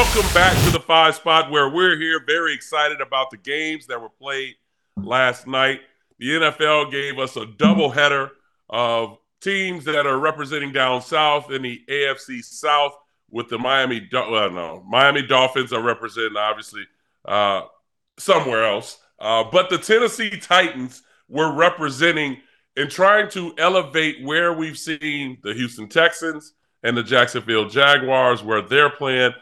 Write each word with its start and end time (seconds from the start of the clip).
Welcome 0.00 0.32
back 0.32 0.56
to 0.64 0.70
the 0.70 0.80
five 0.80 1.14
spot 1.14 1.50
where 1.50 1.68
we're 1.68 1.98
here 1.98 2.24
very 2.26 2.54
excited 2.54 3.02
about 3.02 3.28
the 3.30 3.36
games 3.36 3.86
that 3.86 4.00
were 4.00 4.08
played 4.08 4.54
last 4.96 5.46
night. 5.46 5.82
The 6.18 6.26
NFL 6.26 6.90
gave 6.90 7.18
us 7.18 7.36
a 7.36 7.44
double 7.44 7.90
header 7.90 8.30
of 8.70 9.18
teams 9.42 9.84
that 9.84 10.06
are 10.06 10.18
representing 10.18 10.72
down 10.72 11.02
south 11.02 11.50
in 11.50 11.60
the 11.60 11.82
AFC 11.86 12.42
South 12.42 12.94
with 13.30 13.50
the 13.50 13.58
Miami 13.58 14.08
well, 14.10 14.50
no, 14.50 14.82
Miami 14.88 15.20
Dolphins 15.20 15.70
are 15.70 15.82
representing 15.82 16.34
obviously 16.34 16.86
uh, 17.26 17.64
somewhere 18.18 18.64
else. 18.64 18.96
Uh, 19.18 19.44
but 19.52 19.68
the 19.68 19.76
Tennessee 19.76 20.30
Titans 20.30 21.02
were 21.28 21.52
representing 21.52 22.38
and 22.74 22.90
trying 22.90 23.28
to 23.32 23.52
elevate 23.58 24.24
where 24.24 24.54
we've 24.54 24.78
seen 24.78 25.36
the 25.42 25.52
Houston 25.52 25.90
Texans 25.90 26.54
and 26.82 26.96
the 26.96 27.02
Jacksonville 27.02 27.68
Jaguars 27.68 28.42
where 28.42 28.62
they're 28.62 28.88
playing. 28.88 29.34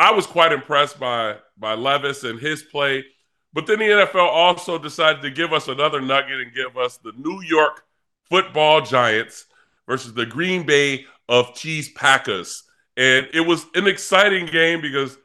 I 0.00 0.12
was 0.12 0.26
quite 0.26 0.50
impressed 0.50 0.98
by 0.98 1.36
by 1.58 1.74
Levis 1.74 2.24
and 2.24 2.40
his 2.40 2.62
play. 2.62 3.04
But 3.52 3.66
then 3.66 3.80
the 3.80 3.84
NFL 3.84 4.28
also 4.28 4.78
decided 4.78 5.20
to 5.20 5.30
give 5.30 5.52
us 5.52 5.68
another 5.68 6.00
nugget 6.00 6.40
and 6.40 6.54
give 6.54 6.78
us 6.78 6.96
the 6.96 7.12
New 7.18 7.42
York 7.42 7.84
Football 8.30 8.80
Giants 8.80 9.44
versus 9.86 10.14
the 10.14 10.24
Green 10.24 10.64
Bay 10.64 11.04
of 11.28 11.54
Cheese 11.54 11.90
Packers. 11.90 12.62
And 12.96 13.28
it 13.34 13.42
was 13.42 13.66
an 13.74 13.86
exciting 13.86 14.46
game 14.46 14.80
because 14.80 15.18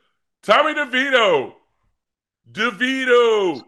Tommy 0.43 0.73
DeVito, 0.73 1.53
DeVito 2.51 3.61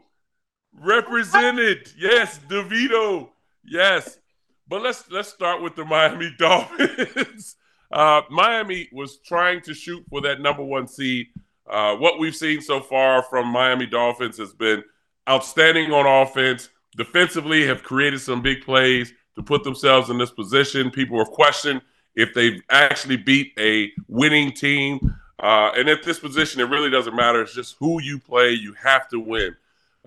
represented. 0.74 1.90
Yes, 1.98 2.38
DeVito. 2.50 3.30
Yes. 3.64 4.20
But 4.68 4.82
let's 4.82 5.10
let's 5.10 5.30
start 5.30 5.62
with 5.62 5.78
the 5.78 5.86
Miami 5.86 6.36
Dolphins. 6.38 7.56
Uh, 7.92 8.22
Miami 8.30 8.90
was 8.92 9.18
trying 9.18 9.62
to 9.62 9.74
shoot 9.74 10.04
for 10.10 10.22
that 10.22 10.42
number 10.42 10.64
one 10.64 10.88
seed. 10.88 11.28
Uh, 11.70 11.96
what 11.96 12.20
we've 12.20 12.36
seen 12.36 12.62
so 12.62 12.80
far 12.80 13.24
from 13.24 13.48
Miami 13.48 13.86
Dolphins 13.86 14.38
has 14.38 14.54
been 14.54 14.84
outstanding 15.30 15.92
on 15.92 16.06
offense. 16.06 16.70
Defensively, 16.96 17.66
have 17.68 17.84
created 17.84 18.20
some 18.20 18.42
big 18.42 18.64
plays 18.64 19.14
to 19.36 19.44
put 19.44 19.64
themselves 19.64 20.10
in 20.10 20.18
this 20.18 20.32
position. 20.32 20.90
People 20.90 21.18
have 21.20 21.30
questioned 21.30 21.82
if 22.16 22.34
they've 22.34 22.62
actually 22.70 23.18
beat 23.18 23.54
a 23.60 23.92
winning 24.08 24.52
team. 24.52 25.16
Uh, 25.40 25.72
and 25.76 25.88
at 25.88 26.04
this 26.04 26.20
position, 26.20 26.60
it 26.60 26.66
really 26.66 26.90
doesn't 26.90 27.16
matter. 27.16 27.42
It's 27.42 27.54
just 27.54 27.76
who 27.80 28.02
you 28.02 28.18
play. 28.20 28.52
You 28.52 28.74
have 28.74 29.08
to 29.10 29.20
win. 29.20 29.56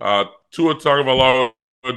Uh, 0.01 0.25
Tua 0.51 0.75
Tagovailoa 0.75 1.53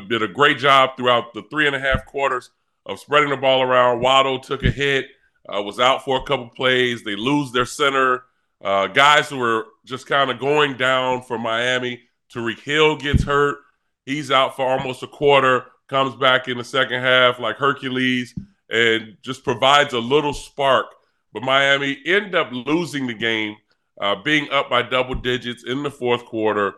did 0.08 0.22
a 0.22 0.28
great 0.28 0.60
job 0.60 0.92
throughout 0.96 1.34
the 1.34 1.42
three 1.50 1.66
and 1.66 1.76
a 1.76 1.80
half 1.80 2.06
quarters 2.06 2.52
of 2.86 3.00
spreading 3.00 3.30
the 3.30 3.38
ball 3.38 3.64
around. 3.64 4.02
Waddle 4.02 4.40
took 4.40 4.64
a 4.64 4.70
hit 4.70 5.08
uh, 5.48 5.62
was 5.62 5.80
out 5.80 6.06
for 6.06 6.18
a 6.18 6.24
couple 6.24 6.50
plays. 6.50 7.04
They 7.04 7.16
lose 7.16 7.52
their 7.52 7.66
center. 7.66 8.24
Uh, 8.64 8.88
guys 8.88 9.30
who 9.30 9.38
were 9.38 9.66
just 9.86 10.08
kind 10.08 10.32
of 10.32 10.40
going 10.40 10.78
down 10.78 11.22
for 11.22 11.38
Miami. 11.38 12.02
Tyreek 12.34 12.62
Hill 12.62 12.98
gets 12.98 13.24
hurt. 13.24 13.58
He's 14.06 14.32
out 14.32 14.56
for 14.56 14.68
almost 14.68 15.04
a 15.04 15.08
quarter. 15.08 15.66
Comes 15.88 16.16
back 16.16 16.48
in 16.48 16.58
the 16.58 16.64
second 16.64 17.02
half 17.02 17.40
like 17.40 17.58
Hercules 17.58 18.34
and 18.70 19.18
just 19.22 19.44
provides 19.44 19.94
a 19.94 20.00
little 20.00 20.34
spark. 20.34 20.88
But 21.34 21.44
Miami 21.44 22.00
end 22.06 22.36
up 22.36 22.50
losing 22.52 23.08
the 23.08 23.14
game, 23.14 23.58
uh, 24.00 24.16
being 24.24 24.50
up 24.50 24.70
by 24.70 24.82
double 24.84 25.16
digits 25.16 25.64
in 25.64 25.84
the 25.84 25.92
fourth 25.92 26.26
quarter, 26.26 26.76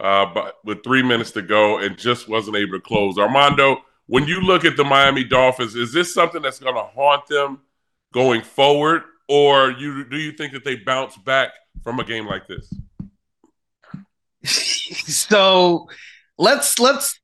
uh, 0.00 0.26
but 0.32 0.56
with 0.64 0.82
three 0.84 1.02
minutes 1.02 1.32
to 1.32 1.42
go, 1.42 1.78
and 1.78 1.98
just 1.98 2.28
wasn't 2.28 2.56
able 2.56 2.72
to 2.72 2.80
close. 2.80 3.18
Armando, 3.18 3.82
when 4.06 4.26
you 4.26 4.40
look 4.40 4.64
at 4.64 4.76
the 4.76 4.84
Miami 4.84 5.24
Dolphins, 5.24 5.74
is 5.74 5.92
this 5.92 6.14
something 6.14 6.42
that's 6.42 6.60
going 6.60 6.74
to 6.74 6.82
haunt 6.82 7.26
them 7.26 7.60
going 8.16 8.40
forward, 8.40 9.02
or 9.28 9.70
you 9.72 10.08
do 10.08 10.16
you 10.16 10.32
think 10.32 10.54
that 10.54 10.64
they 10.64 10.76
bounce 10.76 11.18
back 11.18 11.50
from 11.84 12.00
a 12.00 12.04
game 12.04 12.26
like 12.26 12.46
this? 12.46 12.72
so 14.44 15.86
let's 16.38 16.78
let's 16.78 17.20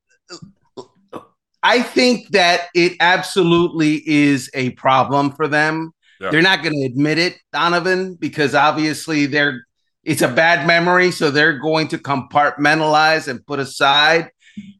I 1.62 1.80
think 1.80 2.28
that 2.32 2.68
it 2.74 2.98
absolutely 3.00 4.02
is 4.06 4.50
a 4.52 4.70
problem 4.70 5.32
for 5.32 5.48
them. 5.48 5.92
Yeah. 6.20 6.30
They're 6.30 6.42
not 6.42 6.62
going 6.62 6.74
to 6.74 6.84
admit 6.84 7.18
it, 7.18 7.38
Donovan, 7.54 8.16
because 8.16 8.54
obviously 8.54 9.24
they're 9.24 9.64
it's 10.04 10.20
a 10.20 10.28
bad 10.28 10.66
memory, 10.66 11.10
so 11.10 11.30
they're 11.30 11.58
going 11.58 11.88
to 11.88 11.98
compartmentalize 11.98 13.28
and 13.28 13.46
put 13.46 13.60
aside. 13.60 14.30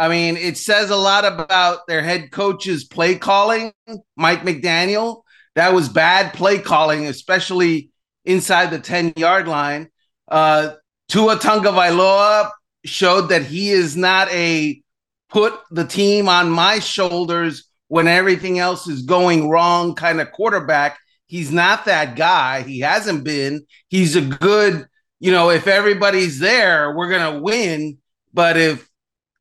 I 0.00 0.08
mean, 0.08 0.38
it 0.38 0.56
says 0.56 0.88
a 0.88 0.96
lot 0.96 1.26
about 1.26 1.86
their 1.86 2.00
head 2.00 2.30
coach's 2.30 2.84
play 2.84 3.16
calling, 3.16 3.70
Mike 4.16 4.44
McDaniel. 4.44 5.24
That 5.56 5.74
was 5.74 5.90
bad 5.90 6.32
play 6.32 6.58
calling, 6.58 7.04
especially 7.04 7.90
inside 8.24 8.70
the 8.70 8.78
10 8.78 9.12
yard 9.18 9.46
line. 9.46 9.90
Uh, 10.26 10.76
Tua 11.08 11.36
Tagovailoa 11.36 12.50
showed 12.82 13.28
that 13.28 13.42
he 13.42 13.72
is 13.72 13.94
not 13.94 14.32
a 14.32 14.80
put 15.28 15.52
the 15.70 15.84
team 15.84 16.30
on 16.30 16.48
my 16.48 16.78
shoulders 16.78 17.68
when 17.88 18.08
everything 18.08 18.58
else 18.58 18.88
is 18.88 19.02
going 19.02 19.50
wrong 19.50 19.94
kind 19.94 20.22
of 20.22 20.32
quarterback. 20.32 20.98
He's 21.26 21.52
not 21.52 21.84
that 21.84 22.16
guy. 22.16 22.62
He 22.62 22.80
hasn't 22.80 23.22
been. 23.22 23.66
He's 23.88 24.16
a 24.16 24.22
good, 24.22 24.86
you 25.18 25.30
know, 25.30 25.50
if 25.50 25.66
everybody's 25.66 26.38
there, 26.38 26.96
we're 26.96 27.10
going 27.10 27.34
to 27.34 27.40
win. 27.42 27.98
But 28.32 28.56
if 28.56 28.89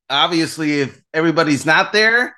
obviously, 0.10 0.82
if 0.82 1.02
everybody's 1.14 1.66
not 1.66 1.94
there, 1.94 2.36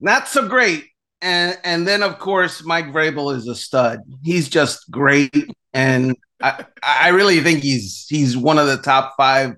not 0.00 0.28
so 0.28 0.48
great. 0.48 0.84
And 1.20 1.58
and 1.64 1.86
then 1.86 2.02
of 2.04 2.18
course 2.20 2.64
Mike 2.64 2.86
Vrabel 2.86 3.34
is 3.34 3.48
a 3.48 3.54
stud. 3.54 4.00
He's 4.22 4.48
just 4.48 4.88
great, 4.90 5.34
and 5.72 6.16
I 6.40 6.64
I 6.80 7.08
really 7.08 7.40
think 7.40 7.60
he's 7.60 8.06
he's 8.08 8.36
one 8.36 8.58
of 8.58 8.68
the 8.68 8.76
top 8.76 9.14
five 9.16 9.56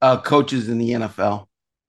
uh, 0.00 0.20
coaches 0.20 0.68
in 0.68 0.78
the 0.78 0.90
NFL. 0.90 1.46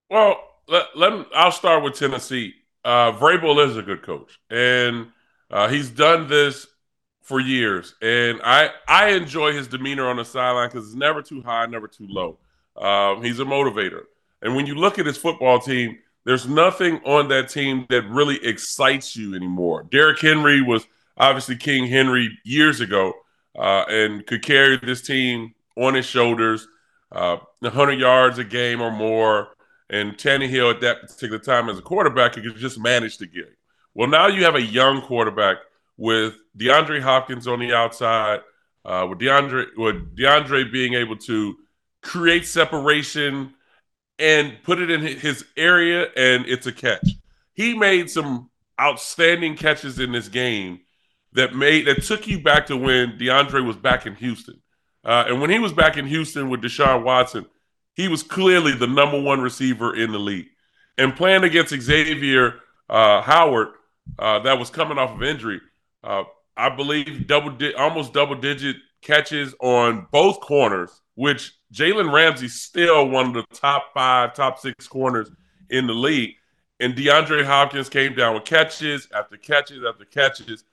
Well, 0.10 0.38
let, 0.68 0.86
let 0.96 1.14
me, 1.14 1.26
I'll 1.36 1.52
start 1.52 1.84
with 1.84 1.96
Tennessee. 1.96 2.54
Uh, 2.84 3.12
Vrabel 3.12 3.68
is 3.68 3.78
a 3.78 3.84
good 3.84 4.02
coach, 4.02 4.40
and 4.50 5.08
uh, 5.52 5.68
he's 5.68 5.90
done 5.90 6.28
this 6.28 6.66
for 7.22 7.40
years. 7.40 7.96
And 8.02 8.40
I 8.44 8.70
I 8.88 9.10
enjoy 9.10 9.54
his 9.54 9.68
demeanor 9.68 10.08
on 10.08 10.18
the 10.18 10.26
sideline 10.26 10.70
because 10.70 10.88
it's 10.88 10.96
never 10.96 11.22
too 11.22 11.42
high, 11.42 11.66
never 11.68 11.88
too 11.88 12.08
low. 12.10 12.40
Um, 12.76 13.24
he's 13.24 13.40
a 13.40 13.46
motivator. 13.46 14.04
And 14.46 14.56
when 14.56 14.68
you 14.68 14.76
look 14.76 15.00
at 15.00 15.08
his 15.08 15.18
football 15.18 15.60
team, 15.60 15.98
there's 16.24 16.48
nothing 16.48 17.02
on 17.04 17.30
that 17.30 17.50
team 17.50 17.88
that 17.90 18.08
really 18.08 18.38
excites 18.46 19.16
you 19.16 19.34
anymore. 19.34 19.88
Derrick 19.90 20.20
Henry 20.20 20.62
was 20.62 20.86
obviously 21.18 21.56
King 21.56 21.88
Henry 21.88 22.30
years 22.44 22.80
ago, 22.80 23.14
uh, 23.58 23.86
and 23.90 24.26
could 24.28 24.44
carry 24.44 24.78
this 24.78 25.02
team 25.02 25.56
on 25.76 25.96
his 25.96 26.06
shoulders, 26.06 26.68
uh, 27.12 27.38
100 27.62 27.94
yards 27.94 28.38
a 28.38 28.44
game 28.44 28.82
or 28.82 28.92
more. 28.92 29.50
And 29.90 30.16
Tannehill 30.16 30.76
at 30.76 30.82
that 30.82 31.02
particular 31.02 31.40
time 31.40 31.68
as 31.68 31.80
a 31.80 31.82
quarterback, 31.82 32.36
he 32.36 32.44
could 32.44 32.56
just 32.56 32.80
manage 32.80 33.18
to 33.18 33.26
get. 33.26 33.52
Well, 33.96 34.08
now 34.08 34.28
you 34.28 34.44
have 34.44 34.56
a 34.56 34.62
young 34.62 35.02
quarterback 35.02 35.58
with 35.98 36.36
DeAndre 36.56 37.02
Hopkins 37.02 37.48
on 37.48 37.60
the 37.60 37.74
outside, 37.74 38.42
uh, 38.84 39.08
with 39.10 39.18
DeAndre 39.18 39.76
with 39.76 40.16
DeAndre 40.16 40.72
being 40.72 40.94
able 40.94 41.18
to 41.18 41.56
create 42.04 42.46
separation 42.46 43.55
and 44.20 44.58
put 44.64 44.80
it 44.80 44.90
in 44.90 45.02
his 45.02 45.46
area, 45.58 46.08
and 46.16 46.46
it's 46.46 46.68
a 46.68 46.72
catch. 46.72 47.10
He 47.54 47.78
made 47.78 48.10
some 48.10 48.50
outstanding 48.80 49.56
catches 49.56 50.00
in 50.00 50.12
this 50.12 50.28
game 50.28 50.80
that 51.34 51.56
made 51.56 51.88
that 51.88 52.04
took 52.04 52.28
you 52.28 52.42
back 52.42 52.68
to 52.68 52.78
when 52.78 53.18
DeAndre 53.18 53.66
was 53.66 53.76
back 53.76 54.06
in 54.06 54.16
Houston. 54.16 54.62
Uh, 55.04 55.26
and 55.28 55.40
when 55.40 55.50
he 55.50 55.60
was 55.60 55.72
back 55.72 55.98
in 55.98 56.08
Houston 56.08 56.50
with 56.50 56.62
Deshaun 56.62 57.04
Watson, 57.04 57.46
he 57.94 58.08
was 58.08 58.24
clearly 58.24 58.74
the 58.74 58.88
number 58.88 59.22
one 59.22 59.42
receiver 59.42 59.96
in 59.96 60.12
the 60.12 60.20
league. 60.20 60.48
And 60.98 61.16
playing 61.16 61.44
against 61.44 61.74
Xavier 61.74 62.56
uh, 62.90 63.22
Howard, 63.22 63.70
uh, 64.18 64.40
that 64.40 64.58
was 64.58 64.70
coming 64.70 64.98
off 64.98 65.12
of 65.12 65.24
injury, 65.24 65.62
uh, 66.04 66.24
I 66.58 66.70
believe 66.76 67.28
double 67.28 67.52
di- 67.52 67.74
almost 67.74 68.14
double 68.14 68.36
digit 68.36 68.78
catches 69.02 69.54
on 69.60 70.08
both 70.12 70.40
corners, 70.40 71.02
which 71.16 71.54
Jalen 71.74 72.14
Ramsey 72.14 72.48
still 72.48 73.10
one 73.10 73.28
of 73.28 73.34
the 73.34 73.56
top 73.56 73.94
five, 73.94 74.34
top 74.34 74.60
six 74.60 74.88
corners 74.88 75.30
in 75.70 75.88
the 75.88 75.94
league. 75.94 76.36
And 76.80 76.94
DeAndre 76.94 77.46
Hopkins 77.46 77.90
came 77.90 78.16
down 78.16 78.34
with 78.34 78.46
catches 78.46 79.08
after 79.14 79.38
catches 79.38 79.84
after 79.86 80.06
catches. 80.06 80.64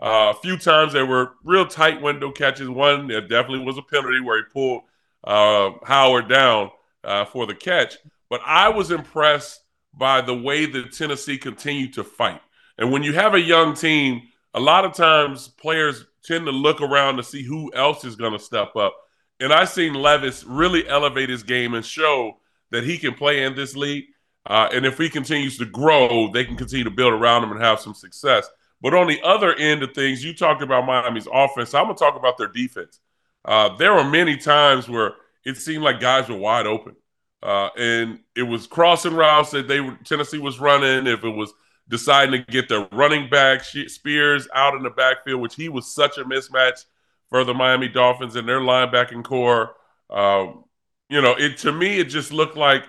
Uh, 0.00 0.32
a 0.34 0.40
few 0.40 0.56
times 0.56 0.94
there 0.94 1.04
were 1.04 1.32
real 1.44 1.66
tight 1.66 2.00
window 2.00 2.32
catches. 2.32 2.68
One 2.68 3.06
there 3.06 3.20
definitely 3.20 3.64
was 3.66 3.76
a 3.76 3.82
penalty 3.82 4.20
where 4.20 4.38
he 4.38 4.44
pulled 4.52 4.82
uh, 5.24 5.72
Howard 5.84 6.28
down 6.28 6.70
uh, 7.04 7.26
for 7.26 7.46
the 7.46 7.54
catch. 7.54 7.96
But 8.30 8.40
I 8.46 8.70
was 8.70 8.90
impressed 8.90 9.60
by 9.92 10.22
the 10.22 10.34
way 10.34 10.64
that 10.64 10.92
Tennessee 10.92 11.36
continued 11.36 11.92
to 11.94 12.04
fight. 12.04 12.40
And 12.78 12.90
when 12.90 13.02
you 13.02 13.12
have 13.12 13.34
a 13.34 13.40
young 13.40 13.74
team, 13.74 14.22
a 14.54 14.60
lot 14.60 14.86
of 14.86 14.94
times 14.94 15.48
players 15.48 16.06
tend 16.24 16.46
to 16.46 16.52
look 16.52 16.80
around 16.80 17.16
to 17.16 17.22
see 17.22 17.42
who 17.42 17.70
else 17.74 18.04
is 18.04 18.16
going 18.16 18.32
to 18.32 18.38
step 18.38 18.76
up. 18.76 18.94
And 19.40 19.52
I've 19.52 19.70
seen 19.70 19.94
Levis 19.94 20.44
really 20.44 20.86
elevate 20.86 21.30
his 21.30 21.42
game 21.42 21.74
and 21.74 21.84
show 21.84 22.38
that 22.70 22.84
he 22.84 22.98
can 22.98 23.14
play 23.14 23.42
in 23.42 23.54
this 23.54 23.74
league. 23.74 24.04
Uh, 24.46 24.68
and 24.72 24.86
if 24.86 24.98
he 24.98 25.08
continues 25.08 25.58
to 25.58 25.64
grow, 25.64 26.30
they 26.32 26.44
can 26.44 26.56
continue 26.56 26.84
to 26.84 26.90
build 26.90 27.12
around 27.12 27.42
him 27.44 27.52
and 27.52 27.60
have 27.60 27.80
some 27.80 27.94
success. 27.94 28.48
But 28.80 28.94
on 28.94 29.06
the 29.06 29.20
other 29.22 29.54
end 29.54 29.82
of 29.82 29.92
things, 29.92 30.24
you 30.24 30.34
talked 30.34 30.62
about 30.62 30.86
Miami's 30.86 31.28
offense. 31.32 31.74
I'm 31.74 31.84
going 31.84 31.96
to 31.96 31.98
talk 31.98 32.16
about 32.16 32.38
their 32.38 32.48
defense. 32.48 33.00
Uh, 33.44 33.76
there 33.76 33.94
were 33.94 34.04
many 34.04 34.36
times 34.36 34.88
where 34.88 35.14
it 35.44 35.56
seemed 35.56 35.84
like 35.84 36.00
guys 36.00 36.28
were 36.28 36.36
wide 36.36 36.66
open. 36.66 36.96
Uh, 37.42 37.68
and 37.76 38.20
it 38.36 38.42
was 38.42 38.66
crossing 38.66 39.14
routes 39.14 39.50
that 39.50 39.66
they 39.68 39.80
were, 39.80 39.98
Tennessee 40.04 40.38
was 40.38 40.60
running. 40.60 41.06
If 41.06 41.24
it 41.24 41.30
was 41.30 41.52
deciding 41.88 42.44
to 42.44 42.52
get 42.52 42.68
their 42.68 42.86
running 42.92 43.28
back 43.28 43.64
Spears 43.64 44.48
out 44.54 44.74
in 44.74 44.82
the 44.82 44.90
backfield, 44.90 45.40
which 45.40 45.54
he 45.54 45.68
was 45.68 45.92
such 45.92 46.18
a 46.18 46.24
mismatch 46.24 46.84
for 47.30 47.44
the 47.44 47.54
Miami 47.54 47.88
Dolphins 47.88 48.36
and 48.36 48.48
their 48.48 48.60
linebacking 48.60 49.24
corps. 49.24 49.74
Um, 50.10 50.64
you 51.08 51.22
know, 51.22 51.34
it 51.36 51.58
to 51.58 51.72
me 51.72 51.98
it 51.98 52.04
just 52.04 52.32
looked 52.32 52.56
like 52.56 52.84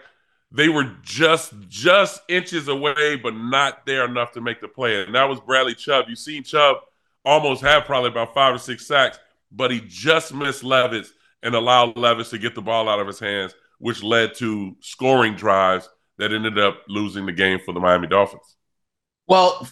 they 0.52 0.70
were 0.70 0.96
just 1.02 1.54
just 1.70 2.22
inches 2.28 2.68
away, 2.68 3.16
but 3.16 3.36
not 3.36 3.86
there 3.86 4.06
enough 4.06 4.34
to 4.34 4.42
make 4.42 4.60
the 4.60 4.68
play. 4.68 5.04
And 5.04 5.16
that 5.16 5.30
was 5.30 5.40
Bradley 5.40 5.76
Chubb. 5.76 6.06
You 6.10 6.16
seen 6.16 6.44
Chubb 6.44 6.78
almost 7.24 7.62
have 7.62 7.86
probably 7.86 8.10
about 8.10 8.34
five 8.34 8.54
or 8.54 8.58
six 8.58 8.86
sacks, 8.86 9.20
but 9.52 9.72
he 9.72 9.82
just 9.88 10.34
missed 10.34 10.64
Levis 10.64 11.14
and 11.44 11.56
allowed 11.56 11.98
Levis 11.98 12.30
to 12.32 12.38
get 12.38 12.56
the 12.56 12.62
ball 12.62 12.90
out 12.90 13.00
of 13.00 13.08
his 13.08 13.20
hands, 13.20 13.54
which 13.80 14.04
led 14.04 14.34
to 14.36 14.76
scoring 14.82 15.36
drives 15.36 15.90
that 16.18 16.34
ended 16.34 16.60
up 16.60 16.82
losing 16.88 17.26
the 17.26 17.32
game 17.32 17.60
for 17.64 17.74
the 17.74 17.80
Miami 17.80 18.08
Dolphins. 18.08 18.56
Well, 19.28 19.68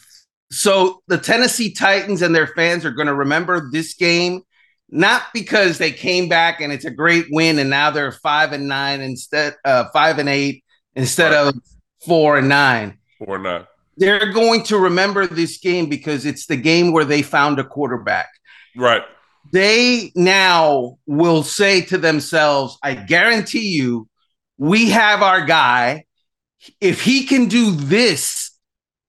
so 0.51 1.01
the 1.07 1.17
Tennessee 1.17 1.71
Titans 1.71 2.21
and 2.21 2.33
their 2.33 2.47
fans 2.47 2.85
are 2.85 2.91
going 2.91 3.07
to 3.07 3.13
remember 3.13 3.69
this 3.71 3.93
game 3.93 4.41
not 4.91 5.23
because 5.33 5.77
they 5.77 5.91
came 5.91 6.27
back 6.27 6.61
and 6.61 6.73
it's 6.73 6.85
a 6.85 6.91
great 6.91 7.25
win 7.29 7.59
and 7.59 7.69
now 7.69 7.91
they're 7.91 8.11
five 8.11 8.53
and 8.53 8.67
nine 8.67 9.01
instead 9.01 9.55
uh, 9.65 9.85
five 9.93 10.19
and 10.19 10.29
eight 10.29 10.63
instead 10.95 11.31
right. 11.31 11.47
of 11.47 11.61
four 12.01 12.37
and 12.37 12.49
nine. 12.49 12.97
Four 13.17 13.35
and 13.35 13.43
nine. 13.43 13.65
They're 13.97 14.31
going 14.31 14.63
to 14.63 14.77
remember 14.77 15.27
this 15.27 15.57
game 15.57 15.89
because 15.89 16.25
it's 16.25 16.45
the 16.45 16.55
game 16.55 16.91
where 16.91 17.05
they 17.05 17.21
found 17.21 17.59
a 17.59 17.63
quarterback. 17.63 18.29
Right. 18.75 19.03
They 19.51 20.11
now 20.15 20.97
will 21.05 21.43
say 21.43 21.81
to 21.81 21.97
themselves, 21.97 22.77
I 22.81 22.93
guarantee 22.95 23.67
you, 23.67 24.07
we 24.57 24.89
have 24.89 25.21
our 25.21 25.45
guy. 25.45 26.05
If 26.79 27.01
he 27.01 27.25
can 27.25 27.47
do 27.47 27.71
this 27.71 28.51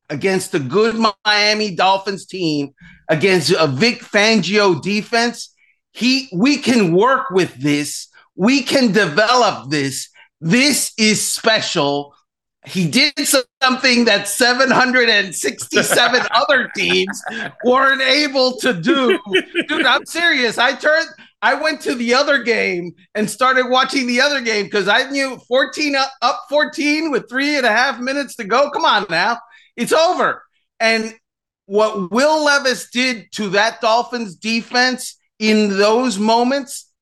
against 0.09 0.55
a 0.55 0.61
good 0.61 0.97
Miami 1.25 1.75
Dolphins 1.75 2.27
team, 2.27 2.75
against 3.09 3.51
a 3.51 3.67
Vic 3.67 4.01
Fangio 4.01 4.81
defense, 4.81 5.50
he 5.93 6.29
we 6.33 6.59
can 6.59 6.95
work 6.95 7.31
with 7.31 7.55
this. 7.55 8.09
We 8.37 8.63
can 8.63 8.93
develop 8.93 9.71
this. 9.71 10.09
This 10.41 10.93
is 10.97 11.27
special. 11.27 12.15
He 12.67 12.89
did 12.89 13.15
something 13.63 14.05
that 14.05 14.29
767 14.29 16.23
other 16.31 16.71
teams 16.77 17.23
weren't 17.65 18.03
able 18.03 18.57
to 18.59 18.75
do. 18.75 19.19
Dude, 19.67 19.87
I'm 19.87 20.05
serious. 20.05 20.59
I 20.59 20.75
turned 20.75 21.09
I 21.43 21.55
went 21.55 21.81
to 21.83 21.95
the 21.95 22.15
other 22.15 22.43
game 22.43 22.93
and 23.15 23.29
started 23.29 23.69
watching 23.69 24.07
the 24.07 24.21
other 24.21 24.43
game 24.43 24.65
because 24.67 24.89
I 24.89 25.09
knew 25.11 25.39
14 25.49 25.97
up, 25.97 26.13
up 26.21 26.45
14 26.51 27.11
with 27.11 27.29
three 27.31 27.57
and 27.57 27.65
a 27.65 27.71
half 27.71 27.99
minutes 27.99 28.37
to 28.37 28.45
go. 28.45 28.71
Come 28.71 28.85
on 28.85 29.07
now. 29.09 29.39
It's 29.77 29.93
over. 29.93 30.43
And 30.79 31.15
what 31.65 32.11
Will 32.11 32.45
Levis 32.45 32.91
did 32.91 33.33
to 33.33 33.51
that 33.51 33.81
Dolphins 33.81 34.37
defense 34.37 35.17
in 35.41 35.79
those 35.79 36.19
moments, 36.19 36.93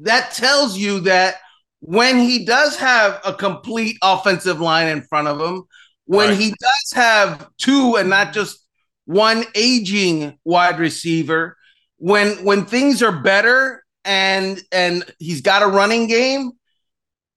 that 0.00 0.30
tells 0.32 0.76
you 0.76 1.00
that 1.00 1.36
when 1.80 2.18
he 2.18 2.44
does 2.44 2.76
have 2.76 3.20
a 3.24 3.32
complete 3.32 3.96
offensive 4.02 4.60
line 4.60 4.88
in 4.88 5.02
front 5.02 5.26
of 5.26 5.40
him, 5.40 5.64
when 6.04 6.28
right. 6.28 6.38
he 6.38 6.50
does 6.50 6.92
have 6.94 7.48
two 7.56 7.96
and 7.96 8.10
not 8.10 8.32
just 8.32 8.60
one 9.06 9.44
aging 9.54 10.38
wide 10.44 10.78
receiver, 10.78 11.56
when 11.96 12.44
when 12.44 12.66
things 12.66 13.02
are 13.02 13.22
better 13.22 13.82
and 14.04 14.62
and 14.70 15.04
he's 15.18 15.40
got 15.40 15.62
a 15.62 15.66
running 15.66 16.08
game, 16.08 16.52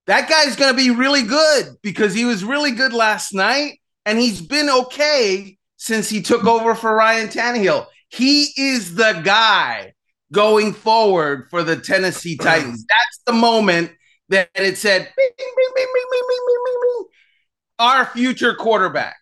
that 0.07 0.29
guy's 0.29 0.57
going 0.57 0.71
to 0.71 0.77
be 0.77 0.91
really 0.91 1.23
good 1.23 1.75
because 1.81 2.13
he 2.13 2.25
was 2.25 2.43
really 2.43 2.71
good 2.71 2.93
last 2.93 3.33
night 3.33 3.79
and 4.05 4.19
he's 4.19 4.41
been 4.41 4.69
okay 4.69 5.57
since 5.77 6.09
he 6.09 6.21
took 6.21 6.45
over 6.45 6.75
for 6.75 6.93
Ryan 6.93 7.29
Tannehill. 7.29 7.85
He 8.09 8.49
is 8.57 8.95
the 8.95 9.21
guy 9.23 9.93
going 10.31 10.73
forward 10.73 11.47
for 11.49 11.63
the 11.63 11.75
Tennessee 11.75 12.37
Titans. 12.41 12.85
That's 12.87 13.21
the 13.25 13.33
moment 13.33 13.91
that 14.29 14.49
it 14.55 14.77
said, 14.77 15.11
bing, 15.15 15.29
bing, 15.37 15.47
bing, 15.55 15.87
our 17.81 18.05
future 18.05 18.53
quarterback. 18.53 19.15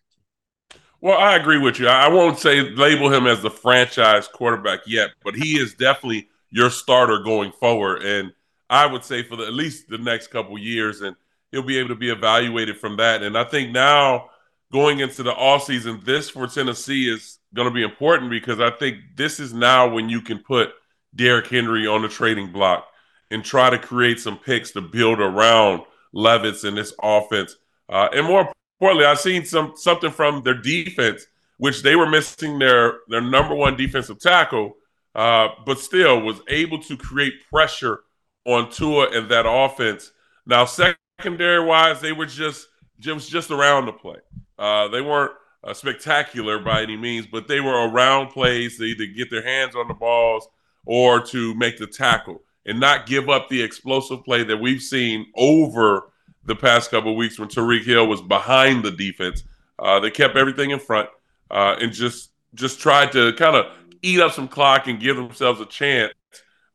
Well, 1.02 1.18
I 1.18 1.38
agree 1.38 1.58
with 1.58 1.80
you. 1.80 1.88
I 1.88 2.10
won't 2.10 2.40
say 2.40 2.62
label 2.72 3.12
him 3.12 3.26
as 3.26 3.42
the 3.42 3.50
franchise 3.50 4.28
quarterback 4.28 4.82
yet, 4.86 5.12
but 5.24 5.34
he 5.34 5.58
is 5.58 5.74
definitely 5.74 6.28
your 6.50 6.70
starter 6.70 7.20
going 7.20 7.54
forward. 7.54 8.04
And 8.04 8.34
I 8.70 8.86
would 8.86 9.06
say 9.06 9.24
for 9.24 9.38
the, 9.38 9.46
at 9.46 9.54
least 9.54 9.88
the 9.88 9.98
next 9.98 10.28
couple 10.28 10.58
years, 10.58 11.00
and 11.00 11.16
he'll 11.52 11.64
be 11.64 11.78
able 11.78 11.90
to 11.90 11.96
be 11.96 12.10
evaluated 12.10 12.78
from 12.78 12.98
that. 12.98 13.24
And 13.24 13.38
I 13.38 13.46
think 13.46 13.72
now 13.72 14.30
going 14.74 15.00
into 15.00 15.24
the 15.24 15.34
off 15.34 15.64
season, 15.64 16.02
this 16.04 16.30
for 16.30 16.46
Tennessee 16.48 17.10
is 17.10 17.40
going 17.54 17.68
to 17.68 17.74
be 17.74 17.84
important 17.84 18.30
because 18.30 18.60
I 18.60 18.72
think 18.72 18.98
this 19.16 19.40
is 19.40 19.54
now 19.54 19.88
when 19.88 20.10
you 20.10 20.22
can 20.22 20.40
put 20.40 20.72
Derrick 21.16 21.48
Henry 21.48 21.88
on 21.88 22.02
the 22.02 22.08
trading 22.08 22.52
block 22.52 22.88
and 23.32 23.44
try 23.44 23.70
to 23.70 23.78
create 23.78 24.20
some 24.20 24.38
picks 24.38 24.72
to 24.72 24.82
build 24.82 25.20
around 25.20 25.84
Levis 26.14 26.64
and 26.64 26.78
this 26.78 26.94
offense. 27.02 27.56
Uh, 27.88 28.10
and 28.14 28.28
more 28.28 28.52
importantly, 28.80 29.06
I've 29.06 29.20
seen 29.20 29.46
some 29.46 29.74
something 29.76 30.12
from 30.12 30.44
their 30.44 30.56
defense, 30.56 31.26
which 31.58 31.82
they 31.82 31.96
were 31.96 32.10
missing 32.10 32.60
their 32.60 33.00
their 33.08 33.22
number 33.22 33.56
one 33.56 33.76
defensive 33.76 34.20
tackle, 34.20 34.76
uh, 35.16 35.50
but 35.66 35.80
still 35.80 36.22
was 36.22 36.42
able 36.48 36.82
to 36.84 36.98
create 36.98 37.34
pressure 37.52 38.02
on 38.46 38.72
Tua 38.72 39.10
and 39.12 39.30
that 39.30 39.46
offense. 39.48 40.12
Now, 40.46 40.66
secondary 40.66 41.64
wise, 41.64 42.02
they 42.02 42.12
were 42.12 42.26
just 42.26 42.68
just 43.00 43.30
just 43.30 43.52
around 43.52 43.86
the 43.86 43.94
play. 43.94 44.18
Uh, 44.58 44.88
they 44.90 45.02
weren't 45.02 45.32
uh, 45.64 45.74
spectacular 45.74 46.60
by 46.60 46.82
any 46.82 46.98
means, 46.98 47.28
but 47.28 47.48
they 47.48 47.60
were 47.60 47.90
around 47.90 48.30
plays 48.30 48.78
to 48.78 48.84
either 48.84 49.06
get 49.06 49.30
their 49.30 49.44
hands 49.44 49.76
on 49.76 49.88
the 49.88 49.94
balls 49.94 50.48
or 50.86 51.22
to 51.22 51.54
make 51.56 51.78
the 51.78 51.88
tackle 51.88 52.42
and 52.66 52.80
not 52.80 53.06
give 53.06 53.30
up 53.30 53.50
the 53.50 53.62
explosive 53.62 54.24
play 54.24 54.44
that 54.44 54.58
we've 54.58 54.82
seen 54.82 55.26
over 55.36 56.12
the 56.46 56.56
past 56.56 56.92
couple 56.92 57.16
weeks 57.16 57.40
when 57.40 57.50
Tyreek 57.50 57.84
Hill 57.84 58.08
was 58.08 58.22
behind 58.22 58.84
the 58.84 58.92
defense. 58.92 59.44
Uh, 59.78 60.00
they 60.00 60.12
kept 60.12 60.36
everything 60.36 60.72
in 60.72 60.80
front 60.80 61.10
uh, 61.52 61.76
and 61.80 61.92
just 61.92 62.32
just 62.56 62.80
tried 62.80 63.12
to 63.12 63.34
kind 63.34 63.56
of 63.56 63.66
eat 64.02 64.20
up 64.20 64.34
some 64.34 64.48
clock 64.48 64.88
and 64.88 65.00
give 65.00 65.16
themselves 65.16 65.62
a 65.62 65.66
chance 65.66 66.14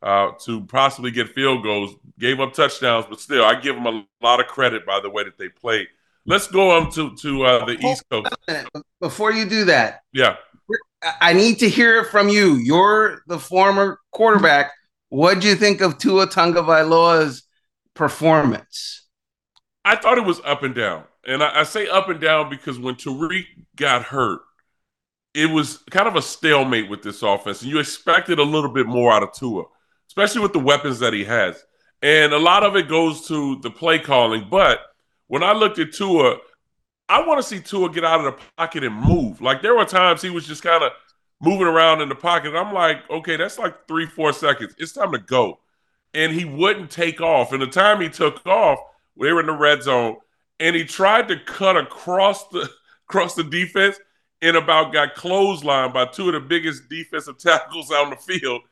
uh, 0.03 0.31
to 0.45 0.65
possibly 0.67 1.11
get 1.11 1.29
field 1.31 1.63
goals. 1.63 1.95
Gave 2.19 2.39
up 2.39 2.53
touchdowns, 2.53 3.07
but 3.09 3.21
still, 3.21 3.45
I 3.45 3.59
give 3.61 3.75
them 3.75 3.87
a 3.87 4.07
lot 4.23 4.39
of 4.39 4.47
credit 4.47 4.87
by 4.87 5.01
the 5.01 5.11
way 5.11 5.25
that 5.25 5.37
they 5.37 5.49
played. 5.49 5.89
Let's 6.27 6.47
go 6.47 6.71
on 6.71 6.91
to 6.93 7.15
to 7.17 7.45
uh, 7.45 7.65
the 7.65 7.79
East 7.85 8.05
Coast. 8.09 8.35
Before 9.01 9.33
you 9.33 9.47
do 9.47 9.65
that, 9.65 10.03
yeah, 10.13 10.37
I 11.21 11.33
need 11.33 11.59
to 11.59 11.69
hear 11.69 12.01
it 12.01 12.09
from 12.09 12.29
you. 12.29 12.55
You're 12.55 13.23
the 13.27 13.39
former 13.39 14.01
quarterback. 14.11 14.73
What 15.09 15.41
do 15.41 15.49
you 15.49 15.55
think 15.55 15.81
of 15.81 15.99
Tua 15.99 16.27
Tagovailoa's 16.27 17.43
performance? 17.95 19.07
I 19.85 19.97
thought 19.97 20.19
it 20.19 20.25
was 20.25 20.41
up 20.45 20.63
and 20.63 20.75
down, 20.75 21.05
and 21.27 21.43
I, 21.43 21.61
I 21.61 21.63
say 21.65 21.89
up 21.89 22.09
and 22.09 22.21
down 22.21 22.49
because 22.49 22.79
when 22.79 22.95
Tyreek 22.95 23.45
got 23.77 24.03
hurt, 24.03 24.41
it 25.35 25.51
was 25.51 25.79
kind 25.91 26.09
of 26.09 26.17
a 26.17 26.23
stalemate 26.23 26.89
with 26.89 27.03
this 27.03 27.23
offense, 27.23 27.61
and 27.61 27.71
you 27.71 27.79
expected 27.79 28.39
a 28.39 28.45
little 28.45 28.71
bit 28.71 28.87
more 28.87 29.13
out 29.13 29.23
of 29.23 29.33
Tua, 29.33 29.65
especially 30.09 30.41
with 30.41 30.53
the 30.53 30.59
weapons 30.59 31.01
that 31.01 31.13
he 31.13 31.25
has. 31.25 31.63
And 32.01 32.33
a 32.33 32.39
lot 32.39 32.63
of 32.65 32.77
it 32.77 32.89
goes 32.89 33.27
to 33.29 33.61
the 33.61 33.71
play 33.71 33.99
calling. 33.99 34.47
But 34.51 34.81
when 35.27 35.43
I 35.43 35.53
looked 35.53 35.79
at 35.79 35.93
Tua, 35.93 36.37
I 37.09 37.27
want 37.27 37.41
to 37.41 37.47
see 37.47 37.61
Tua 37.61 37.91
get 37.91 38.05
out 38.05 38.21
of 38.21 38.27
the 38.27 38.45
pocket 38.57 38.85
and 38.85 38.95
move. 38.95 39.41
Like 39.41 39.63
there 39.63 39.75
were 39.75 39.85
times 39.85 40.23
he 40.23 40.31
was 40.31 40.47
just 40.47 40.63
kind 40.63 40.83
of 40.83 40.93
moving 41.41 41.67
around 41.67 42.01
in 42.01 42.09
the 42.09 42.15
pocket. 42.15 42.55
I'm 42.55 42.73
like, 42.73 43.09
okay, 43.11 43.37
that's 43.37 43.59
like 43.59 43.87
three, 43.87 44.07
four 44.07 44.33
seconds. 44.33 44.75
It's 44.79 44.93
time 44.93 45.13
to 45.13 45.19
go. 45.19 45.61
And 46.15 46.33
he 46.33 46.45
wouldn't 46.45 46.91
take 46.91 47.21
off. 47.21 47.53
And 47.53 47.61
the 47.61 47.67
time 47.67 48.01
he 48.01 48.09
took 48.09 48.45
off, 48.47 48.79
they 49.21 49.33
were 49.33 49.41
in 49.41 49.47
the 49.47 49.53
red 49.53 49.83
zone, 49.83 50.17
and 50.61 50.75
he 50.75 50.85
tried 50.85 51.29
to 51.29 51.39
cut 51.39 51.77
across 51.77 52.49
the 52.49 52.69
across 53.09 53.35
the 53.35 53.45
defense 53.45 53.99
and 54.41 54.57
about 54.57 54.93
got 54.93 55.15
clotheslined 55.15 55.93
by 55.93 56.07
two 56.07 56.29
of 56.29 56.35
the 56.35 56.41
biggest 56.41 56.89
defensive 56.89 57.39
tackles 57.39 57.91
on 57.91 58.11
the 58.11 58.17
field. 58.17 58.63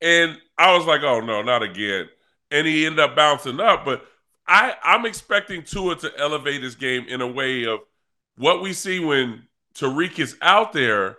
And 0.00 0.38
I 0.58 0.76
was 0.76 0.86
like, 0.86 1.02
oh 1.02 1.20
no, 1.20 1.42
not 1.42 1.62
again. 1.62 2.08
And 2.50 2.66
he 2.66 2.86
ended 2.86 3.00
up 3.00 3.16
bouncing 3.16 3.60
up. 3.60 3.84
But 3.84 4.04
I, 4.50 4.74
I'm 4.82 5.06
expecting 5.06 5.62
Tua 5.62 5.94
to 5.96 6.12
elevate 6.18 6.60
his 6.60 6.74
game 6.74 7.06
in 7.08 7.20
a 7.20 7.26
way 7.26 7.64
of 7.66 7.78
what 8.36 8.60
we 8.60 8.72
see 8.72 8.98
when 8.98 9.46
Tyreek 9.76 10.18
is 10.18 10.36
out 10.42 10.72
there, 10.72 11.18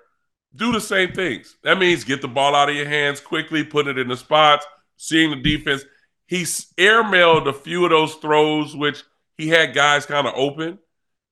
do 0.53 0.73
the 0.73 0.81
same 0.81 1.13
things. 1.13 1.55
That 1.63 1.79
means 1.79 2.03
get 2.03 2.21
the 2.21 2.27
ball 2.27 2.55
out 2.55 2.69
of 2.69 2.75
your 2.75 2.89
hands 2.89 3.21
quickly, 3.21 3.63
put 3.63 3.87
it 3.87 3.97
in 3.97 4.09
the 4.09 4.17
spots, 4.17 4.65
seeing 4.97 5.29
the 5.29 5.37
defense. 5.37 5.85
He's 6.27 6.73
airmailed 6.77 7.47
a 7.47 7.53
few 7.53 7.85
of 7.85 7.91
those 7.91 8.15
throws, 8.15 8.75
which 8.75 9.01
he 9.37 9.47
had 9.47 9.73
guys 9.73 10.05
kind 10.05 10.27
of 10.27 10.33
open. 10.35 10.79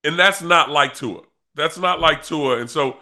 And 0.02 0.18
that's 0.18 0.40
not 0.40 0.70
like 0.70 0.94
Tua. 0.94 1.20
That's 1.54 1.76
not 1.76 2.00
like 2.00 2.24
Tua. 2.24 2.60
And 2.60 2.70
so, 2.70 2.96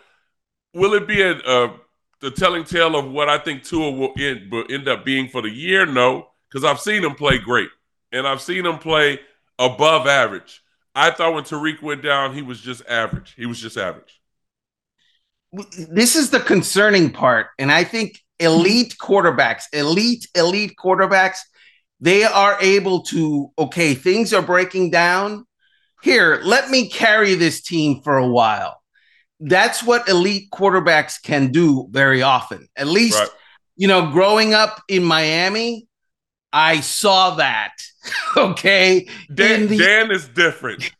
will 0.75 0.95
it 0.95 1.07
be 1.07 1.23
a, 1.23 1.37
a 1.37 1.77
the 2.21 2.33
telling 2.33 2.65
tale 2.65 2.97
of 2.97 3.09
what 3.09 3.29
I 3.29 3.39
think 3.39 3.63
Tua 3.63 3.93
will 3.93 4.13
end, 4.19 4.51
will 4.51 4.65
end 4.69 4.89
up 4.89 5.05
being 5.05 5.29
for 5.29 5.41
the 5.41 5.51
year? 5.51 5.87
No, 5.87 6.31
because 6.51 6.65
I've 6.65 6.81
seen 6.81 7.05
him 7.05 7.15
play 7.15 7.39
great, 7.39 7.69
and 8.13 8.27
I've 8.27 8.41
seen 8.41 8.67
him 8.67 8.79
play 8.79 9.21
above 9.59 10.07
average. 10.07 10.63
I 10.95 11.11
thought 11.11 11.35
when 11.35 11.45
Tyreek 11.45 11.83
went 11.83 12.03
down, 12.03 12.35
he 12.35 12.43
was 12.43 12.61
just 12.61 12.83
average. 12.89 13.35
He 13.37 13.47
was 13.47 13.61
just 13.61 13.77
average. 13.77 14.21
This 15.91 16.17
is 16.17 16.31
the 16.31 16.41
concerning 16.41 17.11
part, 17.11 17.49
and 17.59 17.73
I 17.73 17.85
think 17.85 18.23
elite 18.39 18.97
quarterbacks, 19.01 19.65
elite 19.73 20.29
elite 20.35 20.75
quarterbacks, 20.79 21.39
they 22.01 22.25
are 22.25 22.59
able 22.61 23.03
to 23.05 23.51
okay, 23.59 23.95
things 23.95 24.35
are 24.35 24.43
breaking 24.43 24.91
down 24.91 25.47
here, 26.03 26.41
let 26.45 26.71
me 26.71 26.89
carry 26.89 27.35
this 27.35 27.61
team 27.61 28.03
for 28.03 28.17
a 28.17 28.27
while. 28.27 28.81
That's 29.41 29.83
what 29.83 30.09
elite 30.09 30.51
quarterbacks 30.51 31.23
can 31.23 31.51
do 31.53 31.89
very 31.91 32.23
often. 32.23 32.69
At 32.77 32.87
least, 32.87 33.19
right. 33.19 33.29
you 33.77 33.89
know, 33.89 34.11
growing 34.11 34.55
up 34.55 34.83
in 34.89 35.05
Miami, 35.05 35.87
I 36.53 36.81
saw 36.81 37.37
that. 37.37 37.73
okay. 38.37 39.07
Dan, 39.33 39.69
the, 39.69 39.79
Dan 39.79 40.11
is 40.11 40.29
different. 40.29 40.91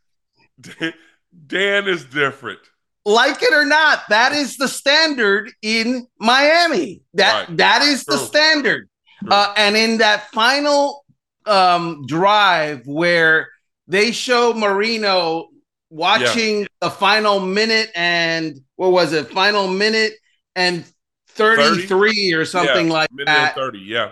Dan 1.47 1.89
is 1.89 2.05
different. 2.05 2.61
Like 3.05 3.43
it 3.43 3.55
or 3.55 3.65
not, 3.65 4.01
that 4.11 4.33
is 4.33 4.57
the 4.57 4.69
standard 4.69 5.51
in 5.63 6.07
Miami. 6.19 7.03
That 7.15 7.49
right. 7.49 7.57
that 7.57 7.83
is 7.83 8.05
True. 8.05 8.17
the 8.17 8.23
standard. 8.23 8.89
Uh, 9.27 9.53
and 9.57 9.77
in 9.77 9.99
that 9.99 10.31
final 10.31 11.05
um, 11.47 12.05
drive 12.07 12.87
where 12.87 13.49
they 13.87 14.13
show 14.13 14.53
Marino 14.53 15.49
watching 15.91 16.61
yeah. 16.61 16.67
the 16.81 16.91
final 16.91 17.41
minute 17.41 17.91
and 17.95 18.61
what 18.77 18.93
was 18.93 19.13
it? 19.13 19.31
Final 19.31 19.67
minute 19.67 20.13
and 20.55 20.85
33 21.29 21.87
30? 21.89 22.35
or 22.35 22.45
something 22.45 22.89
yeah, 22.89 22.93
like 22.93 23.11
that. 23.25 23.55
30, 23.55 23.79
yeah. 23.79 24.11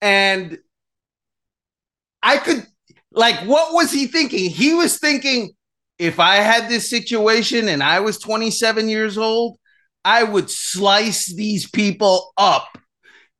And 0.00 0.58
I 2.22 2.38
could 2.38 2.66
like 3.12 3.36
what 3.46 3.74
was 3.74 3.90
he 3.92 4.06
thinking? 4.06 4.50
He 4.50 4.74
was 4.74 4.98
thinking 4.98 5.50
if 5.98 6.18
I 6.18 6.36
had 6.36 6.68
this 6.68 6.88
situation 6.90 7.68
and 7.68 7.82
I 7.82 8.00
was 8.00 8.18
27 8.18 8.88
years 8.88 9.18
old, 9.18 9.58
I 10.04 10.24
would 10.24 10.50
slice 10.50 11.26
these 11.26 11.70
people 11.70 12.32
up. 12.36 12.78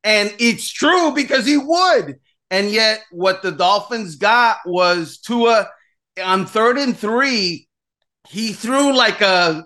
And 0.05 0.35
it's 0.39 0.71
true 0.71 1.13
because 1.13 1.47
he 1.47 1.57
would. 1.57 2.17
And 2.51 2.71
yet, 2.71 3.03
what 3.11 3.43
the 3.43 3.53
Dolphins 3.53 4.17
got 4.17 4.59
was 4.67 5.19
Tua 5.19 5.69
on 6.23 6.47
third 6.47 6.77
and 6.77 6.97
three. 6.97 7.67
He 8.29 8.53
threw 8.53 8.95
like 8.95 9.21
a 9.21 9.65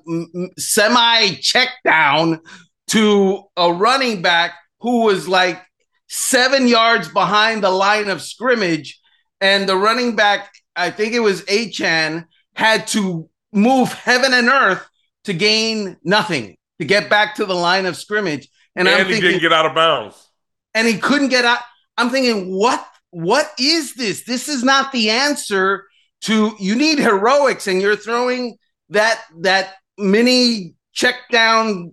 semi 0.56 1.34
check 1.40 1.68
down 1.84 2.40
to 2.88 3.42
a 3.56 3.72
running 3.72 4.22
back 4.22 4.52
who 4.80 5.02
was 5.02 5.28
like 5.28 5.60
seven 6.08 6.68
yards 6.68 7.08
behind 7.08 7.64
the 7.64 7.70
line 7.70 8.08
of 8.08 8.22
scrimmage. 8.22 9.00
And 9.40 9.68
the 9.68 9.76
running 9.76 10.16
back, 10.16 10.52
I 10.74 10.90
think 10.90 11.12
it 11.12 11.20
was 11.20 11.42
Achane, 11.42 12.26
had 12.54 12.86
to 12.88 13.28
move 13.52 13.92
heaven 13.92 14.32
and 14.32 14.48
earth 14.48 14.86
to 15.24 15.32
gain 15.32 15.96
nothing, 16.02 16.56
to 16.78 16.86
get 16.86 17.10
back 17.10 17.34
to 17.36 17.44
the 17.44 17.54
line 17.54 17.86
of 17.86 17.96
scrimmage. 17.96 18.48
And, 18.74 18.88
and 18.88 18.96
I'm 18.96 19.06
he 19.06 19.12
thinking, 19.14 19.30
didn't 19.30 19.42
get 19.42 19.52
out 19.52 19.66
of 19.66 19.74
bounds. 19.74 20.30
And 20.74 20.86
he 20.86 20.98
couldn't 20.98 21.28
get 21.28 21.44
out. 21.44 21.60
I'm 21.96 22.10
thinking, 22.10 22.54
what 22.54 22.86
what 23.10 23.50
is 23.58 23.94
this? 23.94 24.24
This 24.24 24.48
is 24.48 24.62
not 24.62 24.92
the 24.92 25.10
answer 25.10 25.86
to 26.22 26.54
you 26.58 26.74
need 26.74 26.98
heroics, 26.98 27.66
and 27.66 27.80
you're 27.80 27.96
throwing 27.96 28.58
that 28.90 29.22
that 29.40 29.74
mini 29.96 30.74
check 30.92 31.14
down 31.30 31.92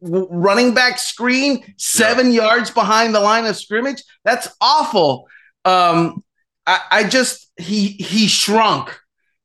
running 0.00 0.74
back 0.74 0.98
screen 0.98 1.74
seven 1.76 2.32
yeah. 2.32 2.42
yards 2.42 2.70
behind 2.70 3.14
the 3.14 3.20
line 3.20 3.44
of 3.46 3.56
scrimmage. 3.56 4.02
That's 4.24 4.48
awful. 4.60 5.28
Um, 5.64 6.24
I, 6.66 6.80
I 6.90 7.04
just 7.04 7.50
he 7.56 7.88
he 7.88 8.26
shrunk. 8.26 8.98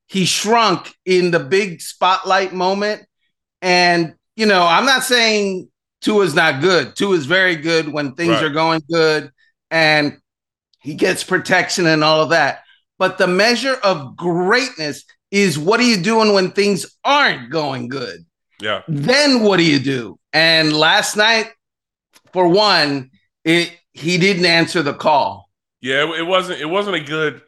He 0.08 0.26
shrunk 0.26 0.94
in 1.06 1.32
the 1.32 1.40
big 1.40 1.82
spotlight 1.82 2.54
moment. 2.54 3.06
And 3.62 4.16
you 4.36 4.46
know, 4.46 4.66
I'm 4.66 4.86
not 4.86 5.04
saying 5.04 5.70
Tua 6.02 6.24
is 6.24 6.34
not 6.34 6.62
good. 6.62 6.96
Tua 6.96 7.16
is 7.16 7.26
very 7.26 7.56
good 7.56 7.90
when 7.90 8.16
things 8.16 8.32
right. 8.32 8.46
are 8.46 8.50
going 8.50 8.82
good. 8.90 9.32
And 9.70 10.18
he 10.80 10.96
gets 10.96 11.24
protection 11.24 11.86
and 11.86 12.04
all 12.04 12.22
of 12.22 12.30
that. 12.30 12.64
But 12.98 13.18
the 13.18 13.28
measure 13.28 13.76
of 13.84 14.16
greatness 14.16 15.04
is 15.32 15.60
what 15.60 15.80
are 15.80 15.84
you 15.84 16.02
doing 16.02 16.34
when 16.34 16.52
things 16.52 16.86
aren't 17.04 17.52
going 17.52 17.90
good? 17.90 18.26
Yeah. 18.62 18.82
Then 18.88 19.44
what 19.44 19.58
do 19.58 19.64
you 19.64 19.80
do? 19.80 20.20
And 20.34 20.74
last 20.74 21.16
night, 21.16 21.52
for 22.34 22.48
one, 22.48 23.12
it 23.44 23.72
he 23.94 24.18
didn't 24.18 24.46
answer 24.46 24.82
the 24.82 24.94
call. 24.94 25.49
Yeah, 25.82 26.14
it 26.16 26.26
wasn't 26.26 26.60
it 26.62 26.66
wasn't 26.66 26.98
a 26.98 27.04
good 27.04 27.42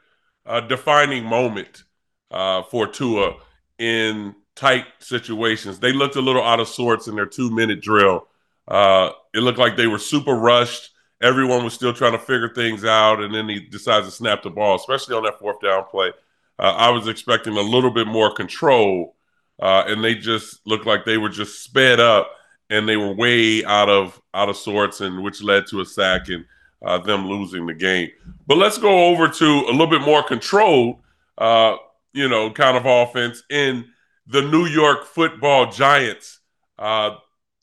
uh, 0.46 0.62
defining 0.62 1.26
moment 1.26 1.84
uh, 2.30 2.64
for 2.64 2.88
Tua 2.88 3.38
in 3.78 4.36
tight 4.56 4.86
situations. 5.00 5.80
They 5.80 5.94
looked 5.94 6.16
a 6.16 6.22
little 6.22 6.44
out 6.44 6.60
of 6.60 6.68
sorts 6.68 7.08
in 7.08 7.16
their 7.16 7.26
two 7.26 7.52
minute 7.52 7.82
drill. 7.82 8.28
Uh, 8.68 9.12
it 9.34 9.40
looked 9.40 9.60
like 9.60 9.76
they 9.76 9.88
were 9.88 10.00
super 10.00 10.34
rushed 10.34 10.92
everyone 11.22 11.64
was 11.64 11.74
still 11.74 11.94
trying 11.94 12.14
to 12.14 12.20
figure 12.20 12.50
things 12.50 12.84
out, 12.84 13.22
and 13.22 13.34
then 13.34 13.48
he 13.48 13.60
decides 13.60 14.08
to 14.08 14.12
snap 14.12 14.44
the 14.44 14.50
ball, 14.50 14.76
especially 14.76 15.16
on 15.16 15.24
that 15.24 15.40
fourth 15.40 15.62
down 15.62 15.86
play. 15.86 16.12
Uh, 16.60 16.74
I 16.76 16.90
was 16.90 17.08
expecting 17.08 17.56
a 17.58 17.62
little 17.62 17.92
bit 17.92 18.08
more 18.08 18.34
control, 18.34 19.16
uh, 19.62 19.84
and 19.88 20.04
they 20.04 20.16
just 20.16 20.66
looked 20.66 20.86
like 20.86 21.06
they 21.06 21.18
were 21.18 21.30
just 21.30 21.64
sped 21.64 22.00
up, 22.00 22.32
and 22.70 22.88
they 22.88 22.98
were 22.98 23.14
way 23.14 23.64
out 23.64 23.90
of 23.90 24.20
out 24.34 24.50
of 24.50 24.58
sorts, 24.58 25.02
and 25.02 25.24
which 25.24 25.42
led 25.42 25.68
to 25.68 25.82
a 25.82 25.86
sack 25.86 26.28
and 26.30 26.46
uh, 26.84 26.98
them 26.98 27.28
losing 27.28 27.66
the 27.66 27.74
game. 27.74 28.10
But 28.48 28.58
let's 28.58 28.78
go 28.78 29.06
over 29.06 29.28
to 29.28 29.46
a 29.46 29.72
little 29.72 29.88
bit 29.88 30.02
more 30.02 30.24
controlled, 30.24 30.98
uh, 31.38 31.78
you 32.14 32.28
know, 32.28 32.52
kind 32.52 32.78
of 32.78 32.86
offense 32.86 33.44
in 33.50 33.86
the 34.28 34.42
New 34.42 34.66
York 34.66 35.06
Football 35.06 35.72
Giants. 35.72 36.40
Uh, 36.78 37.16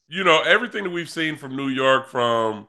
you 0.08 0.24
know, 0.24 0.42
everything 0.42 0.84
that 0.84 0.90
we've 0.90 1.10
seen 1.10 1.36
from 1.36 1.56
New 1.56 1.68
York 1.68 2.08
from 2.08 2.68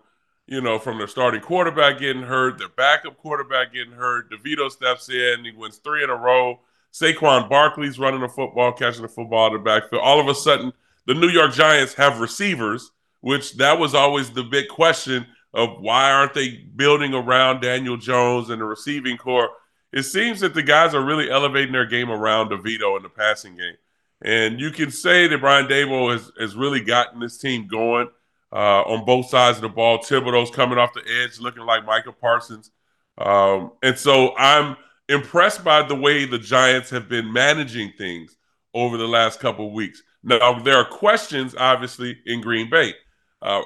you 0.49 0.61
know, 0.61 0.79
from 0.79 0.97
their 0.97 1.07
starting 1.07 1.41
quarterback 1.41 1.99
getting 1.99 2.23
hurt, 2.23 2.57
their 2.57 2.69
backup 2.69 3.15
quarterback 3.17 3.71
getting 3.71 3.93
hurt. 3.93 4.31
DeVito 4.31 4.71
steps 4.71 5.07
in, 5.07 5.45
he 5.45 5.51
wins 5.51 5.77
three 5.77 6.03
in 6.03 6.09
a 6.09 6.15
row. 6.15 6.59
Saquon 6.91 7.47
Barkley's 7.47 7.99
running 7.99 8.21
the 8.21 8.27
football, 8.27 8.71
catching 8.71 9.03
the 9.03 9.07
football 9.07 9.47
in 9.47 9.53
the 9.53 9.59
backfield. 9.59 10.01
All 10.01 10.19
of 10.19 10.27
a 10.27 10.33
sudden, 10.33 10.73
the 11.05 11.13
New 11.13 11.29
York 11.29 11.53
Giants 11.53 11.93
have 11.93 12.19
receivers, 12.19 12.89
which 13.21 13.57
that 13.57 13.77
was 13.77 13.93
always 13.93 14.31
the 14.31 14.43
big 14.43 14.67
question 14.69 15.27
of 15.53 15.79
why 15.79 16.11
aren't 16.11 16.33
they 16.33 16.49
building 16.75 17.13
around 17.13 17.61
Daniel 17.61 17.97
Jones 17.97 18.49
and 18.49 18.61
the 18.61 18.65
receiving 18.65 19.17
corps. 19.17 19.49
It 19.91 20.03
seems 20.03 20.39
that 20.41 20.53
the 20.53 20.61
guys 20.61 20.93
are 20.93 21.03
really 21.03 21.31
elevating 21.31 21.71
their 21.71 21.85
game 21.85 22.11
around 22.11 22.49
DeVito 22.49 22.95
in 22.97 23.03
the 23.03 23.09
passing 23.09 23.55
game. 23.55 23.75
And 24.21 24.59
you 24.59 24.69
can 24.71 24.91
say 24.91 25.27
that 25.27 25.39
Brian 25.39 25.67
Daboll 25.67 26.11
has, 26.11 26.31
has 26.39 26.55
really 26.55 26.81
gotten 26.81 27.19
this 27.19 27.37
team 27.37 27.67
going 27.67 28.09
uh, 28.51 28.81
on 28.83 29.05
both 29.05 29.29
sides 29.29 29.57
of 29.57 29.61
the 29.61 29.69
ball. 29.69 29.99
Thibodeaux's 29.99 30.51
coming 30.51 30.77
off 30.77 30.93
the 30.93 31.23
edge 31.23 31.39
looking 31.39 31.65
like 31.65 31.85
Michael 31.85 32.13
Parsons. 32.13 32.71
Um, 33.17 33.71
and 33.81 33.97
so 33.97 34.35
I'm 34.37 34.77
impressed 35.07 35.63
by 35.63 35.81
the 35.83 35.95
way 35.95 36.25
the 36.25 36.37
Giants 36.37 36.89
have 36.91 37.09
been 37.09 37.31
managing 37.31 37.93
things 37.97 38.35
over 38.73 38.97
the 38.97 39.07
last 39.07 39.39
couple 39.39 39.67
of 39.67 39.73
weeks. 39.73 40.03
Now, 40.21 40.59
there 40.59 40.77
are 40.77 40.85
questions, 40.85 41.55
obviously, 41.57 42.17
in 42.25 42.41
Green 42.41 42.69
Bay. 42.69 42.93
Uh, 43.41 43.61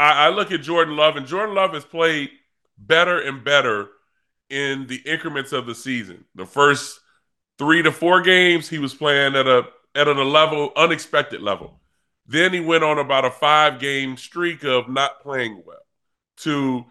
I, 0.00 0.26
I 0.26 0.28
look 0.30 0.50
at 0.50 0.62
Jordan 0.62 0.96
Love, 0.96 1.16
and 1.16 1.26
Jordan 1.26 1.54
Love 1.54 1.74
has 1.74 1.84
played 1.84 2.30
better 2.78 3.20
and 3.20 3.44
better 3.44 3.88
in 4.48 4.86
the 4.86 4.96
increments 5.04 5.52
of 5.52 5.66
the 5.66 5.74
season. 5.74 6.24
The 6.34 6.46
first 6.46 6.98
three 7.58 7.82
to 7.82 7.92
four 7.92 8.22
games, 8.22 8.66
he 8.66 8.78
was 8.78 8.94
playing 8.94 9.36
at 9.36 9.46
a 9.46 9.64
at 9.94 10.08
a 10.08 10.12
level, 10.12 10.72
unexpected 10.74 11.42
level. 11.42 11.80
Then 12.26 12.54
he 12.54 12.60
went 12.60 12.82
on 12.82 12.98
about 12.98 13.26
a 13.26 13.30
five 13.30 13.78
game 13.78 14.16
streak 14.16 14.64
of 14.64 14.88
not 14.88 15.20
playing 15.20 15.62
well. 15.66 15.84
To 16.38 16.86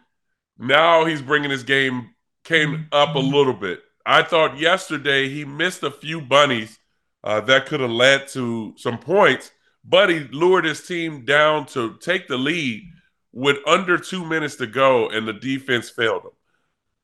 now 0.59 1.05
he's 1.05 1.21
bringing 1.21 1.49
his 1.49 1.63
game 1.63 2.13
came 2.43 2.87
up 2.91 3.15
a 3.15 3.19
little 3.19 3.53
bit. 3.53 3.81
I 4.05 4.21
thought 4.21 4.59
yesterday 4.59 5.29
he 5.29 5.45
missed 5.45 5.81
a 5.81 5.89
few 5.89 6.21
bunnies 6.21 6.77
uh, 7.23 7.41
that 7.41 7.65
could 7.65 7.79
have 7.79 7.89
led 7.89 8.27
to 8.29 8.75
some 8.77 8.99
points, 8.99 9.51
but 9.83 10.09
he 10.09 10.19
lured 10.31 10.65
his 10.65 10.85
team 10.85 11.25
down 11.25 11.65
to 11.67 11.97
take 11.97 12.27
the 12.27 12.37
lead 12.37 12.83
with 13.31 13.57
under 13.67 13.97
two 13.97 14.25
minutes 14.25 14.55
to 14.57 14.67
go, 14.67 15.09
and 15.09 15.27
the 15.27 15.33
defense 15.33 15.89
failed 15.89 16.23
him. 16.23 16.31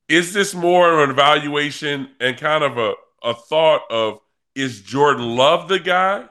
Is 0.08 0.34
this 0.34 0.54
more 0.54 0.94
of 0.94 1.00
an 1.00 1.10
evaluation 1.10 2.10
and 2.20 2.38
kind 2.38 2.64
of 2.64 2.78
a, 2.78 2.94
a 3.24 3.34
thought 3.34 3.82
of 3.90 4.20
is 4.54 4.82
Jordan 4.82 5.36
Love 5.36 5.68
the 5.68 5.80
guy? 5.80 6.26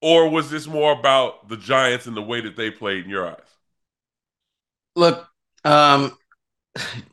Or 0.00 0.28
was 0.28 0.48
this 0.48 0.68
more 0.68 0.92
about 0.92 1.48
the 1.48 1.56
Giants 1.56 2.06
and 2.06 2.16
the 2.16 2.22
way 2.22 2.40
that 2.40 2.56
they 2.56 2.70
played 2.70 3.04
in 3.04 3.10
your 3.10 3.26
eyes? 3.26 3.36
Look, 4.94 5.26
um, 5.64 6.16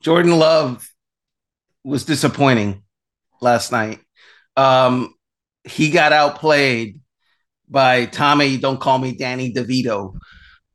Jordan 0.01 0.38
Love 0.38 0.88
was 1.84 2.06
disappointing 2.06 2.84
last 3.42 3.72
night. 3.72 4.00
Um, 4.56 5.15
he 5.63 5.89
got 5.89 6.13
outplayed 6.13 7.00
by 7.68 8.06
Tommy, 8.06 8.58
don't 8.58 8.80
call 8.80 9.00
me 9.00 9.15
Danny 9.18 9.51
DeVito. 9.51 10.18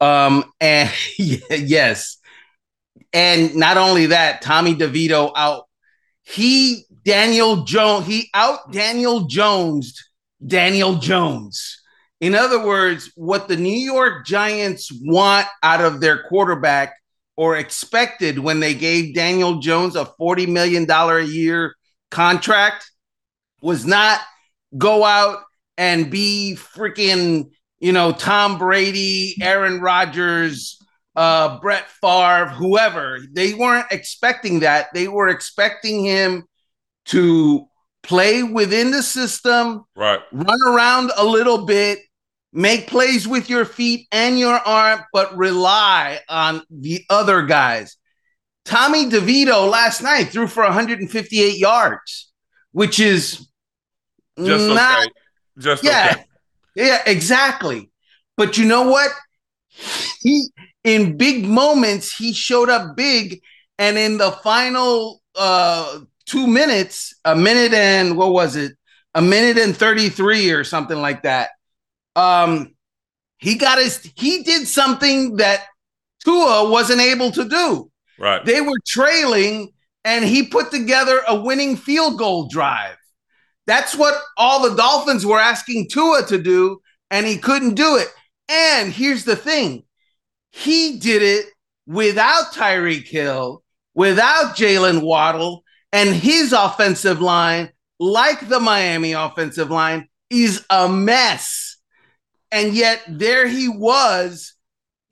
Um, 0.01 0.45
and 0.61 0.91
yes, 1.19 2.19
and 3.13 3.55
not 3.57 3.77
only 3.77 4.07
that, 4.07 4.43
Tommy 4.43 4.75
DeVito 4.75 5.33
out. 5.37 5.65
He 6.23 6.85
Daniel 7.05 7.65
Jones. 7.65 8.07
He 8.07 8.31
out 8.35 8.73
Daniel 8.73 9.23
Jones. 9.23 10.11
Daniel 10.47 10.95
Jones. 10.97 11.81
In 12.21 12.35
other 12.35 12.65
words, 12.65 13.11
what 13.15 13.49
the 13.49 13.57
New 13.57 13.79
York 13.79 14.27
Giants 14.27 14.91
want 14.93 15.47
out 15.63 15.81
of 15.81 16.01
their 16.01 16.23
quarterback 16.25 16.95
or 17.37 17.57
expected 17.57 18.39
when 18.39 18.61
they 18.61 18.75
gave 18.75 19.15
Daniel 19.15 19.61
Jones 19.61 19.97
a 19.97 20.05
$40 20.21 20.47
million 20.49 20.91
a 20.91 21.21
year 21.23 21.75
contract 22.11 22.91
was 23.63 23.87
not 23.87 24.21
go 24.77 25.05
out 25.05 25.39
and 25.79 26.11
be 26.11 26.59
freaking, 26.59 27.51
you 27.81 27.93
know, 27.93 28.13
Tom 28.13 28.59
Brady, 28.59 29.37
Aaron 29.41 29.81
Rodgers, 29.81 30.79
uh, 31.17 31.59
Brett 31.61 31.91
Favre, 31.91 32.49
whoever. 32.49 33.21
They 33.33 33.55
weren't 33.55 33.87
expecting 33.91 34.61
that. 34.61 34.89
They 34.95 35.09
were 35.09 35.29
expecting 35.29 36.05
him 36.05 36.45
to 37.07 37.67
play 38.03 38.43
within 38.43 38.91
the 38.91 39.03
system, 39.03 39.85
right? 39.97 40.21
Run 40.33 40.59
around 40.67 41.11
a 41.17 41.25
little 41.25 41.65
bit, 41.65 42.01
make 42.53 42.87
plays 42.87 43.27
with 43.27 43.51
your 43.51 43.65
feet 43.65 44.07
and 44.13 44.39
your 44.39 44.57
arm, 44.57 45.01
but 45.13 45.37
rely 45.37 46.21
on 46.29 46.63
the 46.71 47.05
other 47.11 47.43
guys. 47.43 47.97
Tommy 48.65 49.07
DeVito 49.07 49.69
last 49.69 50.03
night 50.03 50.29
threw 50.29 50.47
for 50.47 50.63
158 50.63 51.59
yards, 51.59 52.31
which 52.73 53.01
is 53.01 53.49
just 54.39 54.69
not, 54.69 55.07
okay. 55.07 55.13
Just 55.59 55.85
yeah, 55.85 56.11
okay. 56.13 56.25
Yeah, 56.75 57.03
exactly. 57.07 57.91
But 58.37 58.59
you 58.59 58.65
know 58.65 58.89
what? 58.89 59.11
He 60.21 60.49
in 60.85 61.17
big 61.17 61.47
moments 61.47 62.15
he 62.15 62.33
showed 62.33 62.69
up 62.69 62.97
big, 62.97 63.41
and 63.79 63.99
in 63.99 64.19
the 64.19 64.33
final 64.33 65.21
uh 65.35 66.01
two 66.31 66.47
minutes, 66.47 67.15
a 67.25 67.35
minute 67.35 67.73
and 67.73 68.17
what 68.17 68.33
was 68.33 68.57
it? 68.57 68.73
A 69.15 69.21
minute 69.21 69.59
and 69.59 69.77
33 69.77 70.53
or 70.53 70.63
something 70.63 71.01
like 71.01 71.25
that. 71.25 71.51
Um, 72.15 72.75
he 73.39 73.57
got 73.57 73.79
his, 73.79 74.09
he 74.15 74.45
did 74.45 74.69
something 74.69 75.37
that 75.37 75.65
Tua 76.25 76.71
wasn't 76.71 77.01
able 77.01 77.33
to 77.33 77.49
do. 77.49 77.91
Right. 78.19 78.45
They 78.45 78.61
were 78.61 78.79
trailing 78.87 79.73
and 80.05 80.25
he 80.25 80.47
put 80.47 80.71
together 80.71 81.21
a 81.27 81.35
winning 81.35 81.77
field 81.77 82.19
goal 82.19 82.49
drive. 82.49 82.97
That's 83.71 83.95
what 83.95 84.21
all 84.37 84.69
the 84.69 84.75
Dolphins 84.75 85.25
were 85.25 85.39
asking 85.39 85.91
Tua 85.91 86.25
to 86.27 86.43
do, 86.43 86.81
and 87.09 87.25
he 87.25 87.39
couldn't 87.39 87.75
do 87.75 87.99
it. 87.99 88.09
And 88.49 88.93
here's 88.93 89.23
the 89.23 89.37
thing 89.37 89.85
he 90.51 90.99
did 90.99 91.23
it 91.23 91.47
without 91.87 92.53
Tyreek 92.53 93.07
Hill, 93.07 93.63
without 93.95 94.57
Jaylen 94.57 95.03
Waddle, 95.03 95.63
and 95.93 96.13
his 96.13 96.53
offensive 96.53 97.21
line, 97.21 97.71
like 98.01 98.49
the 98.49 98.59
Miami 98.59 99.13
offensive 99.13 99.71
line, 99.71 100.09
is 100.31 100.67
a 100.69 100.89
mess. 100.89 101.77
And 102.51 102.75
yet 102.75 103.05
there 103.07 103.47
he 103.47 103.69
was, 103.69 104.55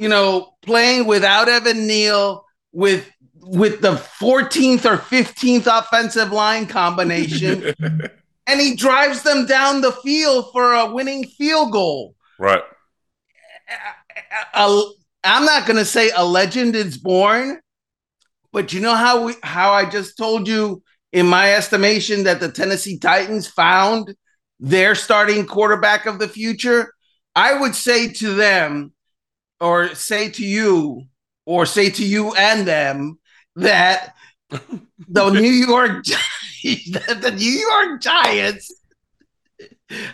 you 0.01 0.09
know, 0.09 0.57
playing 0.63 1.07
without 1.07 1.49
Evan 1.49 1.87
Neal 1.87 2.45
with 2.73 3.09
with 3.41 3.83
the 3.83 3.93
14th 3.93 4.85
or 4.85 4.97
15th 4.97 5.69
offensive 5.79 6.33
line 6.33 6.67
combination. 6.67 7.73
and 8.49 8.61
he 8.61 8.75
drives 8.75 9.23
them 9.23 9.47
down 9.47 9.83
the 9.83 9.93
field 9.93 10.51
for 10.53 10.73
a 10.73 10.91
winning 10.91 11.25
field 11.27 11.71
goal. 11.71 12.17
Right. 12.39 12.63
I'm 14.55 15.45
not 15.45 15.67
going 15.67 15.77
to 15.77 15.85
say 15.85 16.11
a 16.17 16.25
legend 16.25 16.75
is 16.75 16.97
born, 16.97 17.61
but 18.51 18.73
you 18.73 18.81
know 18.81 18.95
how 18.95 19.25
we 19.25 19.35
how 19.43 19.73
I 19.73 19.89
just 19.89 20.17
told 20.17 20.49
you 20.49 20.83
in 21.13 21.27
my 21.27 21.53
estimation 21.53 22.25
that 22.25 22.41
the 22.41 22.51
Tennessee 22.51 22.99
Titans 22.99 23.47
found 23.47 24.15
their 24.59 24.95
starting 24.95 25.45
quarterback 25.45 26.07
of 26.07 26.19
the 26.19 26.29
future? 26.29 26.93
I 27.37 27.61
would 27.61 27.75
say 27.75 28.09
to 28.15 28.35
them 28.35 28.93
or 29.61 29.95
say 29.95 30.31
to 30.31 30.45
you 30.45 31.05
or 31.45 31.67
say 31.67 31.91
to 31.91 32.05
you 32.05 32.35
and 32.35 32.67
them 32.67 33.19
that 33.57 34.15
the 34.51 35.31
New 35.31 35.51
York 35.51 36.05
the 36.63 37.35
New 37.37 37.51
York 37.51 38.01
Giants 38.01 38.73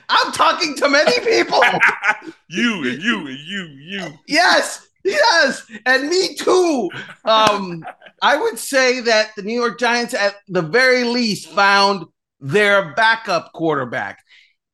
I'm 0.09 0.33
talking 0.33 0.76
to 0.76 0.88
many 0.88 1.18
people. 1.20 1.61
you 2.48 2.88
and 2.88 3.02
you 3.02 3.26
and 3.26 3.38
you, 3.38 3.62
you. 3.80 4.18
Yes, 4.26 4.87
yes, 5.02 5.66
and 5.85 6.09
me 6.09 6.37
too. 6.37 6.90
Um, 7.24 7.85
I 8.22 8.37
would 8.37 8.59
say 8.59 9.00
that 9.00 9.33
the 9.37 9.42
New 9.42 9.54
York 9.54 9.78
Giants, 9.78 10.14
at 10.14 10.37
the 10.48 10.62
very 10.62 11.04
least, 11.04 11.48
found 11.48 12.07
their 12.40 12.94
backup 12.94 13.52
quarterback. 13.52 14.20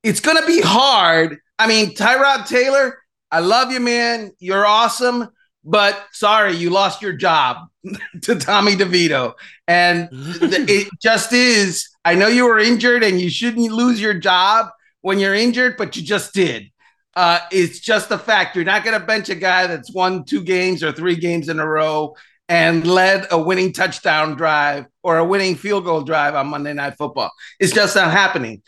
It's 0.02 0.20
going 0.20 0.38
to 0.38 0.46
be 0.46 0.60
hard. 0.60 1.38
I 1.58 1.66
mean, 1.66 1.94
Tyrod 1.94 2.46
Taylor, 2.46 2.98
I 3.30 3.40
love 3.40 3.70
you, 3.72 3.80
man. 3.80 4.32
You're 4.38 4.66
awesome. 4.66 5.28
But 5.64 6.06
sorry, 6.12 6.56
you 6.56 6.70
lost 6.70 7.02
your 7.02 7.12
job 7.12 7.68
to 8.22 8.36
Tommy 8.36 8.76
DeVito. 8.76 9.34
And 9.68 10.08
it 10.12 10.88
just 11.00 11.32
is. 11.32 11.88
I 12.04 12.14
know 12.14 12.28
you 12.28 12.46
were 12.46 12.58
injured 12.58 13.02
and 13.02 13.20
you 13.20 13.30
shouldn't 13.30 13.70
lose 13.70 14.00
your 14.00 14.14
job 14.14 14.68
when 15.02 15.18
you're 15.18 15.34
injured, 15.34 15.76
but 15.76 15.96
you 15.96 16.02
just 16.02 16.32
did. 16.32 16.70
Uh, 17.14 17.40
it's 17.50 17.80
just 17.80 18.10
a 18.10 18.18
fact. 18.18 18.56
You're 18.56 18.64
not 18.64 18.84
going 18.84 18.98
to 18.98 19.04
bench 19.04 19.28
a 19.28 19.34
guy 19.34 19.66
that's 19.66 19.92
won 19.92 20.24
two 20.24 20.42
games 20.42 20.82
or 20.82 20.92
three 20.92 21.16
games 21.16 21.48
in 21.48 21.58
a 21.58 21.66
row 21.66 22.14
and 22.48 22.86
led 22.86 23.26
a 23.30 23.40
winning 23.40 23.72
touchdown 23.72 24.36
drive 24.36 24.86
or 25.02 25.18
a 25.18 25.24
winning 25.24 25.54
field 25.54 25.84
goal 25.84 26.02
drive 26.02 26.34
on 26.34 26.48
Monday 26.48 26.72
Night 26.72 26.94
Football. 26.96 27.30
It's 27.58 27.72
just 27.72 27.94
not 27.96 28.10
happening. 28.10 28.62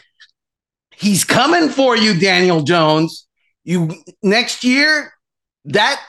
He's 0.95 1.25
coming 1.25 1.69
for 1.69 1.97
you, 1.97 2.19
Daniel 2.19 2.63
Jones. 2.63 3.27
You 3.65 3.93
next 4.23 4.65
year, 4.65 5.13
that 5.65 6.01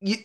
you, 0.00 0.16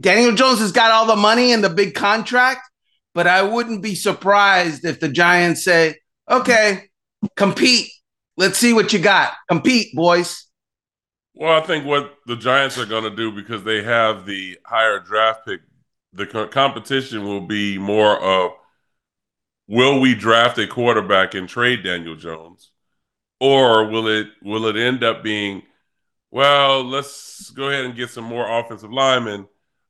Daniel 0.00 0.34
Jones 0.34 0.58
has 0.60 0.72
got 0.72 0.90
all 0.90 1.06
the 1.06 1.16
money 1.16 1.52
and 1.52 1.64
the 1.64 1.70
big 1.70 1.94
contract, 1.94 2.68
but 3.14 3.26
I 3.26 3.42
wouldn't 3.42 3.82
be 3.82 3.94
surprised 3.94 4.84
if 4.84 5.00
the 5.00 5.08
Giants 5.08 5.64
say, 5.64 5.96
"Okay, 6.30 6.90
compete. 7.36 7.90
Let's 8.36 8.58
see 8.58 8.72
what 8.72 8.92
you 8.92 8.98
got. 8.98 9.32
Compete, 9.48 9.94
boys." 9.94 10.46
Well, 11.34 11.52
I 11.52 11.64
think 11.64 11.84
what 11.84 12.14
the 12.26 12.36
Giants 12.36 12.78
are 12.78 12.86
going 12.86 13.04
to 13.04 13.14
do 13.14 13.30
because 13.30 13.62
they 13.62 13.82
have 13.82 14.24
the 14.24 14.58
higher 14.64 15.00
draft 15.00 15.46
pick, 15.46 15.60
the 16.12 16.26
co- 16.26 16.48
competition 16.48 17.24
will 17.24 17.42
be 17.42 17.78
more 17.78 18.18
of 18.18 18.52
will 19.68 20.00
we 20.00 20.14
draft 20.14 20.58
a 20.58 20.66
quarterback 20.66 21.34
and 21.34 21.48
trade 21.48 21.82
Daniel 21.82 22.16
Jones, 22.16 22.70
or 23.40 23.86
will 23.88 24.08
it 24.08 24.28
will 24.42 24.66
it 24.66 24.76
end 24.76 25.04
up 25.04 25.22
being 25.22 25.62
well? 26.30 26.82
Let's 26.84 27.50
go 27.50 27.68
ahead 27.68 27.84
and 27.84 27.96
get 27.96 28.10
some 28.10 28.24
more 28.24 28.48
offensive 28.60 28.92
linemen, 28.92 29.46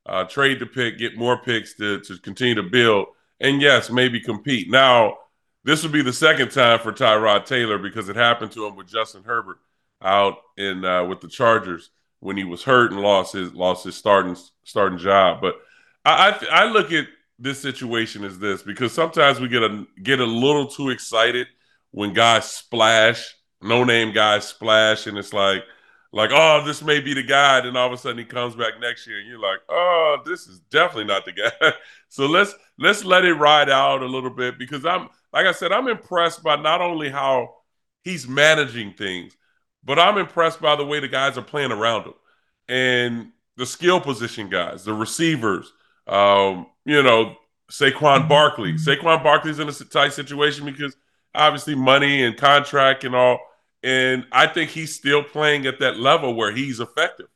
uh, 0.07 0.23
trade 0.23 0.59
the 0.59 0.65
pick, 0.65 0.97
get 0.97 1.17
more 1.17 1.37
picks 1.37 1.73
to 1.75 1.99
to 2.01 2.17
continue 2.19 2.55
to 2.55 2.63
build, 2.63 3.07
and 3.39 3.61
yes, 3.61 3.89
maybe 3.89 4.19
compete. 4.19 4.69
Now, 4.69 5.17
this 5.63 5.83
would 5.83 5.91
be 5.91 6.01
the 6.01 6.13
second 6.13 6.51
time 6.51 6.79
for 6.79 6.91
Tyrod 6.91 7.45
Taylor 7.45 7.77
because 7.77 8.09
it 8.09 8.15
happened 8.15 8.51
to 8.53 8.65
him 8.65 8.75
with 8.75 8.87
Justin 8.87 9.23
Herbert 9.23 9.59
out 10.01 10.37
in 10.57 10.85
uh, 10.85 11.05
with 11.05 11.21
the 11.21 11.27
Chargers 11.27 11.89
when 12.19 12.37
he 12.37 12.43
was 12.43 12.63
hurt 12.63 12.91
and 12.91 13.01
lost 13.01 13.33
his 13.33 13.53
lost 13.53 13.83
his 13.83 13.95
starting 13.95 14.35
starting 14.63 14.97
job. 14.97 15.41
But 15.41 15.55
I 16.05 16.29
I, 16.29 16.63
I 16.63 16.65
look 16.65 16.91
at 16.91 17.07
this 17.39 17.59
situation 17.59 18.23
as 18.23 18.39
this 18.39 18.63
because 18.63 18.93
sometimes 18.93 19.39
we 19.39 19.47
get 19.47 19.63
a 19.63 19.85
get 20.01 20.19
a 20.19 20.25
little 20.25 20.67
too 20.67 20.89
excited 20.89 21.47
when 21.91 22.13
guys 22.13 22.49
splash, 22.49 23.35
no 23.61 23.83
name 23.83 24.13
guys 24.13 24.47
splash, 24.47 25.07
and 25.07 25.17
it's 25.17 25.33
like 25.33 25.63
like 26.13 26.31
oh 26.33 26.63
this 26.65 26.81
may 26.81 26.99
be 26.99 27.13
the 27.13 27.23
guy. 27.23 27.61
Then 27.61 27.77
all 27.77 27.87
of 27.87 27.93
a 27.93 27.97
sudden 27.97 28.17
he 28.17 28.25
comes 28.25 28.55
back 28.55 28.79
next 28.79 29.07
year 29.07 29.19
and 29.19 29.27
you're 29.27 29.39
like 29.39 29.59
oh 29.69 30.17
this 30.25 30.47
is 30.47 30.59
definitely 30.71 31.05
not 31.05 31.25
the 31.25 31.33
guy. 31.33 31.73
so 32.09 32.25
let's 32.25 32.53
let's 32.77 33.03
let 33.05 33.25
it 33.25 33.33
ride 33.33 33.69
out 33.69 34.01
a 34.01 34.07
little 34.07 34.29
bit 34.29 34.57
because 34.57 34.85
I'm 34.85 35.09
like 35.33 35.45
I 35.45 35.51
said 35.51 35.71
I'm 35.71 35.87
impressed 35.87 36.43
by 36.43 36.55
not 36.55 36.81
only 36.81 37.09
how 37.09 37.55
he's 38.03 38.27
managing 38.27 38.93
things 38.93 39.35
but 39.83 39.99
I'm 39.99 40.17
impressed 40.17 40.61
by 40.61 40.75
the 40.75 40.85
way 40.85 40.99
the 40.99 41.07
guys 41.07 41.37
are 41.37 41.43
playing 41.43 41.71
around 41.71 42.05
him 42.05 42.13
and 42.67 43.31
the 43.57 43.65
skill 43.65 43.99
position 43.99 44.49
guys, 44.49 44.85
the 44.85 44.93
receivers. 44.93 45.73
Um, 46.07 46.67
you 46.85 47.03
know, 47.03 47.35
Saquon 47.71 48.29
Barkley. 48.29 48.73
Saquon 48.73 49.23
Barkley's 49.23 49.59
in 49.59 49.67
a 49.67 49.73
tight 49.73 50.13
situation 50.13 50.65
because 50.65 50.95
obviously 51.35 51.75
money 51.75 52.23
and 52.23 52.37
contract 52.37 53.03
and 53.03 53.15
all. 53.15 53.39
And 53.87 54.25
I 54.33 54.47
think 54.47 54.71
he's 54.71 54.93
still 54.93 55.23
playing 55.23 55.65
at 55.65 55.79
that 55.79 55.97
level 55.97 56.35
where 56.35 56.51
he's 56.53 56.81
effective. 56.81 57.27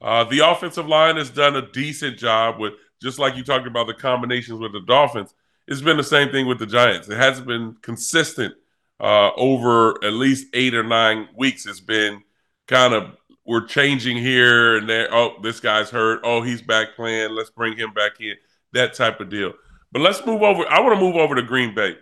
Uh, 0.00 0.22
the 0.22 0.38
offensive 0.38 0.86
line 0.86 1.16
has 1.16 1.30
done 1.30 1.56
a 1.56 1.68
decent 1.72 2.16
job 2.16 2.60
with, 2.60 2.74
just 3.02 3.18
like 3.18 3.34
you 3.34 3.42
talked 3.42 3.66
about 3.66 3.88
the 3.88 3.94
combinations 3.94 4.60
with 4.60 4.70
the 4.70 4.82
Dolphins. 4.82 5.34
It's 5.66 5.80
been 5.80 5.96
the 5.96 6.04
same 6.04 6.30
thing 6.30 6.46
with 6.46 6.60
the 6.60 6.66
Giants. 6.66 7.08
It 7.08 7.16
hasn't 7.16 7.48
been 7.48 7.74
consistent 7.82 8.54
uh, 9.00 9.32
over 9.36 9.94
at 10.04 10.12
least 10.12 10.46
eight 10.54 10.76
or 10.76 10.84
nine 10.84 11.26
weeks. 11.36 11.66
It's 11.66 11.80
been 11.80 12.22
kind 12.68 12.94
of 12.94 13.16
we're 13.44 13.66
changing 13.66 14.16
here 14.16 14.76
and 14.76 14.88
there. 14.88 15.12
Oh, 15.12 15.40
this 15.42 15.58
guy's 15.58 15.90
hurt. 15.90 16.20
Oh, 16.22 16.40
he's 16.40 16.62
back 16.62 16.94
playing. 16.94 17.32
Let's 17.32 17.50
bring 17.50 17.76
him 17.76 17.92
back 17.92 18.20
in. 18.20 18.36
That 18.74 18.94
type 18.94 19.18
of 19.18 19.28
deal. 19.28 19.54
But 19.90 20.02
let's 20.02 20.24
move 20.24 20.42
over. 20.42 20.70
I 20.70 20.78
want 20.82 20.94
to 20.96 21.04
move 21.04 21.16
over 21.16 21.34
to 21.34 21.42
Green 21.42 21.74
Bay. 21.74 21.96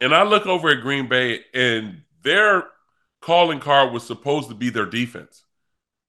And 0.00 0.14
I 0.14 0.22
look 0.22 0.46
over 0.46 0.68
at 0.68 0.82
Green 0.82 1.08
Bay, 1.08 1.40
and 1.52 2.02
their 2.22 2.64
calling 3.22 3.60
card 3.60 3.92
was 3.92 4.06
supposed 4.06 4.50
to 4.50 4.54
be 4.54 4.68
their 4.68 4.86
defense. 4.86 5.44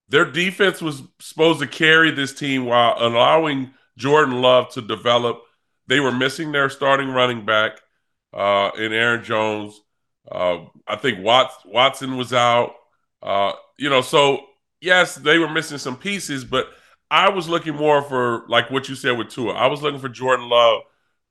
Their 0.10 0.26
defense 0.26 0.82
was 0.82 1.02
supposed 1.20 1.60
to 1.62 1.68
carry 1.68 2.12
this 2.12 2.34
team 2.34 2.66
while 2.66 2.96
allowing 2.98 3.74
Jordan 3.98 4.42
Love 4.42 4.70
to 4.74 4.82
develop. 4.82 5.42
They 5.88 6.00
were 6.00 6.12
missing 6.12 6.52
their 6.52 6.70
starting 6.70 7.10
running 7.10 7.46
back 7.46 7.80
uh, 8.34 8.72
and 8.78 8.94
Aaron 8.94 9.24
Jones. 9.24 9.80
Uh, 10.30 10.66
I 10.88 10.98
think 10.98 11.24
Watts, 11.24 11.56
Watson 11.66 12.18
was 12.18 12.34
out. 12.34 12.74
Uh, 13.22 13.54
you 13.78 13.90
know, 13.90 14.02
so 14.02 14.42
yes, 14.82 15.16
they 15.16 15.38
were 15.38 15.50
missing 15.50 15.78
some 15.78 15.98
pieces, 15.98 16.44
but 16.44 16.68
I 17.10 17.30
was 17.30 17.48
looking 17.48 17.76
more 17.76 18.02
for 18.02 18.44
like 18.48 18.72
what 18.72 18.90
you 18.90 18.96
said 18.96 19.18
with 19.18 19.30
Tua. 19.30 19.54
I 19.54 19.68
was 19.68 19.82
looking 19.82 20.00
for 20.00 20.10
Jordan 20.10 20.50
Love 20.50 20.82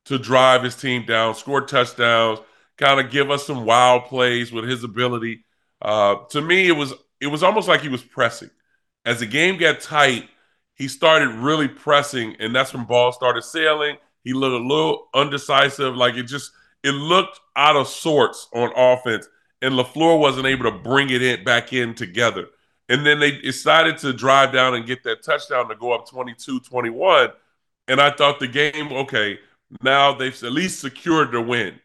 to 0.07 0.19
drive 0.19 0.63
his 0.63 0.77
team 0.77 1.05
down, 1.07 1.35
score 1.35 1.61
touchdowns, 1.61 2.41
kind 2.77 3.01
of 3.01 3.11
give 3.11 3.31
us 3.31 3.47
some 3.47 3.65
wild 3.65 4.05
plays 4.07 4.53
with 4.53 4.69
his 4.69 4.85
ability. 4.85 5.45
Uh, 5.83 6.17
to 6.31 6.41
me, 6.41 6.69
it 6.69 6.77
was 6.77 6.95
it 7.21 7.27
was 7.27 7.43
almost 7.43 7.69
like 7.69 7.81
he 7.81 7.89
was 7.89 8.03
pressing. 8.03 8.51
As 9.05 9.19
the 9.21 9.27
game 9.27 9.59
got 9.59 9.81
tight, 9.81 10.29
he 10.75 10.89
started 10.89 11.31
really 11.31 11.69
pressing, 11.69 12.37
and 12.39 12.55
that's 12.55 12.73
when 12.73 12.85
ball 12.85 13.13
started 13.13 13.43
sailing. 13.43 13.97
He 14.25 14.33
looked 14.33 14.55
a 14.55 14.67
little 14.67 15.09
undecisive, 15.13 15.97
like 15.97 16.15
it 16.15 16.25
just 16.25 16.53
it 16.85 16.93
looked 16.93 17.41
out 17.57 17.77
of 17.77 17.89
sorts 17.89 18.49
on 18.55 18.73
offense, 18.77 19.29
and 19.61 19.75
LaFleur 19.75 20.19
wasn't 20.19 20.47
able 20.47 20.65
to 20.65 20.79
bring 20.79 21.11
it 21.11 21.23
in 21.23 21.45
back 21.45 21.73
in 21.73 21.95
together. 21.95 22.47
And 22.89 23.07
then 23.07 23.21
they 23.21 23.41
decided 23.41 23.99
to 23.99 24.13
drive 24.13 24.53
down 24.53 24.75
and 24.75 24.87
get 24.87 25.03
that 25.05 25.23
touchdown 25.25 25.69
to 25.69 25.75
go 25.75 25.93
up 25.93 26.09
22 26.09 26.61
21. 26.61 27.31
And 27.89 28.01
I 28.01 28.11
thought 28.11 28.39
the 28.39 28.49
game, 28.49 28.93
okay, 28.93 29.39
now 29.83 30.15
they've 30.15 30.43
at 30.45 30.53
least 30.53 30.81
secured 30.81 31.33
the 31.33 31.41
win. 31.41 31.81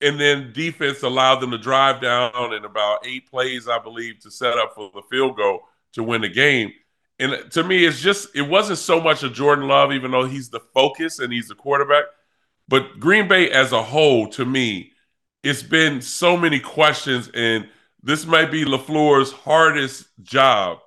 And 0.00 0.18
then 0.18 0.52
defense 0.52 1.02
allowed 1.02 1.40
them 1.40 1.50
to 1.50 1.58
drive 1.58 2.00
down 2.00 2.54
in 2.54 2.64
about 2.64 3.06
eight 3.06 3.30
plays, 3.30 3.68
I 3.68 3.78
believe, 3.78 4.20
to 4.20 4.30
set 4.30 4.56
up 4.56 4.74
for 4.74 4.90
the 4.94 5.02
field 5.10 5.36
goal 5.36 5.60
to 5.92 6.02
win 6.02 6.22
the 6.22 6.28
game. 6.28 6.72
And 7.18 7.50
to 7.52 7.62
me, 7.62 7.84
it's 7.84 8.00
just, 8.00 8.34
it 8.34 8.42
wasn't 8.42 8.78
so 8.78 8.98
much 8.98 9.22
a 9.22 9.28
Jordan 9.28 9.68
Love, 9.68 9.92
even 9.92 10.10
though 10.10 10.24
he's 10.24 10.48
the 10.48 10.60
focus 10.72 11.18
and 11.18 11.30
he's 11.30 11.48
the 11.48 11.54
quarterback. 11.54 12.04
But 12.66 12.98
Green 12.98 13.28
Bay 13.28 13.50
as 13.50 13.72
a 13.72 13.82
whole, 13.82 14.28
to 14.28 14.44
me, 14.46 14.92
it's 15.42 15.62
been 15.62 16.00
so 16.00 16.36
many 16.36 16.60
questions, 16.60 17.30
and 17.34 17.68
this 18.02 18.24
might 18.24 18.50
be 18.50 18.64
LaFleur's 18.64 19.32
hardest 19.32 20.06
job 20.22 20.78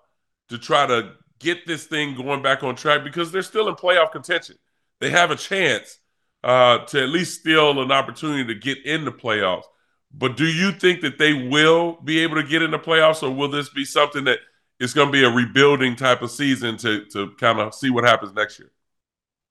to 0.49 0.57
try 0.57 0.87
to 0.87 1.11
get 1.39 1.67
this 1.67 1.85
thing 1.85 2.15
going 2.15 2.41
back 2.41 2.63
on 2.63 2.75
track 2.75 3.03
because 3.03 3.31
they're 3.31 3.41
still 3.41 3.67
in 3.67 3.75
playoff 3.75 4.11
contention. 4.11 4.55
They 4.99 5.09
have 5.09 5.29
a 5.29 5.35
chance 5.35 5.99
uh, 6.43 6.79
to 6.85 7.01
at 7.03 7.09
least 7.09 7.39
steal 7.39 7.81
an 7.81 7.91
opportunity 7.91 8.45
to 8.45 8.59
get 8.59 8.85
in 8.85 9.05
the 9.05 9.11
playoffs. 9.11 9.63
But 10.13 10.37
do 10.37 10.45
you 10.45 10.71
think 10.71 11.01
that 11.01 11.17
they 11.17 11.33
will 11.33 11.99
be 12.03 12.19
able 12.19 12.35
to 12.35 12.43
get 12.43 12.61
in 12.61 12.71
the 12.71 12.79
playoffs, 12.79 13.23
or 13.23 13.31
will 13.31 13.49
this 13.49 13.69
be 13.69 13.85
something 13.85 14.25
that 14.25 14.39
it's 14.79 14.93
going 14.93 15.07
to 15.07 15.11
be 15.11 15.23
a 15.23 15.29
rebuilding 15.29 15.95
type 15.95 16.21
of 16.21 16.29
season 16.29 16.77
to 16.77 17.05
to 17.05 17.31
kind 17.39 17.59
of 17.59 17.73
see 17.73 17.89
what 17.89 18.03
happens 18.03 18.33
next 18.33 18.59
year? 18.59 18.71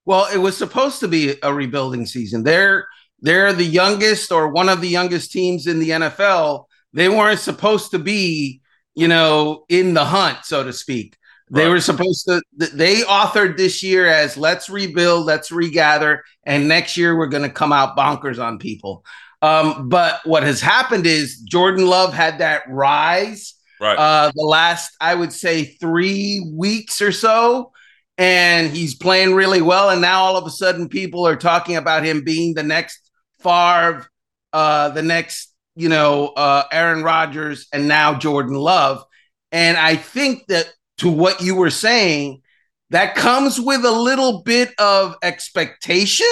Well, 0.04 0.28
it 0.32 0.38
was 0.38 0.56
supposed 0.56 1.00
to 1.00 1.08
be 1.08 1.34
a 1.42 1.52
rebuilding 1.52 2.06
season. 2.06 2.42
They're 2.44 2.86
they're 3.20 3.52
the 3.52 3.64
youngest 3.64 4.30
or 4.30 4.48
one 4.48 4.68
of 4.68 4.80
the 4.80 4.88
youngest 4.88 5.32
teams 5.32 5.66
in 5.66 5.78
the 5.78 5.90
NFL. 5.90 6.66
They 6.92 7.08
weren't 7.08 7.40
supposed 7.40 7.92
to 7.92 7.98
be, 7.98 8.60
you 8.94 9.08
know, 9.08 9.64
in 9.68 9.94
the 9.94 10.04
hunt, 10.04 10.44
so 10.44 10.62
to 10.62 10.72
speak. 10.72 11.16
They 11.52 11.66
right. 11.66 11.70
were 11.70 11.80
supposed 11.80 12.26
to 12.26 12.42
they 12.56 13.02
authored 13.02 13.56
this 13.56 13.82
year 13.82 14.06
as 14.06 14.36
let's 14.36 14.68
rebuild, 14.68 15.26
let's 15.26 15.52
regather, 15.52 16.24
and 16.44 16.66
next 16.66 16.96
year 16.96 17.16
we're 17.16 17.28
gonna 17.28 17.50
come 17.50 17.72
out 17.72 17.96
bonkers 17.96 18.42
on 18.42 18.58
people. 18.58 19.04
Um, 19.42 19.88
but 19.88 20.20
what 20.24 20.42
has 20.42 20.60
happened 20.60 21.06
is 21.06 21.40
Jordan 21.40 21.86
Love 21.86 22.14
had 22.14 22.38
that 22.38 22.62
rise 22.68 23.54
right. 23.80 23.98
uh, 23.98 24.32
the 24.34 24.42
last, 24.42 24.96
I 25.00 25.14
would 25.14 25.32
say, 25.32 25.64
three 25.64 26.44
weeks 26.54 27.02
or 27.02 27.12
so 27.12 27.72
and 28.18 28.70
he's 28.70 28.94
playing 28.94 29.34
really 29.34 29.62
well. 29.62 29.90
And 29.90 30.00
now 30.00 30.22
all 30.22 30.36
of 30.36 30.46
a 30.46 30.50
sudden, 30.50 30.88
people 30.88 31.26
are 31.26 31.36
talking 31.36 31.76
about 31.76 32.04
him 32.04 32.22
being 32.22 32.54
the 32.54 32.62
next 32.62 33.10
Favre, 33.42 34.06
uh, 34.52 34.90
the 34.90 35.02
next, 35.02 35.52
you 35.74 35.88
know, 35.88 36.28
uh, 36.28 36.64
Aaron 36.70 37.02
Rodgers, 37.02 37.66
and 37.72 37.88
now 37.88 38.14
Jordan 38.14 38.54
Love. 38.54 39.04
And 39.50 39.76
I 39.76 39.96
think 39.96 40.46
that 40.48 40.72
to 40.98 41.08
what 41.08 41.40
you 41.40 41.54
were 41.54 41.70
saying, 41.70 42.42
that 42.90 43.14
comes 43.14 43.60
with 43.60 43.84
a 43.84 43.90
little 43.90 44.42
bit 44.42 44.70
of 44.78 45.16
expectation. 45.22 46.26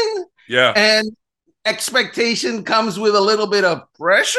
Yeah. 0.49 0.73
And 0.77 1.11
expectation 1.65 2.65
comes 2.65 2.99
with 2.99 3.15
a 3.15 3.21
little 3.21 3.47
bit 3.47 3.65
of 3.65 3.83
pressure. 3.95 4.39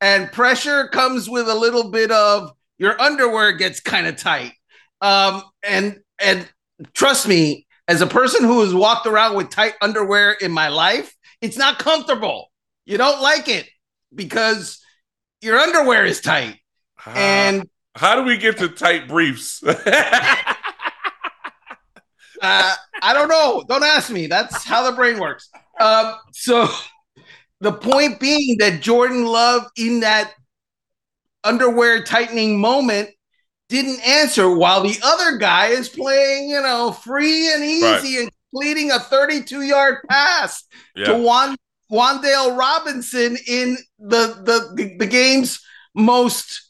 And 0.00 0.30
pressure 0.30 0.88
comes 0.88 1.28
with 1.28 1.48
a 1.48 1.54
little 1.54 1.90
bit 1.90 2.10
of 2.10 2.52
your 2.78 3.00
underwear 3.00 3.52
gets 3.52 3.80
kind 3.80 4.06
of 4.06 4.16
tight. 4.16 4.52
Um, 5.00 5.42
and 5.62 6.00
and 6.20 6.48
trust 6.92 7.26
me, 7.26 7.66
as 7.88 8.00
a 8.00 8.06
person 8.06 8.44
who 8.44 8.60
has 8.60 8.74
walked 8.74 9.06
around 9.06 9.36
with 9.36 9.50
tight 9.50 9.74
underwear 9.80 10.32
in 10.32 10.52
my 10.52 10.68
life, 10.68 11.14
it's 11.40 11.56
not 11.56 11.78
comfortable. 11.78 12.50
You 12.84 12.98
don't 12.98 13.22
like 13.22 13.48
it 13.48 13.68
because 14.14 14.80
your 15.40 15.58
underwear 15.58 16.04
is 16.04 16.20
tight. 16.20 16.58
Uh, 17.06 17.10
and 17.10 17.68
how 17.96 18.14
do 18.14 18.22
we 18.22 18.36
get 18.36 18.58
to 18.58 18.68
tight 18.68 19.08
briefs? 19.08 19.62
uh, 19.66 19.74
I 22.42 22.74
don't 23.12 23.28
know. 23.28 23.64
Don't 23.68 23.82
ask 23.82 24.10
me. 24.10 24.26
That's 24.26 24.64
how 24.64 24.88
the 24.88 24.94
brain 24.94 25.18
works. 25.18 25.48
Um, 25.80 26.14
so 26.32 26.68
the 27.60 27.72
point 27.72 28.20
being 28.20 28.58
that 28.58 28.82
Jordan 28.82 29.24
Love 29.24 29.66
in 29.76 30.00
that 30.00 30.34
underwear 31.42 32.02
tightening 32.02 32.60
moment 32.60 33.10
didn't 33.68 34.06
answer 34.06 34.54
while 34.54 34.82
the 34.82 34.98
other 35.02 35.38
guy 35.38 35.68
is 35.68 35.88
playing, 35.88 36.50
you 36.50 36.60
know, 36.60 36.92
free 36.92 37.52
and 37.52 37.64
easy 37.64 37.84
right. 37.84 38.18
and 38.20 38.30
completing 38.52 38.90
a 38.90 38.98
32 38.98 39.62
yard 39.62 39.98
pass 40.08 40.64
yeah. 40.94 41.06
to 41.06 41.16
Juan 41.16 41.56
Wan'Dale 41.90 42.56
Robinson 42.56 43.36
in 43.46 43.78
the, 43.98 44.40
the 44.44 44.96
the 44.98 45.06
game's 45.06 45.60
most 45.94 46.65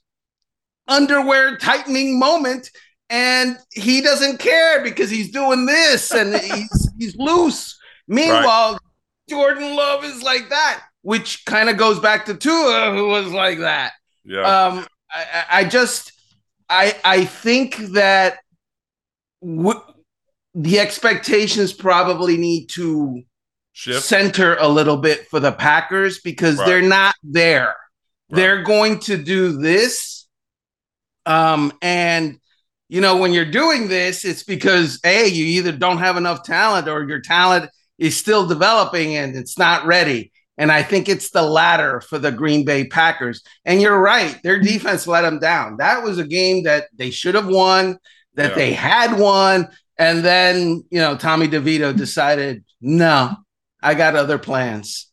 underwear 0.88 1.56
tightening 1.56 2.18
moment 2.18 2.70
and 3.08 3.56
he 3.72 4.00
doesn't 4.00 4.38
care 4.38 4.82
because 4.82 5.10
he's 5.10 5.30
doing 5.30 5.66
this 5.66 6.10
and 6.10 6.34
he's 6.34 6.90
he's 6.98 7.16
loose. 7.16 7.78
Meanwhile, 8.08 8.72
right. 8.72 8.80
Jordan 9.28 9.74
Love 9.74 10.04
is 10.04 10.22
like 10.22 10.48
that, 10.50 10.82
which 11.02 11.44
kind 11.44 11.68
of 11.68 11.76
goes 11.76 11.98
back 11.98 12.26
to 12.26 12.34
Tua, 12.34 12.92
who 12.94 13.08
was 13.08 13.32
like 13.32 13.58
that. 13.58 13.92
Yeah. 14.24 14.42
Um, 14.42 14.86
I, 15.10 15.44
I 15.50 15.64
just, 15.64 16.12
I, 16.68 16.96
I 17.04 17.24
think 17.24 17.76
that 17.92 18.38
w- 19.40 19.82
the 20.54 20.78
expectations 20.80 21.72
probably 21.72 22.36
need 22.36 22.66
to 22.70 23.22
Shift. 23.72 24.04
center 24.04 24.56
a 24.56 24.68
little 24.68 24.96
bit 24.96 25.28
for 25.28 25.40
the 25.40 25.52
Packers 25.52 26.20
because 26.20 26.58
right. 26.58 26.66
they're 26.66 26.82
not 26.82 27.14
there. 27.22 27.74
Right. 28.30 28.36
They're 28.36 28.62
going 28.62 29.00
to 29.00 29.16
do 29.16 29.58
this. 29.58 30.15
Um, 31.26 31.72
and 31.82 32.38
you 32.88 33.00
know, 33.00 33.16
when 33.16 33.32
you're 33.32 33.44
doing 33.44 33.88
this, 33.88 34.24
it's 34.24 34.44
because 34.44 35.00
A, 35.04 35.26
you 35.26 35.44
either 35.44 35.72
don't 35.72 35.98
have 35.98 36.16
enough 36.16 36.44
talent 36.44 36.88
or 36.88 37.08
your 37.08 37.20
talent 37.20 37.70
is 37.98 38.16
still 38.16 38.46
developing 38.46 39.16
and 39.16 39.34
it's 39.34 39.58
not 39.58 39.86
ready. 39.86 40.32
And 40.58 40.72
I 40.72 40.82
think 40.82 41.08
it's 41.08 41.30
the 41.30 41.42
latter 41.42 42.00
for 42.00 42.18
the 42.18 42.32
Green 42.32 42.64
Bay 42.64 42.86
Packers. 42.86 43.42
And 43.64 43.80
you're 43.80 44.00
right, 44.00 44.40
their 44.42 44.60
defense 44.60 45.06
let 45.06 45.22
them 45.22 45.38
down. 45.38 45.78
That 45.78 46.02
was 46.02 46.18
a 46.18 46.26
game 46.26 46.62
that 46.62 46.86
they 46.96 47.10
should 47.10 47.34
have 47.34 47.48
won, 47.48 47.98
that 48.34 48.50
yeah. 48.50 48.54
they 48.54 48.72
had 48.72 49.18
won. 49.18 49.68
And 49.98 50.24
then, 50.24 50.84
you 50.90 51.00
know, 51.00 51.16
Tommy 51.16 51.48
DeVito 51.48 51.94
decided, 51.94 52.64
no, 52.80 53.34
I 53.82 53.94
got 53.94 54.16
other 54.16 54.38
plans. 54.38 55.10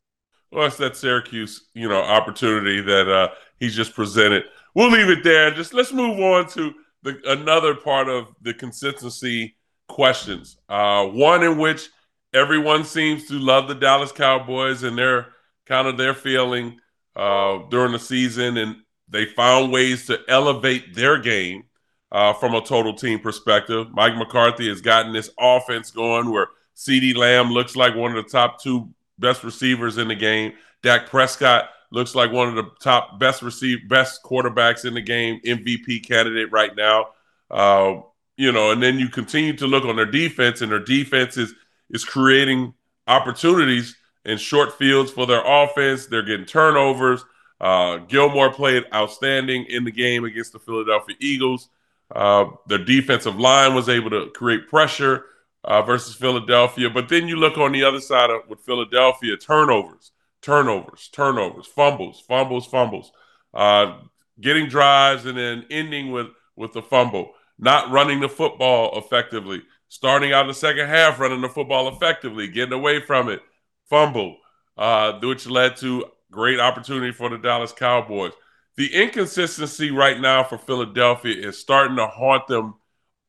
Well, 0.51 0.67
it's 0.67 0.77
that 0.77 0.95
Syracuse, 0.95 1.67
you 1.73 1.89
know, 1.89 2.01
opportunity 2.01 2.81
that 2.81 3.09
uh, 3.09 3.29
he's 3.59 3.75
just 3.75 3.95
presented. 3.95 4.43
We'll 4.75 4.91
leave 4.91 5.09
it 5.09 5.23
there. 5.23 5.51
Just 5.51 5.73
let's 5.73 5.93
move 5.93 6.19
on 6.19 6.47
to 6.49 6.73
the, 7.03 7.19
another 7.27 7.75
part 7.75 8.09
of 8.09 8.27
the 8.41 8.53
consistency 8.53 9.55
questions. 9.87 10.57
Uh, 10.67 11.05
one 11.05 11.43
in 11.43 11.57
which 11.57 11.89
everyone 12.33 12.83
seems 12.83 13.27
to 13.27 13.35
love 13.35 13.67
the 13.67 13.75
Dallas 13.75 14.11
Cowboys 14.11 14.83
and 14.83 14.97
their 14.97 15.27
kind 15.65 15.87
of 15.87 15.97
their 15.97 16.13
feeling 16.13 16.79
uh, 17.15 17.59
during 17.69 17.91
the 17.91 17.99
season, 17.99 18.57
and 18.57 18.77
they 19.07 19.25
found 19.25 19.71
ways 19.71 20.07
to 20.07 20.19
elevate 20.27 20.95
their 20.95 21.19
game 21.19 21.63
uh, 22.11 22.33
from 22.33 22.55
a 22.55 22.61
total 22.61 22.93
team 22.93 23.19
perspective. 23.19 23.87
Mike 23.91 24.15
McCarthy 24.15 24.67
has 24.69 24.81
gotten 24.81 25.13
this 25.13 25.29
offense 25.39 25.91
going 25.91 26.31
where 26.31 26.47
CeeDee 26.75 27.15
Lamb 27.15 27.51
looks 27.51 27.75
like 27.75 27.95
one 27.95 28.15
of 28.15 28.23
the 28.23 28.29
top 28.29 28.61
two 28.61 28.89
best 29.19 29.43
receivers 29.43 29.97
in 29.97 30.07
the 30.07 30.15
game. 30.15 30.53
Dak 30.81 31.07
Prescott 31.07 31.69
looks 31.93 32.15
like 32.15 32.31
one 32.31 32.49
of 32.49 32.55
the 32.55 32.69
top 32.81 33.19
best 33.19 33.41
receive 33.41 33.87
best 33.87 34.23
quarterbacks 34.23 34.83
in 34.83 34.95
the 34.95 35.01
game, 35.01 35.39
MVP 35.45 36.05
candidate 36.05 36.51
right 36.51 36.75
now. 36.75 37.09
Uh, 37.51 38.01
you 38.35 38.51
know, 38.51 38.71
and 38.71 38.81
then 38.81 38.97
you 38.97 39.09
continue 39.09 39.55
to 39.57 39.67
look 39.67 39.85
on 39.85 39.95
their 39.95 40.09
defense, 40.09 40.61
and 40.61 40.71
their 40.71 40.79
defense 40.79 41.37
is 41.37 41.53
is 41.91 42.03
creating 42.03 42.73
opportunities 43.07 43.95
in 44.25 44.37
short 44.37 44.73
fields 44.77 45.11
for 45.11 45.27
their 45.27 45.43
offense. 45.45 46.07
They're 46.07 46.23
getting 46.23 46.45
turnovers. 46.45 47.23
Uh, 47.61 47.97
Gilmore 47.97 48.51
played 48.51 48.85
outstanding 48.93 49.65
in 49.65 49.83
the 49.83 49.91
game 49.91 50.25
against 50.25 50.51
the 50.51 50.59
Philadelphia 50.59 51.15
Eagles. 51.19 51.69
Uh, 52.13 52.45
their 52.67 52.83
defensive 52.83 53.39
line 53.39 53.75
was 53.75 53.87
able 53.87 54.09
to 54.09 54.29
create 54.31 54.67
pressure 54.67 55.25
uh, 55.63 55.81
versus 55.81 56.15
Philadelphia. 56.15 56.89
But 56.89 57.07
then 57.07 57.27
you 57.27 57.35
look 57.35 57.57
on 57.57 57.71
the 57.71 57.83
other 57.83 58.01
side 58.01 58.31
of 58.31 58.47
with 58.49 58.61
Philadelphia 58.61 59.37
turnovers, 59.37 60.11
turnovers, 60.43 61.09
turnovers, 61.11 61.65
fumbles, 61.65 62.21
fumbles, 62.27 62.67
fumbles, 62.67 63.11
uh, 63.53 63.97
getting 64.39 64.67
drives 64.67 65.25
and 65.25 65.37
then 65.37 65.65
ending 65.71 66.11
with 66.11 66.27
with 66.55 66.73
the 66.73 66.81
fumble, 66.81 67.31
not 67.57 67.91
running 67.91 68.19
the 68.19 68.29
football 68.29 68.97
effectively. 68.97 69.63
Starting 69.87 70.33
out 70.33 70.47
the 70.47 70.53
second 70.53 70.87
half 70.87 71.19
running 71.19 71.41
the 71.41 71.49
football 71.49 71.87
effectively, 71.87 72.47
getting 72.47 72.73
away 72.73 72.99
from 72.99 73.29
it, 73.29 73.41
fumble, 73.89 74.37
uh, 74.77 75.13
which 75.19 75.47
led 75.47 75.77
to 75.77 76.05
great 76.31 76.59
opportunity 76.59 77.11
for 77.11 77.29
the 77.29 77.37
Dallas 77.37 77.71
Cowboys. 77.71 78.33
The 78.75 78.93
inconsistency 78.93 79.91
right 79.91 80.19
now 80.19 80.43
for 80.43 80.57
Philadelphia 80.57 81.47
is 81.47 81.59
starting 81.59 81.95
to 81.97 82.07
haunt 82.07 82.47
them 82.47 82.73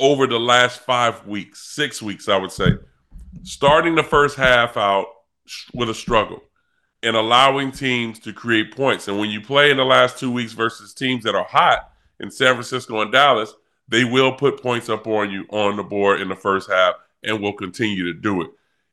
over 0.01 0.27
the 0.27 0.41
last 0.41 0.81
five 0.81 1.27
weeks, 1.27 1.75
six 1.75 2.01
weeks, 2.01 2.31
I 2.31 2.39
would 2.39 2.53
say. 2.53 2.73
Starting 3.43 3.95
the 3.95 4.03
first 4.03 4.37
half 4.37 4.79
out 4.79 5.07
with 5.75 5.91
a 5.91 5.95
struggle 5.95 6.43
and 7.05 7.17
allowing 7.17 7.71
teams 7.71 8.19
to 8.21 8.33
create 8.33 8.75
points. 8.75 9.09
And 9.09 9.19
when 9.19 9.31
you 9.31 9.41
play 9.41 9.71
in 9.71 9.77
the 9.77 9.85
last 9.85 10.19
two 10.19 10.31
weeks 10.31 10.53
versus 10.53 10.95
teams 10.95 11.25
that 11.25 11.35
are 11.35 11.45
hot 11.45 11.93
in 12.19 12.31
San 12.31 12.55
Francisco 12.55 13.01
and 13.01 13.13
Dallas, 13.13 13.55
they 13.89 14.05
will 14.05 14.33
put 14.33 14.63
points 14.63 14.89
up 14.89 15.07
on 15.07 15.31
you 15.31 15.45
on 15.51 15.77
the 15.77 15.83
board 15.83 16.21
in 16.21 16.29
the 16.29 16.35
first 16.35 16.71
half 16.71 16.95
and 17.23 17.41
will 17.41 17.53
continue 17.53 18.05
to 18.05 18.15
do 18.15 18.43
it. 18.43 18.51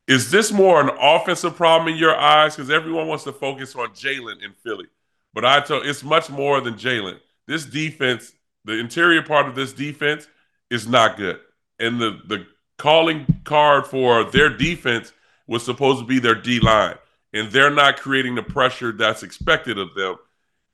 Is 0.08 0.30
this 0.30 0.52
more 0.52 0.82
an 0.82 0.90
offensive 1.00 1.56
problem 1.56 1.94
in 1.94 1.98
your 1.98 2.16
eyes? 2.16 2.56
Because 2.56 2.70
everyone 2.70 3.08
wants 3.08 3.24
to 3.24 3.32
focus 3.32 3.76
on 3.76 3.90
Jalen 3.90 4.44
in 4.44 4.54
Philly. 4.62 4.88
But 5.34 5.46
I 5.46 5.62
tell 5.62 5.82
it's 5.82 6.04
much 6.04 6.30
more 6.30 6.60
than 6.60 6.74
Jalen. 6.74 7.20
This 7.48 7.66
defense, 7.66 8.34
the 8.66 8.78
interior 8.78 9.22
part 9.22 9.48
of 9.48 9.56
this 9.56 9.72
defense 9.72 10.28
is 10.70 10.88
not 10.88 11.18
good. 11.18 11.40
And 11.80 12.00
the 12.02 12.20
the 12.28 12.46
calling 12.78 13.42
card 13.46 13.88
for 13.88 14.26
their 14.26 14.50
defense 14.50 15.14
was 15.48 15.64
supposed 15.64 16.00
to 16.00 16.06
be 16.06 16.20
their 16.20 16.36
D 16.36 16.60
line. 16.60 16.96
And 17.34 17.52
they're 17.52 17.72
not 17.72 17.98
creating 17.98 18.36
the 18.36 18.44
pressure 18.44 18.92
that's 18.92 19.24
expected 19.24 19.78
of 19.78 19.94
them. 19.96 20.18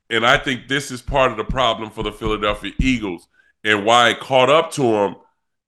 And 0.09 0.25
I 0.25 0.37
think 0.37 0.67
this 0.67 0.89
is 0.91 1.01
part 1.01 1.31
of 1.31 1.37
the 1.37 1.43
problem 1.43 1.91
for 1.91 2.03
the 2.03 2.11
Philadelphia 2.11 2.71
Eagles 2.79 3.27
and 3.63 3.85
why 3.85 4.09
it 4.09 4.19
caught 4.19 4.49
up 4.49 4.71
to 4.71 4.83
them 4.83 5.15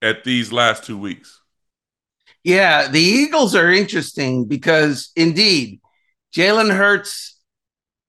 at 0.01 0.23
these 0.23 0.51
last 0.51 0.85
two 0.85 0.97
weeks. 0.97 1.41
Yeah, 2.43 2.87
the 2.87 3.01
Eagles 3.01 3.53
are 3.53 3.69
interesting 3.69 4.45
because 4.45 5.11
indeed, 5.15 5.81
Jalen 6.33 6.73
Hurts 6.73 7.37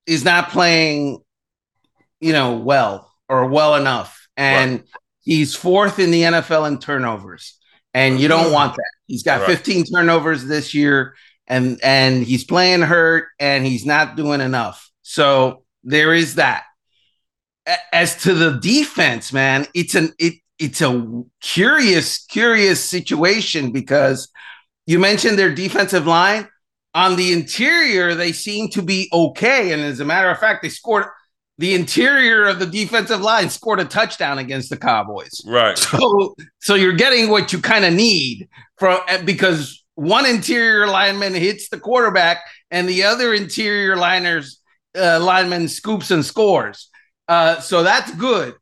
is 0.07 0.25
not 0.25 0.51
playing, 0.51 1.19
you 2.21 2.33
know, 2.33 2.57
well 2.57 3.13
or 3.29 3.47
well 3.47 3.75
enough. 3.75 4.29
And 4.37 4.73
right. 4.73 4.85
he's 5.23 5.55
fourth 5.55 5.99
in 5.99 6.11
the 6.11 6.23
NFL 6.23 6.69
in 6.69 6.79
turnovers. 6.79 7.59
And 7.93 8.21
you 8.21 8.29
don't 8.29 8.45
mm-hmm. 8.45 8.53
want 8.53 8.77
that. 8.77 8.91
He's 9.07 9.25
got 9.25 9.41
right. 9.41 9.49
15 9.49 9.87
turnovers 9.87 10.45
this 10.45 10.75
year 10.75 11.15
and 11.51 11.79
and 11.83 12.25
he's 12.25 12.45
playing 12.45 12.81
hurt 12.81 13.27
and 13.39 13.67
he's 13.67 13.85
not 13.85 14.17
doing 14.17 14.41
enough. 14.41 14.91
So 15.03 15.65
there 15.83 16.15
is 16.15 16.37
that 16.37 16.63
as 17.93 18.23
to 18.23 18.33
the 18.33 18.59
defense, 18.59 19.33
man, 19.33 19.67
it's 19.75 19.95
an 19.95 20.15
it 20.19 20.35
it's 20.59 20.81
a 20.81 21.23
curious 21.41 22.25
curious 22.27 22.83
situation 22.83 23.73
because 23.73 24.31
you 24.87 24.99
mentioned 24.99 25.39
their 25.39 25.55
defensive 25.55 26.07
line 26.07 26.49
on 26.95 27.17
the 27.17 27.33
interior 27.33 28.15
they 28.15 28.33
seem 28.33 28.69
to 28.69 28.83
be 28.83 29.09
okay 29.13 29.73
and 29.73 29.81
as 29.81 30.01
a 30.01 30.05
matter 30.05 30.29
of 30.29 30.39
fact 30.39 30.63
they 30.63 30.69
scored 30.69 31.05
the 31.59 31.75
interior 31.75 32.47
of 32.47 32.59
the 32.59 32.67
defensive 32.67 33.21
line 33.21 33.49
scored 33.51 33.81
a 33.81 33.85
touchdown 33.85 34.39
against 34.39 34.71
the 34.71 34.77
Cowboys. 34.77 35.43
Right. 35.45 35.77
So 35.77 36.35
so 36.61 36.75
you're 36.75 36.95
getting 36.95 37.29
what 37.29 37.53
you 37.53 37.61
kind 37.61 37.85
of 37.85 37.93
need 37.93 38.49
from 38.79 39.01
because 39.25 39.80
one 40.01 40.25
interior 40.25 40.87
lineman 40.87 41.35
hits 41.35 41.69
the 41.69 41.79
quarterback 41.79 42.39
and 42.71 42.89
the 42.89 43.03
other 43.03 43.35
interior 43.35 43.97
liners 43.97 44.63
uh, 44.97 45.21
lineman 45.21 45.69
scoops 45.69 46.11
and 46.11 46.25
scores. 46.25 46.89
Uh, 47.29 47.61
so 47.61 47.83
that's 47.83 48.11
good. 48.15 48.55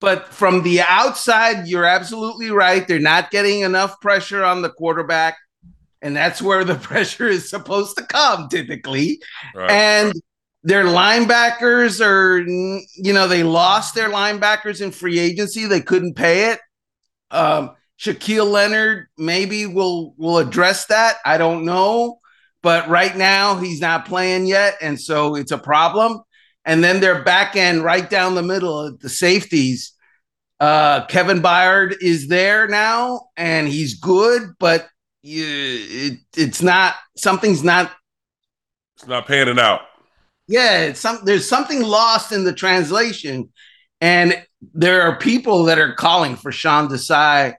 But 0.00 0.28
from 0.28 0.62
the 0.62 0.82
outside, 0.82 1.66
you're 1.66 1.84
absolutely 1.84 2.50
right. 2.50 2.86
They're 2.86 3.00
not 3.00 3.32
getting 3.32 3.62
enough 3.62 4.00
pressure 4.00 4.44
on 4.44 4.62
the 4.62 4.70
quarterback. 4.70 5.36
And 6.00 6.14
that's 6.14 6.40
where 6.40 6.62
the 6.62 6.74
pressure 6.90 7.26
is 7.26 7.50
supposed 7.50 7.96
to 7.96 8.04
come 8.04 8.48
typically. 8.48 9.20
Right. 9.52 9.72
And 9.72 10.12
their 10.62 10.84
linebackers 10.84 12.00
are, 12.00 12.38
you 12.38 13.12
know, 13.12 13.26
they 13.26 13.42
lost 13.42 13.96
their 13.96 14.10
linebackers 14.10 14.80
in 14.80 14.92
free 14.92 15.18
agency. 15.18 15.66
They 15.66 15.80
couldn't 15.80 16.14
pay 16.14 16.52
it. 16.52 16.60
Um, 17.32 17.74
Shaquille 17.98 18.50
Leonard 18.50 19.06
maybe 19.16 19.66
will 19.66 20.14
will 20.16 20.38
address 20.38 20.86
that. 20.86 21.16
I 21.24 21.38
don't 21.38 21.64
know, 21.64 22.20
but 22.62 22.88
right 22.88 23.16
now 23.16 23.56
he's 23.56 23.80
not 23.80 24.06
playing 24.06 24.46
yet, 24.46 24.76
and 24.80 25.00
so 25.00 25.36
it's 25.36 25.52
a 25.52 25.58
problem 25.58 26.22
and 26.64 26.82
then 26.82 27.00
their 27.00 27.22
back 27.22 27.56
end 27.56 27.84
right 27.84 28.08
down 28.08 28.34
the 28.34 28.42
middle 28.42 28.78
of 28.78 29.00
the 29.00 29.08
safeties. 29.08 29.92
Uh, 30.60 31.04
Kevin 31.06 31.42
Byard 31.42 31.96
is 32.00 32.28
there 32.28 32.66
now, 32.66 33.28
and 33.36 33.68
he's 33.68 33.98
good, 33.98 34.54
but 34.58 34.88
you, 35.22 35.44
it, 35.46 36.18
it's 36.36 36.62
not 36.62 36.94
something's 37.16 37.62
not. 37.62 37.92
It's 38.96 39.06
not 39.06 39.26
panning 39.26 39.58
out. 39.58 39.80
Yeah, 40.46 40.80
it's 40.82 41.00
some 41.00 41.20
there's 41.24 41.48
something 41.48 41.82
lost 41.82 42.32
in 42.32 42.44
the 42.44 42.52
translation, 42.52 43.50
and 44.00 44.42
there 44.72 45.02
are 45.02 45.18
people 45.18 45.64
that 45.64 45.78
are 45.78 45.94
calling 45.94 46.36
for 46.36 46.52
Sean 46.52 46.88
Desai 46.88 47.54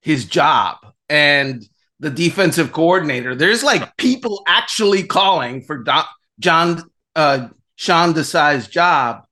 his 0.00 0.24
job 0.24 0.78
and 1.08 1.66
the 2.00 2.10
defensive 2.10 2.72
coordinator. 2.72 3.34
There's 3.34 3.64
like 3.64 3.96
people 3.96 4.42
actually 4.46 5.02
calling 5.02 5.62
for 5.62 5.82
Don, 5.82 6.04
John 6.38 6.82
uh, 7.16 7.48
Sean 7.76 8.14
Desai's 8.14 8.68
job. 8.68 9.24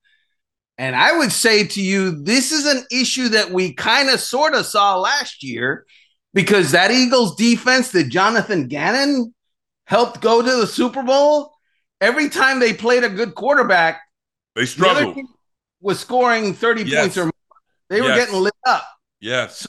And 0.78 0.94
I 0.94 1.16
would 1.16 1.32
say 1.32 1.64
to 1.64 1.80
you, 1.80 2.22
this 2.22 2.52
is 2.52 2.66
an 2.66 2.84
issue 2.90 3.28
that 3.30 3.50
we 3.50 3.72
kind 3.72 4.10
of 4.10 4.20
sort 4.20 4.54
of 4.54 4.66
saw 4.66 4.98
last 4.98 5.42
year 5.42 5.86
because 6.34 6.72
that 6.72 6.90
Eagles 6.90 7.34
defense 7.36 7.92
that 7.92 8.08
Jonathan 8.08 8.68
Gannon 8.68 9.34
helped 9.86 10.20
go 10.20 10.42
to 10.42 10.56
the 10.56 10.66
Super 10.66 11.02
Bowl, 11.02 11.52
every 12.00 12.28
time 12.28 12.60
they 12.60 12.74
played 12.74 13.04
a 13.04 13.08
good 13.08 13.34
quarterback, 13.34 14.02
they 14.54 14.66
struggled. 14.66 15.16
The 15.16 15.24
was 15.80 16.00
scoring 16.00 16.52
30 16.52 16.82
yes. 16.82 17.00
points 17.00 17.18
or 17.18 17.24
more. 17.24 17.32
They 17.88 18.00
were 18.00 18.08
yes. 18.08 18.26
getting 18.26 18.42
lit 18.42 18.54
up. 18.66 18.86
Yes. 19.20 19.60
So, 19.60 19.68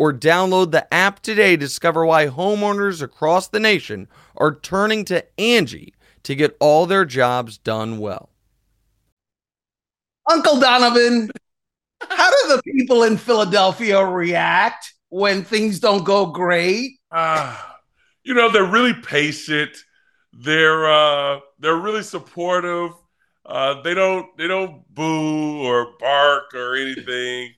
or 0.00 0.14
download 0.14 0.70
the 0.70 0.94
app 0.94 1.20
today 1.20 1.50
to 1.50 1.58
discover 1.58 2.06
why 2.06 2.26
homeowners 2.26 3.02
across 3.02 3.48
the 3.48 3.60
nation 3.60 4.08
are 4.34 4.54
turning 4.54 5.04
to 5.04 5.22
Angie 5.38 5.92
to 6.22 6.34
get 6.34 6.56
all 6.58 6.86
their 6.86 7.04
jobs 7.04 7.58
done 7.58 7.98
well. 7.98 8.30
Uncle 10.30 10.58
Donovan, 10.58 11.30
how 12.08 12.30
do 12.30 12.56
the 12.56 12.62
people 12.62 13.02
in 13.02 13.18
Philadelphia 13.18 14.02
react 14.02 14.94
when 15.10 15.44
things 15.44 15.80
don't 15.80 16.02
go 16.02 16.24
great? 16.24 16.92
Uh, 17.12 17.54
you 18.24 18.32
know, 18.32 18.50
they're 18.50 18.64
really 18.64 18.94
patient. 18.94 19.76
They're 20.32 20.90
uh, 20.90 21.40
they're 21.58 21.76
really 21.76 22.04
supportive. 22.04 22.92
Uh, 23.44 23.82
they 23.82 23.92
don't 23.92 24.34
they 24.38 24.48
don't 24.48 24.82
boo 24.94 25.62
or 25.62 25.92
bark 26.00 26.54
or 26.54 26.74
anything. 26.74 27.52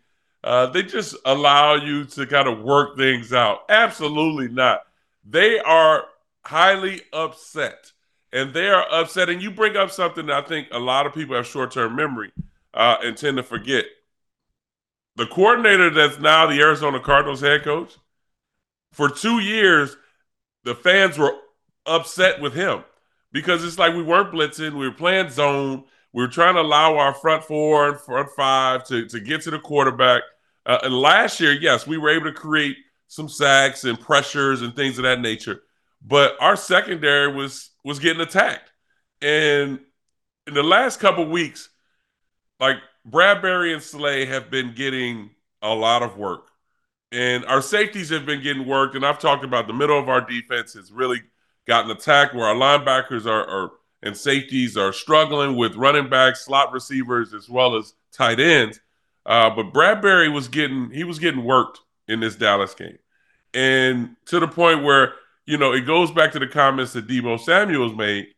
Uh, 0.44 0.66
they 0.66 0.82
just 0.82 1.14
allow 1.24 1.74
you 1.74 2.04
to 2.04 2.26
kind 2.26 2.48
of 2.48 2.62
work 2.62 2.96
things 2.96 3.32
out. 3.32 3.60
Absolutely 3.68 4.48
not. 4.48 4.82
They 5.24 5.60
are 5.60 6.04
highly 6.44 7.02
upset, 7.12 7.92
and 8.32 8.52
they 8.52 8.68
are 8.68 8.84
upset. 8.92 9.28
And 9.28 9.40
you 9.40 9.50
bring 9.50 9.76
up 9.76 9.90
something 9.90 10.26
that 10.26 10.44
I 10.44 10.46
think 10.46 10.68
a 10.72 10.78
lot 10.78 11.06
of 11.06 11.14
people 11.14 11.36
have 11.36 11.46
short 11.46 11.70
term 11.70 11.94
memory 11.94 12.32
uh, 12.74 12.96
and 13.02 13.16
tend 13.16 13.36
to 13.36 13.42
forget 13.42 13.84
the 15.16 15.26
coordinator 15.26 15.90
that's 15.90 16.18
now 16.18 16.46
the 16.46 16.60
Arizona 16.60 16.98
Cardinals 16.98 17.40
head 17.40 17.64
coach, 17.64 17.96
for 18.92 19.08
two 19.08 19.40
years, 19.40 19.96
the 20.64 20.74
fans 20.74 21.18
were 21.18 21.34
upset 21.86 22.40
with 22.40 22.54
him 22.54 22.84
because 23.30 23.64
it's 23.64 23.78
like 23.78 23.94
we 23.94 24.02
weren't 24.02 24.32
blitzing, 24.32 24.72
we 24.72 24.86
were 24.88 24.94
playing 24.94 25.30
zone, 25.30 25.84
we 26.12 26.22
were 26.22 26.28
trying 26.28 26.54
to 26.54 26.60
allow 26.60 26.96
our 26.96 27.14
front 27.14 27.44
four 27.44 27.88
and 27.88 28.00
front 28.00 28.28
five 28.36 28.84
to, 28.88 29.06
to 29.06 29.20
get 29.20 29.42
to 29.42 29.50
the 29.50 29.58
quarterback. 29.58 30.22
Uh, 30.64 30.78
and 30.82 30.94
last 30.94 31.40
year, 31.40 31.52
yes, 31.52 31.86
we 31.86 31.98
were 31.98 32.10
able 32.10 32.26
to 32.26 32.32
create 32.32 32.76
some 33.08 33.28
sacks 33.28 33.84
and 33.84 33.98
pressures 34.00 34.62
and 34.62 34.74
things 34.74 34.98
of 34.98 35.04
that 35.04 35.20
nature, 35.20 35.62
but 36.02 36.34
our 36.40 36.56
secondary 36.56 37.32
was 37.32 37.70
was 37.84 37.98
getting 37.98 38.22
attacked. 38.22 38.70
And 39.20 39.80
in 40.46 40.54
the 40.54 40.62
last 40.62 41.00
couple 41.00 41.28
weeks, 41.28 41.68
like 42.58 42.76
Bradberry 43.08 43.72
and 43.72 43.82
Slay 43.82 44.24
have 44.24 44.50
been 44.50 44.74
getting 44.74 45.30
a 45.60 45.74
lot 45.74 46.02
of 46.02 46.16
work. 46.16 46.48
And 47.10 47.44
our 47.44 47.60
safeties 47.60 48.08
have 48.10 48.24
been 48.24 48.42
getting 48.42 48.66
worked. 48.66 48.94
And 48.94 49.04
I've 49.04 49.18
talked 49.18 49.44
about 49.44 49.66
the 49.66 49.72
middle 49.72 49.98
of 49.98 50.08
our 50.08 50.20
defense 50.20 50.72
has 50.74 50.90
really 50.90 51.22
gotten 51.66 51.90
attacked 51.90 52.34
where 52.34 52.46
our 52.46 52.54
linebackers 52.54 53.26
are, 53.26 53.44
are 53.46 53.72
and 54.02 54.16
safeties 54.16 54.76
are 54.76 54.92
struggling 54.92 55.56
with 55.56 55.76
running 55.76 56.08
backs, 56.08 56.44
slot 56.44 56.72
receivers, 56.72 57.32
as 57.34 57.48
well 57.48 57.76
as 57.76 57.94
tight 58.12 58.40
ends. 58.40 58.80
Uh, 59.24 59.50
but 59.50 59.72
Bradberry 59.72 60.32
was 60.32 60.48
getting 60.48 60.90
he 60.90 61.04
was 61.04 61.18
getting 61.18 61.44
worked 61.44 61.80
in 62.08 62.20
this 62.20 62.34
Dallas 62.34 62.74
game. 62.74 62.98
And 63.54 64.16
to 64.26 64.40
the 64.40 64.48
point 64.48 64.82
where, 64.82 65.14
you 65.46 65.58
know, 65.58 65.72
it 65.72 65.82
goes 65.82 66.10
back 66.10 66.32
to 66.32 66.38
the 66.38 66.46
comments 66.46 66.92
that 66.94 67.06
Deebo 67.06 67.38
Samuels 67.38 67.94
made, 67.94 68.28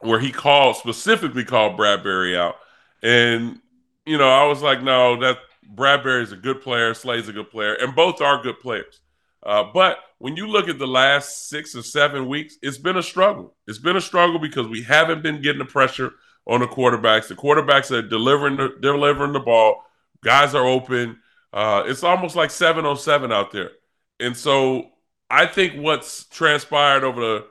where 0.00 0.20
he 0.20 0.30
called 0.32 0.76
specifically 0.76 1.44
called 1.44 1.78
Bradberry 1.78 2.36
out. 2.36 2.56
And 3.02 3.60
you 4.06 4.16
know, 4.16 4.28
I 4.28 4.46
was 4.46 4.62
like, 4.62 4.82
no, 4.82 5.20
that 5.20 5.38
Bradberry 5.74 6.22
is 6.22 6.32
a 6.32 6.36
good 6.36 6.62
player, 6.62 6.94
Slay's 6.94 7.28
a 7.28 7.32
good 7.32 7.50
player, 7.50 7.74
and 7.74 7.94
both 7.94 8.20
are 8.20 8.42
good 8.42 8.60
players. 8.60 9.00
Uh, 9.42 9.64
but 9.72 9.98
when 10.18 10.36
you 10.36 10.46
look 10.46 10.68
at 10.68 10.78
the 10.78 10.86
last 10.86 11.48
six 11.48 11.74
or 11.74 11.82
seven 11.82 12.28
weeks, 12.28 12.56
it's 12.62 12.78
been 12.78 12.96
a 12.96 13.02
struggle. 13.02 13.54
It's 13.66 13.78
been 13.78 13.96
a 13.96 14.00
struggle 14.00 14.38
because 14.38 14.66
we 14.66 14.82
haven't 14.82 15.22
been 15.22 15.42
getting 15.42 15.58
the 15.58 15.64
pressure 15.66 16.12
on 16.46 16.60
the 16.60 16.66
quarterbacks. 16.66 17.28
The 17.28 17.34
quarterbacks 17.34 17.90
are 17.90 18.02
delivering 18.02 18.56
the, 18.56 18.76
delivering 18.80 19.32
the 19.32 19.40
ball. 19.40 19.84
Guys 20.22 20.54
are 20.54 20.66
open. 20.66 21.20
Uh, 21.52 21.84
it's 21.86 22.02
almost 22.02 22.36
like 22.36 22.50
707 22.50 23.32
out 23.32 23.52
there. 23.52 23.72
And 24.18 24.36
so 24.36 24.90
I 25.30 25.46
think 25.46 25.74
what's 25.74 26.24
transpired 26.24 27.04
over 27.04 27.20
the, 27.20 27.46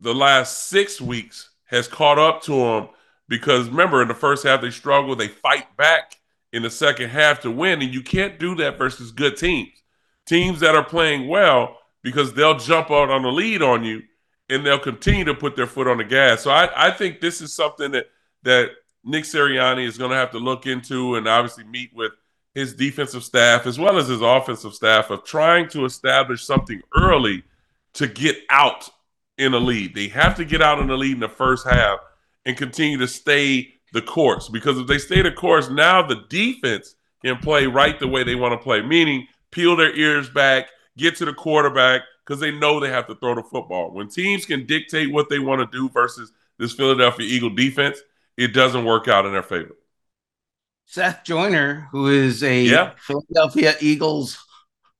the 0.00 0.14
last 0.14 0.68
six 0.68 1.00
weeks 1.00 1.50
has 1.66 1.88
caught 1.88 2.18
up 2.18 2.42
to 2.42 2.52
them 2.52 2.88
because 3.28 3.68
remember, 3.68 4.02
in 4.02 4.08
the 4.08 4.14
first 4.14 4.44
half, 4.44 4.60
they 4.60 4.70
struggle. 4.70 5.16
They 5.16 5.28
fight 5.28 5.76
back 5.76 6.16
in 6.52 6.62
the 6.62 6.70
second 6.70 7.10
half 7.10 7.40
to 7.40 7.50
win. 7.50 7.82
And 7.82 7.94
you 7.94 8.02
can't 8.02 8.38
do 8.38 8.54
that 8.56 8.78
versus 8.78 9.10
good 9.10 9.36
teams. 9.36 9.82
Teams 10.26 10.60
that 10.60 10.74
are 10.74 10.84
playing 10.84 11.28
well 11.28 11.78
because 12.02 12.32
they'll 12.34 12.58
jump 12.58 12.90
out 12.90 13.10
on 13.10 13.22
the 13.22 13.32
lead 13.32 13.62
on 13.62 13.84
you 13.84 14.02
and 14.48 14.64
they'll 14.64 14.78
continue 14.78 15.24
to 15.24 15.34
put 15.34 15.56
their 15.56 15.66
foot 15.66 15.86
on 15.86 15.98
the 15.98 16.04
gas. 16.04 16.42
So 16.42 16.50
I, 16.50 16.88
I 16.88 16.90
think 16.90 17.20
this 17.20 17.40
is 17.40 17.54
something 17.54 17.92
that 17.92 18.06
that 18.42 18.70
Nick 19.04 19.24
Sirianni 19.24 19.86
is 19.86 19.98
going 19.98 20.10
to 20.10 20.16
have 20.16 20.30
to 20.32 20.38
look 20.38 20.66
into 20.66 21.16
and 21.16 21.26
obviously 21.26 21.64
meet 21.64 21.90
with 21.94 22.12
his 22.54 22.74
defensive 22.74 23.24
staff 23.24 23.66
as 23.66 23.78
well 23.78 23.98
as 23.98 24.08
his 24.08 24.20
offensive 24.20 24.74
staff 24.74 25.10
of 25.10 25.24
trying 25.24 25.68
to 25.70 25.84
establish 25.84 26.44
something 26.44 26.80
early 26.96 27.42
to 27.94 28.06
get 28.06 28.36
out 28.50 28.88
in 29.38 29.54
a 29.54 29.58
lead. 29.58 29.94
They 29.94 30.08
have 30.08 30.36
to 30.36 30.44
get 30.44 30.62
out 30.62 30.78
in 30.78 30.86
the 30.86 30.96
lead 30.96 31.14
in 31.14 31.20
the 31.20 31.28
first 31.28 31.66
half 31.66 31.98
and 32.46 32.56
continue 32.56 32.98
to 32.98 33.08
stay 33.08 33.74
the 33.92 34.02
course. 34.02 34.48
Because 34.48 34.78
if 34.78 34.86
they 34.86 34.98
stay 34.98 35.22
the 35.22 35.32
course, 35.32 35.68
now 35.70 36.02
the 36.02 36.24
defense 36.28 36.94
can 37.24 37.38
play 37.38 37.66
right 37.66 37.98
the 37.98 38.08
way 38.08 38.22
they 38.22 38.34
want 38.34 38.52
to 38.52 38.62
play, 38.62 38.82
meaning 38.82 39.26
peel 39.54 39.76
their 39.76 39.94
ears 39.94 40.28
back, 40.28 40.68
get 40.96 41.16
to 41.16 41.24
the 41.24 41.32
quarterback, 41.32 42.02
because 42.26 42.40
they 42.40 42.50
know 42.50 42.80
they 42.80 42.90
have 42.90 43.06
to 43.06 43.14
throw 43.14 43.34
the 43.36 43.42
football. 43.42 43.92
When 43.92 44.08
teams 44.08 44.44
can 44.44 44.66
dictate 44.66 45.12
what 45.12 45.28
they 45.28 45.38
want 45.38 45.60
to 45.60 45.78
do 45.78 45.88
versus 45.88 46.32
this 46.58 46.72
Philadelphia 46.72 47.26
Eagle 47.26 47.50
defense, 47.50 47.98
it 48.36 48.48
doesn't 48.48 48.84
work 48.84 49.06
out 49.06 49.26
in 49.26 49.32
their 49.32 49.42
favor. 49.42 49.76
Seth 50.86 51.24
Joyner, 51.24 51.88
who 51.92 52.08
is 52.08 52.42
a 52.42 52.62
yeah. 52.62 52.92
Philadelphia 52.98 53.74
Eagles 53.80 54.38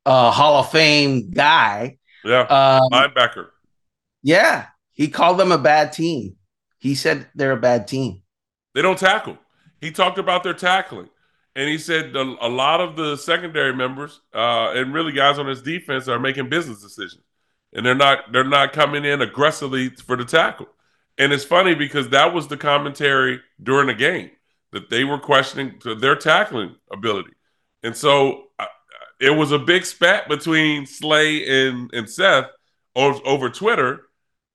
uh, 0.07 0.31
Hall 0.31 0.61
of 0.61 0.71
Fame 0.71 1.31
guy. 1.31 1.99
Yeah, 2.25 2.41
um, 2.43 2.91
linebacker. 2.91 3.49
Yeah, 4.23 4.67
he 4.93 5.09
called 5.09 5.39
them 5.39 5.53
a 5.53 5.59
bad 5.59 5.93
team. 5.93 6.37
He 6.79 6.95
said 6.95 7.27
they're 7.35 7.53
a 7.53 7.57
bad 7.57 7.89
team. 7.89 8.23
They 8.75 8.83
don't 8.83 8.99
tackle. 8.99 9.37
He 9.81 9.91
talked 9.91 10.19
about 10.19 10.43
their 10.43 10.55
tackling. 10.55 11.11
And 11.57 11.69
he 11.69 11.79
said 11.79 12.17
a, 12.17 12.23
a 12.41 12.49
lot 12.49 12.81
of 12.81 12.97
the 12.97 13.17
secondary 13.17 13.75
members 13.75 14.21
uh, 14.35 14.73
and 14.75 14.93
really 14.93 15.13
guys 15.13 15.39
on 15.39 15.47
his 15.47 15.63
defense 15.63 16.09
are 16.09 16.19
making 16.19 16.49
business 16.49 16.83
decisions, 16.83 17.23
and 17.73 17.87
they're 17.87 17.95
not 17.95 18.33
they're 18.33 18.45
not 18.45 18.73
coming 18.73 19.05
in 19.05 19.23
aggressively 19.23 19.91
for 19.91 20.17
the 20.17 20.25
tackle. 20.25 20.67
And 21.17 21.33
it's 21.33 21.45
funny 21.45 21.75
because 21.75 22.09
that 22.09 22.35
was 22.35 22.49
the 22.49 22.57
commentary 22.57 23.41
during 23.63 23.87
the 23.87 23.95
game 23.95 24.31
that 24.73 24.91
they 24.91 25.05
were 25.05 25.19
questioning 25.19 25.81
their 26.01 26.17
tackling 26.17 26.75
ability. 26.93 27.31
And 27.85 27.97
so 27.97 28.47
uh, 28.59 28.67
it 29.21 29.31
was 29.31 29.53
a 29.53 29.59
big 29.59 29.87
spat 29.87 30.29
between 30.29 30.87
Slay 30.87 31.69
and, 31.69 31.89
and 31.95 32.11
Seth 32.11 32.47
over, 32.97 33.21
over 33.25 33.49
Twitter 33.49 34.03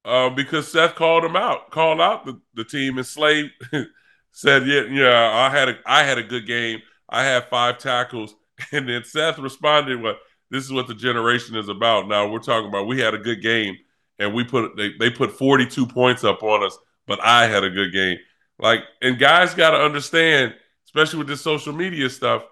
uh, 0.03 0.29
because 0.29 0.69
Seth 0.69 0.95
called 0.95 1.23
him 1.23 1.37
out, 1.37 1.71
called 1.71 2.01
out 2.01 2.25
the, 2.25 2.39
the 2.55 2.65
team, 2.65 2.97
and 2.97 3.07
Slay 3.07 3.51
said, 4.31 4.65
"Yeah, 4.67 4.83
yeah, 4.83 5.31
I 5.33 5.49
had 5.49 5.69
a 5.69 5.77
I 5.85 6.03
had 6.03 6.17
a 6.17 6.23
good 6.23 6.45
game. 6.47 6.81
I 7.09 7.23
had 7.23 7.49
five 7.49 7.77
tackles." 7.77 8.33
And 8.73 8.89
then 8.89 9.05
Seth 9.05 9.39
responded, 9.39 10.01
"What? 10.01 10.17
This 10.51 10.65
is 10.65 10.71
what 10.71 10.87
the 10.87 10.93
generation 10.93 11.55
is 11.55 11.69
about. 11.69 12.09
Now 12.09 12.27
we're 12.29 12.39
talking 12.39 12.67
about 12.67 12.87
we 12.87 12.99
had 12.99 13.13
a 13.13 13.17
good 13.17 13.41
game, 13.41 13.77
and 14.17 14.33
we 14.33 14.43
put 14.43 14.75
they, 14.75 14.91
they 14.99 15.09
put 15.09 15.31
42 15.31 15.87
points 15.87 16.23
up 16.25 16.43
on 16.43 16.65
us, 16.65 16.77
but 17.07 17.21
I 17.23 17.47
had 17.47 17.63
a 17.63 17.69
good 17.69 17.93
game. 17.93 18.17
Like, 18.59 18.81
and 19.01 19.17
guys 19.17 19.53
got 19.53 19.71
to 19.71 19.77
understand, 19.77 20.55
especially 20.85 21.19
with 21.19 21.27
this 21.27 21.41
social 21.41 21.73
media 21.73 22.09
stuff, 22.09 22.43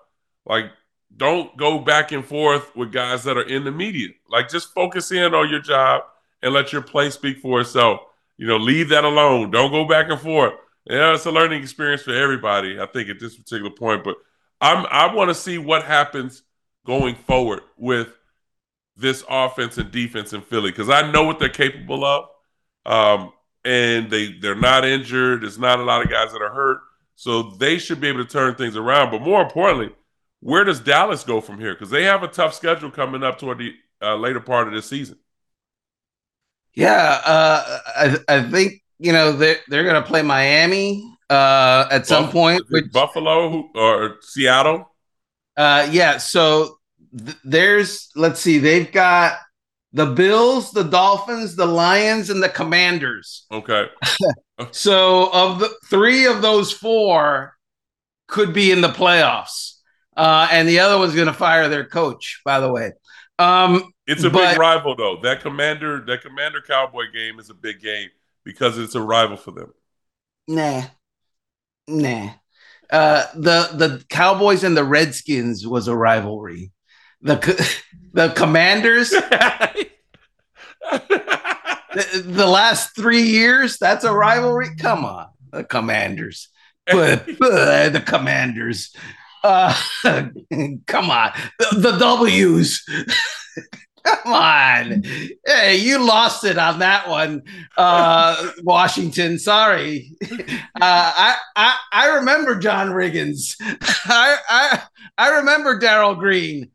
like." 0.45 0.71
Don't 1.15 1.55
go 1.57 1.80
back 1.80 2.11
and 2.11 2.23
forth 2.23 2.75
with 2.75 2.91
guys 2.91 3.23
that 3.23 3.38
are 3.38 3.47
in 3.47 3.63
the 3.63 3.71
media. 3.71 4.09
Like, 4.30 4.49
just 4.49 4.73
focus 4.73 5.11
in 5.11 5.34
on 5.34 5.49
your 5.49 5.61
job 5.61 6.03
and 6.41 6.53
let 6.53 6.73
your 6.73 6.82
play 6.82 7.09
speak 7.09 7.39
for 7.39 7.61
itself. 7.61 8.01
You 8.38 8.47
know, 8.47 8.57
leave 8.57 8.89
that 8.89 9.03
alone. 9.03 9.51
Don't 9.51 9.71
go 9.71 9.86
back 9.88 10.09
and 10.09 10.19
forth. 10.19 10.53
Yeah, 10.89 11.13
it's 11.13 11.25
a 11.25 11.31
learning 11.31 11.61
experience 11.61 12.03
for 12.03 12.13
everybody, 12.13 12.79
I 12.79 12.85
think, 12.85 13.09
at 13.09 13.19
this 13.19 13.35
particular 13.35 13.71
point. 13.71 14.03
But 14.03 14.15
I'm 14.61 14.85
I 14.89 15.13
want 15.13 15.29
to 15.29 15.35
see 15.35 15.57
what 15.57 15.83
happens 15.83 16.43
going 16.85 17.15
forward 17.15 17.61
with 17.77 18.07
this 18.95 19.23
offense 19.29 19.77
and 19.77 19.91
defense 19.91 20.33
in 20.33 20.41
Philly 20.41 20.71
because 20.71 20.89
I 20.89 21.11
know 21.11 21.23
what 21.23 21.39
they're 21.39 21.49
capable 21.49 22.05
of. 22.05 22.29
Um, 22.85 23.33
and 23.65 24.09
they 24.09 24.31
they're 24.31 24.55
not 24.55 24.85
injured. 24.85 25.41
There's 25.41 25.59
not 25.59 25.79
a 25.79 25.83
lot 25.83 26.01
of 26.01 26.09
guys 26.09 26.31
that 26.31 26.41
are 26.41 26.53
hurt, 26.53 26.79
so 27.15 27.43
they 27.43 27.77
should 27.77 27.99
be 27.99 28.07
able 28.07 28.23
to 28.23 28.29
turn 28.29 28.55
things 28.55 28.77
around. 28.77 29.11
But 29.11 29.21
more 29.21 29.41
importantly, 29.41 29.93
where 30.39 30.63
does 30.63 30.79
Dallas 30.79 31.23
go 31.25 31.41
from 31.41 31.59
here? 31.59 31.73
Because 31.73 31.89
they 31.89 32.03
have 32.03 32.23
a 32.23 32.29
tough 32.29 32.53
schedule 32.53 32.89
coming 32.89 33.23
up 33.23 33.39
toward 33.39 33.57
the 33.57 33.73
uh, 34.01 34.15
later 34.15 34.39
part 34.39 34.67
of 34.69 34.73
this 34.73 34.88
season. 34.88 35.17
Yeah, 36.73 37.21
uh, 37.25 37.79
I, 37.97 38.17
I 38.29 38.49
think 38.49 38.83
you 38.99 39.11
know 39.11 39.31
they're 39.31 39.57
they're 39.67 39.83
gonna 39.83 40.01
play 40.01 40.21
Miami 40.21 41.17
uh, 41.29 41.87
at 41.91 42.07
some 42.07 42.29
point. 42.29 42.63
Which, 42.69 42.91
Buffalo 42.91 43.69
or 43.75 44.17
Seattle. 44.21 44.93
Uh, 45.55 45.87
yeah. 45.91 46.17
So 46.17 46.77
th- 47.17 47.37
there's 47.43 48.09
let's 48.15 48.39
see, 48.39 48.57
they've 48.57 48.91
got 48.91 49.37
the 49.93 50.05
Bills, 50.05 50.71
the 50.71 50.83
Dolphins, 50.83 51.55
the 51.55 51.65
Lions, 51.65 52.29
and 52.29 52.41
the 52.41 52.49
Commanders. 52.49 53.45
Okay. 53.51 53.87
so 54.71 55.31
of 55.31 55.59
the 55.59 55.75
three 55.89 56.25
of 56.25 56.41
those 56.41 56.71
four 56.71 57.53
could 58.27 58.53
be 58.53 58.71
in 58.71 58.81
the 58.81 58.89
playoffs, 58.89 59.79
uh, 60.15 60.47
and 60.51 60.67
the 60.67 60.79
other 60.79 60.97
one's 60.97 61.15
going 61.15 61.27
to 61.27 61.33
fire 61.33 61.69
their 61.69 61.85
coach. 61.85 62.41
By 62.43 62.59
the 62.59 62.71
way, 62.71 62.91
um, 63.39 63.91
it's 64.05 64.23
a 64.23 64.29
but, 64.29 64.51
big 64.51 64.59
rival 64.59 64.95
though. 64.95 65.19
That 65.21 65.41
commander, 65.41 66.03
that 66.07 66.21
commander 66.21 66.61
cowboy 66.61 67.05
game 67.13 67.39
is 67.39 67.49
a 67.49 67.53
big 67.53 67.81
game 67.81 68.09
because 68.47 68.77
it's 68.77 68.95
a 68.95 69.01
rival 69.01 69.35
for 69.35 69.51
them. 69.51 69.73
Nah. 70.47 70.83
Nah. 71.85 72.29
Uh, 72.89 73.25
the 73.35 73.69
the 73.73 74.05
Cowboys 74.09 74.63
and 74.63 74.77
the 74.77 74.85
Redskins 74.85 75.67
was 75.67 75.89
a 75.89 75.95
rivalry. 75.95 76.71
The 77.21 77.35
the 78.13 78.29
Commanders 78.29 79.09
the, 79.09 79.89
the, 82.25 82.47
last 82.47 82.95
3 82.95 83.21
years 83.21 83.77
that's 83.77 84.05
a 84.05 84.13
rivalry. 84.13 84.69
Come 84.77 85.03
on. 85.03 85.27
The 85.51 85.65
Commanders. 85.65 86.47
The 86.87 88.03
Commanders. 88.05 88.95
Uh, 89.43 89.75
come 90.87 91.11
on. 91.11 91.31
The, 91.59 91.67
the 91.79 91.97
W's. 91.97 92.85
Come 94.08 94.34
on. 94.34 95.03
Hey, 95.45 95.78
you 95.78 95.99
lost 95.99 96.43
it 96.43 96.58
on 96.58 96.80
that 96.80 97.10
one, 97.10 97.43
uh, 97.78 98.51
Washington. 98.64 99.38
Sorry. 99.38 100.12
Uh, 100.22 100.58
I, 100.82 101.36
I 101.55 101.78
I 101.91 102.08
remember 102.18 102.60
John 102.60 102.89
Riggins. 102.89 103.55
I 103.62 104.38
I, 104.49 104.82
I 105.18 105.30
remember 105.38 105.80
Darrell 105.80 106.16
Green. 106.16 106.72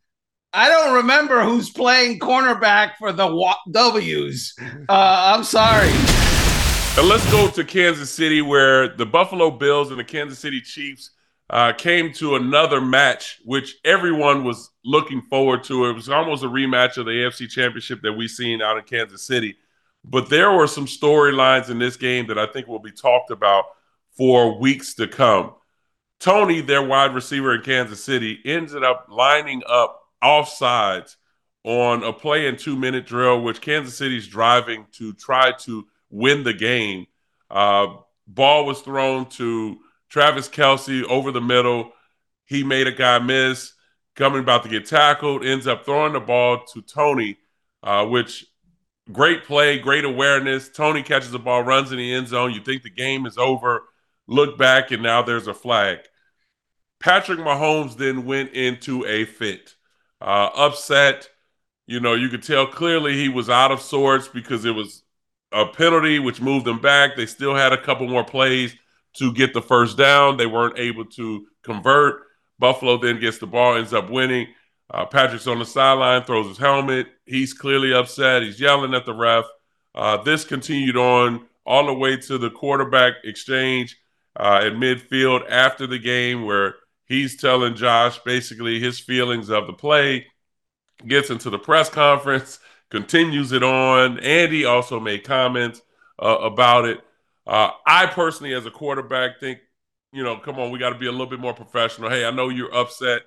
I 0.52 0.68
don't 0.68 0.94
remember 0.96 1.42
who's 1.42 1.70
playing 1.70 2.18
cornerback 2.18 2.96
for 2.98 3.12
the 3.12 3.54
W's. 3.70 4.54
Uh, 4.88 5.34
I'm 5.34 5.44
sorry. 5.44 5.92
And 6.98 7.08
let's 7.08 7.30
go 7.30 7.48
to 7.48 7.64
Kansas 7.64 8.10
City, 8.10 8.42
where 8.42 8.88
the 8.88 9.06
Buffalo 9.06 9.50
Bills 9.50 9.90
and 9.90 9.98
the 9.98 10.04
Kansas 10.04 10.38
City 10.38 10.60
Chiefs 10.60 11.10
uh, 11.52 11.74
came 11.74 12.10
to 12.14 12.34
another 12.34 12.80
match, 12.80 13.38
which 13.44 13.76
everyone 13.84 14.42
was 14.42 14.70
looking 14.86 15.20
forward 15.20 15.62
to. 15.64 15.84
It 15.84 15.92
was 15.92 16.08
almost 16.08 16.42
a 16.42 16.48
rematch 16.48 16.96
of 16.96 17.04
the 17.04 17.12
AFC 17.12 17.48
Championship 17.50 18.00
that 18.02 18.14
we've 18.14 18.30
seen 18.30 18.62
out 18.62 18.78
in 18.78 18.84
Kansas 18.84 19.22
City. 19.22 19.56
But 20.02 20.30
there 20.30 20.50
were 20.50 20.66
some 20.66 20.86
storylines 20.86 21.68
in 21.68 21.78
this 21.78 21.96
game 21.96 22.26
that 22.28 22.38
I 22.38 22.46
think 22.46 22.66
will 22.66 22.78
be 22.78 22.90
talked 22.90 23.30
about 23.30 23.66
for 24.16 24.58
weeks 24.58 24.94
to 24.94 25.06
come. 25.06 25.52
Toney, 26.20 26.62
their 26.62 26.82
wide 26.82 27.14
receiver 27.14 27.54
in 27.54 27.62
Kansas 27.62 28.02
City, 28.02 28.38
ended 28.46 28.82
up 28.82 29.08
lining 29.10 29.62
up 29.68 30.00
offsides 30.24 31.16
on 31.64 32.02
a 32.02 32.14
play 32.14 32.48
and 32.48 32.58
two 32.58 32.76
minute 32.76 33.06
drill, 33.06 33.42
which 33.42 33.60
Kansas 33.60 33.96
City's 33.96 34.26
driving 34.26 34.86
to 34.92 35.12
try 35.12 35.52
to 35.60 35.86
win 36.08 36.44
the 36.44 36.54
game. 36.54 37.06
Uh, 37.50 37.96
ball 38.26 38.64
was 38.64 38.80
thrown 38.80 39.26
to 39.30 39.78
Travis 40.12 40.46
Kelce 40.46 41.02
over 41.04 41.32
the 41.32 41.40
middle. 41.40 41.92
He 42.44 42.62
made 42.62 42.86
a 42.86 42.92
guy 42.92 43.18
miss, 43.18 43.72
coming 44.14 44.40
about 44.40 44.62
to 44.62 44.68
get 44.68 44.84
tackled, 44.84 45.42
ends 45.42 45.66
up 45.66 45.86
throwing 45.86 46.12
the 46.12 46.20
ball 46.20 46.62
to 46.74 46.82
Toney, 46.82 47.38
uh, 47.82 48.04
which 48.04 48.44
great 49.10 49.44
play, 49.44 49.78
great 49.78 50.04
awareness. 50.04 50.68
Toney 50.68 51.02
catches 51.02 51.30
the 51.30 51.38
ball, 51.38 51.62
runs 51.62 51.92
in 51.92 51.96
the 51.96 52.12
end 52.12 52.28
zone. 52.28 52.52
You 52.52 52.60
think 52.60 52.82
the 52.82 52.90
game 52.90 53.24
is 53.24 53.38
over. 53.38 53.84
Look 54.26 54.58
back, 54.58 54.90
and 54.90 55.02
now 55.02 55.22
there's 55.22 55.46
a 55.46 55.54
flag. 55.54 56.00
Patrick 57.00 57.38
Mahomes 57.38 57.96
then 57.96 58.26
went 58.26 58.52
into 58.52 59.06
a 59.06 59.24
fit, 59.24 59.76
uh, 60.20 60.50
upset. 60.54 61.30
You 61.86 62.00
know, 62.00 62.12
you 62.12 62.28
could 62.28 62.42
tell 62.42 62.66
clearly 62.66 63.14
he 63.14 63.30
was 63.30 63.48
out 63.48 63.72
of 63.72 63.80
sorts 63.80 64.28
because 64.28 64.66
it 64.66 64.72
was 64.72 65.04
a 65.52 65.64
penalty, 65.64 66.18
which 66.18 66.42
moved 66.42 66.66
them 66.66 66.80
back. 66.80 67.16
They 67.16 67.24
still 67.24 67.54
had 67.54 67.72
a 67.72 67.82
couple 67.82 68.06
more 68.08 68.24
plays 68.24 68.76
to 69.14 69.32
get 69.32 69.54
the 69.54 69.62
first 69.62 69.96
down. 69.96 70.36
They 70.36 70.46
weren't 70.46 70.78
able 70.78 71.04
to 71.04 71.46
convert. 71.62 72.22
Buffalo 72.58 72.96
then 72.98 73.20
gets 73.20 73.38
the 73.38 73.46
ball, 73.46 73.76
ends 73.76 73.92
up 73.92 74.10
winning. 74.10 74.48
Uh, 74.90 75.06
Patrick's 75.06 75.46
on 75.46 75.58
the 75.58 75.64
sideline, 75.64 76.22
throws 76.22 76.48
his 76.48 76.58
helmet. 76.58 77.08
He's 77.24 77.54
clearly 77.54 77.94
upset. 77.94 78.42
He's 78.42 78.60
yelling 78.60 78.94
at 78.94 79.06
the 79.06 79.14
ref. 79.14 79.46
Uh, 79.94 80.22
this 80.22 80.44
continued 80.44 80.96
on 80.96 81.46
all 81.64 81.86
the 81.86 81.94
way 81.94 82.16
to 82.16 82.38
the 82.38 82.50
quarterback 82.50 83.14
exchange 83.24 83.96
uh, 84.38 84.60
at 84.64 84.72
midfield 84.72 85.48
after 85.48 85.86
the 85.86 85.98
game, 85.98 86.44
where 86.44 86.74
he's 87.06 87.40
telling 87.40 87.74
Josh 87.74 88.18
basically 88.20 88.80
his 88.80 89.00
feelings 89.00 89.48
of 89.48 89.66
the 89.66 89.72
play. 89.72 90.26
Gets 91.06 91.30
into 91.30 91.50
the 91.50 91.58
press 91.58 91.88
conference, 91.88 92.58
continues 92.90 93.52
it 93.52 93.62
on. 93.62 94.20
Andy 94.20 94.64
also 94.64 95.00
made 95.00 95.24
comments 95.24 95.80
uh, 96.22 96.38
about 96.38 96.84
it. 96.84 97.00
Uh, 97.46 97.70
I 97.86 98.06
personally, 98.06 98.54
as 98.54 98.66
a 98.66 98.70
quarterback, 98.70 99.40
think, 99.40 99.58
you 100.12 100.22
know, 100.22 100.36
come 100.36 100.58
on, 100.58 100.70
we 100.70 100.78
got 100.78 100.90
to 100.90 100.98
be 100.98 101.06
a 101.06 101.12
little 101.12 101.26
bit 101.26 101.40
more 101.40 101.54
professional. 101.54 102.10
Hey, 102.10 102.24
I 102.24 102.30
know 102.30 102.48
you're 102.48 102.74
upset. 102.74 103.22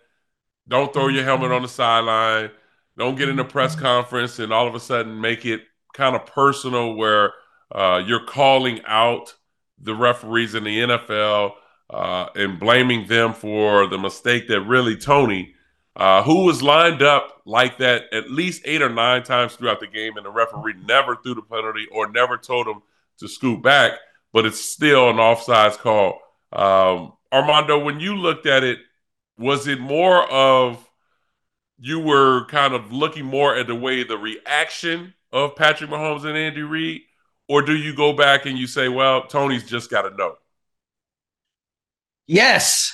Don't 0.67 0.93
throw 0.93 1.07
your 1.07 1.23
helmet 1.23 1.51
on 1.51 1.61
the 1.61 1.67
sideline. 1.67 2.51
Don't 2.97 3.15
get 3.15 3.29
in 3.29 3.39
a 3.39 3.45
press 3.45 3.75
conference 3.75 4.39
and 4.39 4.53
all 4.53 4.67
of 4.67 4.75
a 4.75 4.79
sudden 4.79 5.19
make 5.19 5.45
it 5.45 5.63
kind 5.93 6.15
of 6.15 6.25
personal 6.25 6.95
where 6.95 7.33
uh, 7.71 8.01
you're 8.05 8.25
calling 8.25 8.81
out 8.85 9.33
the 9.79 9.93
referees 9.93 10.55
in 10.55 10.63
the 10.63 10.79
NFL 10.79 11.53
uh, 11.89 12.27
and 12.35 12.59
blaming 12.59 13.07
them 13.07 13.33
for 13.33 13.87
the 13.87 13.97
mistake 13.97 14.47
that 14.47 14.61
really 14.61 14.95
Toney, 14.95 15.53
uh, 15.95 16.23
who 16.23 16.45
was 16.45 16.63
lined 16.63 17.01
up 17.01 17.41
like 17.45 17.77
that 17.77 18.03
at 18.11 18.31
least 18.31 18.61
eight 18.65 18.81
or 18.81 18.89
nine 18.89 19.23
times 19.23 19.55
throughout 19.55 19.79
the 19.79 19.87
game, 19.87 20.17
and 20.17 20.25
the 20.25 20.31
referee 20.31 20.75
never 20.85 21.15
threw 21.17 21.35
the 21.35 21.41
penalty 21.41 21.85
or 21.91 22.09
never 22.09 22.37
told 22.37 22.67
him 22.67 22.81
to 23.19 23.27
scoot 23.27 23.61
back, 23.61 23.93
but 24.33 24.45
it's 24.45 24.59
still 24.59 25.09
an 25.09 25.17
offsides 25.17 25.77
call. 25.77 26.19
Um, 26.51 27.13
Armando, 27.31 27.83
when 27.83 27.99
you 27.99 28.15
looked 28.15 28.45
at 28.45 28.63
it, 28.63 28.79
was 29.37 29.67
it 29.67 29.79
more 29.79 30.29
of 30.31 30.85
you 31.77 31.99
were 31.99 32.45
kind 32.45 32.73
of 32.73 32.91
looking 32.91 33.25
more 33.25 33.55
at 33.55 33.67
the 33.67 33.75
way 33.75 34.03
the 34.03 34.17
reaction 34.17 35.13
of 35.31 35.55
Patrick 35.55 35.89
Mahomes 35.89 36.23
and 36.23 36.37
Andy 36.37 36.61
Reid, 36.61 37.01
or 37.49 37.61
do 37.61 37.75
you 37.75 37.93
go 37.93 38.13
back 38.13 38.45
and 38.45 38.57
you 38.57 38.67
say, 38.67 38.87
well, 38.87 39.27
Toney's 39.27 39.65
just 39.65 39.89
got 39.89 40.03
to 40.03 40.15
know? 40.15 40.35
Yes, 42.27 42.91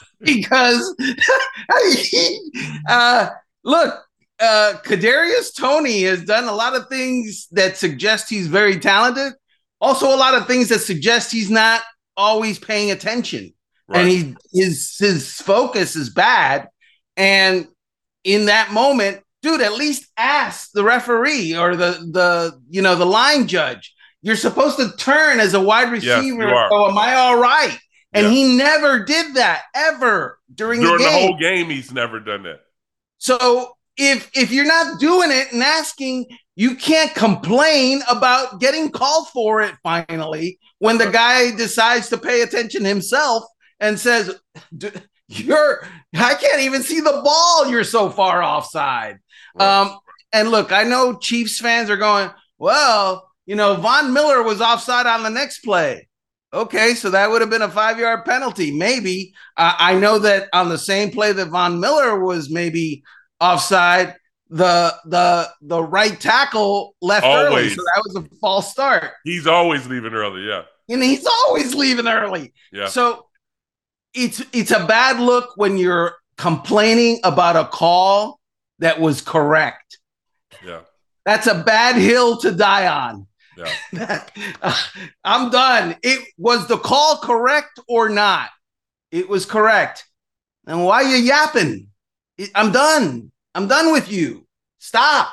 because 0.20 0.94
uh, 2.88 3.28
look, 3.62 3.94
uh, 4.40 4.74
Kadarius 4.84 5.54
Toney 5.54 6.02
has 6.02 6.24
done 6.24 6.44
a 6.44 6.52
lot 6.52 6.74
of 6.74 6.88
things 6.88 7.48
that 7.52 7.76
suggest 7.76 8.30
he's 8.30 8.46
very 8.48 8.78
talented, 8.78 9.34
also 9.80 10.14
a 10.14 10.16
lot 10.16 10.34
of 10.34 10.46
things 10.46 10.68
that 10.68 10.80
suggest 10.80 11.32
he's 11.32 11.50
not 11.50 11.82
always 12.16 12.58
paying 12.58 12.90
attention. 12.90 13.52
Right. 13.88 14.00
And 14.00 14.08
he 14.08 14.36
his 14.52 14.96
his 14.98 15.34
focus 15.34 15.96
is 15.96 16.10
bad. 16.10 16.68
And 17.16 17.68
in 18.24 18.46
that 18.46 18.72
moment, 18.72 19.22
dude, 19.42 19.60
at 19.60 19.74
least 19.74 20.10
ask 20.16 20.70
the 20.72 20.82
referee 20.82 21.56
or 21.56 21.76
the 21.76 21.92
the 22.10 22.60
you 22.68 22.82
know 22.82 22.96
the 22.96 23.06
line 23.06 23.46
judge. 23.46 23.94
You're 24.22 24.36
supposed 24.36 24.78
to 24.78 24.90
turn 24.96 25.38
as 25.38 25.54
a 25.54 25.60
wide 25.60 25.92
receiver. 25.92 26.48
Yes, 26.48 26.68
go, 26.70 26.90
am 26.90 26.98
I 26.98 27.14
all 27.14 27.38
right? 27.38 27.78
And 28.12 28.26
yeah. 28.26 28.32
he 28.32 28.56
never 28.56 29.04
did 29.04 29.34
that 29.34 29.62
ever 29.74 30.38
during, 30.52 30.80
during 30.80 30.98
the 30.98 31.04
the 31.04 31.10
whole 31.10 31.38
game. 31.38 31.70
He's 31.70 31.92
never 31.92 32.18
done 32.18 32.42
that. 32.42 32.60
So 33.18 33.75
if 33.96 34.30
if 34.34 34.52
you're 34.52 34.66
not 34.66 35.00
doing 35.00 35.30
it 35.30 35.52
and 35.52 35.62
asking, 35.62 36.26
you 36.54 36.76
can't 36.76 37.14
complain 37.14 38.02
about 38.08 38.60
getting 38.60 38.90
called 38.90 39.28
for 39.28 39.62
it 39.62 39.74
finally 39.82 40.58
when 40.78 40.98
the 40.98 41.10
guy 41.10 41.54
decides 41.54 42.08
to 42.10 42.18
pay 42.18 42.42
attention 42.42 42.84
himself 42.84 43.44
and 43.80 43.98
says, 43.98 44.34
"You're 45.28 45.86
I 46.14 46.34
can't 46.34 46.62
even 46.62 46.82
see 46.82 47.00
the 47.00 47.20
ball. 47.24 47.68
You're 47.68 47.84
so 47.84 48.10
far 48.10 48.42
offside." 48.42 49.18
Right. 49.54 49.80
Um, 49.80 49.98
and 50.32 50.50
look, 50.50 50.72
I 50.72 50.82
know 50.84 51.18
Chiefs 51.18 51.58
fans 51.58 51.90
are 51.90 51.96
going, 51.96 52.30
"Well, 52.58 53.30
you 53.46 53.56
know, 53.56 53.74
Von 53.74 54.12
Miller 54.12 54.42
was 54.42 54.60
offside 54.60 55.06
on 55.06 55.22
the 55.22 55.30
next 55.30 55.60
play." 55.60 56.08
Okay, 56.52 56.94
so 56.94 57.10
that 57.10 57.30
would 57.30 57.42
have 57.42 57.50
been 57.50 57.62
a 57.62 57.70
five 57.70 57.98
yard 57.98 58.24
penalty, 58.24 58.70
maybe. 58.70 59.34
Uh, 59.56 59.74
I 59.78 59.98
know 59.98 60.18
that 60.20 60.48
on 60.52 60.68
the 60.68 60.78
same 60.78 61.10
play 61.10 61.32
that 61.32 61.48
Von 61.48 61.80
Miller 61.80 62.20
was 62.20 62.50
maybe 62.50 63.02
offside, 63.40 64.14
the 64.48 64.94
the 65.06 65.48
the 65.62 65.82
right 65.82 66.18
tackle 66.20 66.94
left 67.00 67.24
always. 67.24 67.46
early, 67.46 67.68
so 67.70 67.82
that 67.94 68.02
was 68.04 68.16
a 68.16 68.36
false 68.36 68.70
start. 68.70 69.12
He's 69.24 69.46
always 69.46 69.86
leaving 69.86 70.12
early, 70.12 70.46
yeah. 70.46 70.62
And 70.88 71.02
he's 71.02 71.26
always 71.26 71.74
leaving 71.74 72.06
early. 72.06 72.52
Yeah. 72.72 72.86
So 72.86 73.26
it's 74.14 74.42
it's 74.52 74.70
a 74.70 74.86
bad 74.86 75.20
look 75.20 75.56
when 75.56 75.76
you're 75.78 76.16
complaining 76.36 77.20
about 77.24 77.56
a 77.56 77.64
call 77.64 78.40
that 78.78 79.00
was 79.00 79.20
correct. 79.20 79.98
Yeah. 80.64 80.80
That's 81.24 81.46
a 81.46 81.62
bad 81.62 81.96
hill 81.96 82.38
to 82.38 82.52
die 82.52 82.86
on. 82.86 83.26
Yeah. 83.92 84.24
uh, 84.62 84.82
I'm 85.24 85.50
done. 85.50 85.96
It 86.02 86.28
was 86.38 86.68
the 86.68 86.78
call 86.78 87.18
correct 87.18 87.80
or 87.88 88.08
not? 88.08 88.50
It 89.10 89.28
was 89.28 89.46
correct. 89.46 90.04
And 90.66 90.84
why 90.84 91.04
are 91.04 91.16
you 91.16 91.16
yapping? 91.16 91.88
I'm 92.54 92.72
done. 92.72 93.30
I'm 93.54 93.68
done 93.68 93.92
with 93.92 94.10
you. 94.10 94.46
Stop. 94.78 95.28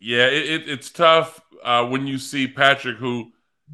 Yeah, 0.00 0.26
it, 0.26 0.50
it, 0.50 0.68
it's 0.68 0.90
tough 0.90 1.40
uh, 1.62 1.86
when 1.86 2.06
you 2.06 2.18
see 2.18 2.46
Patrick, 2.46 2.98
who 2.98 3.32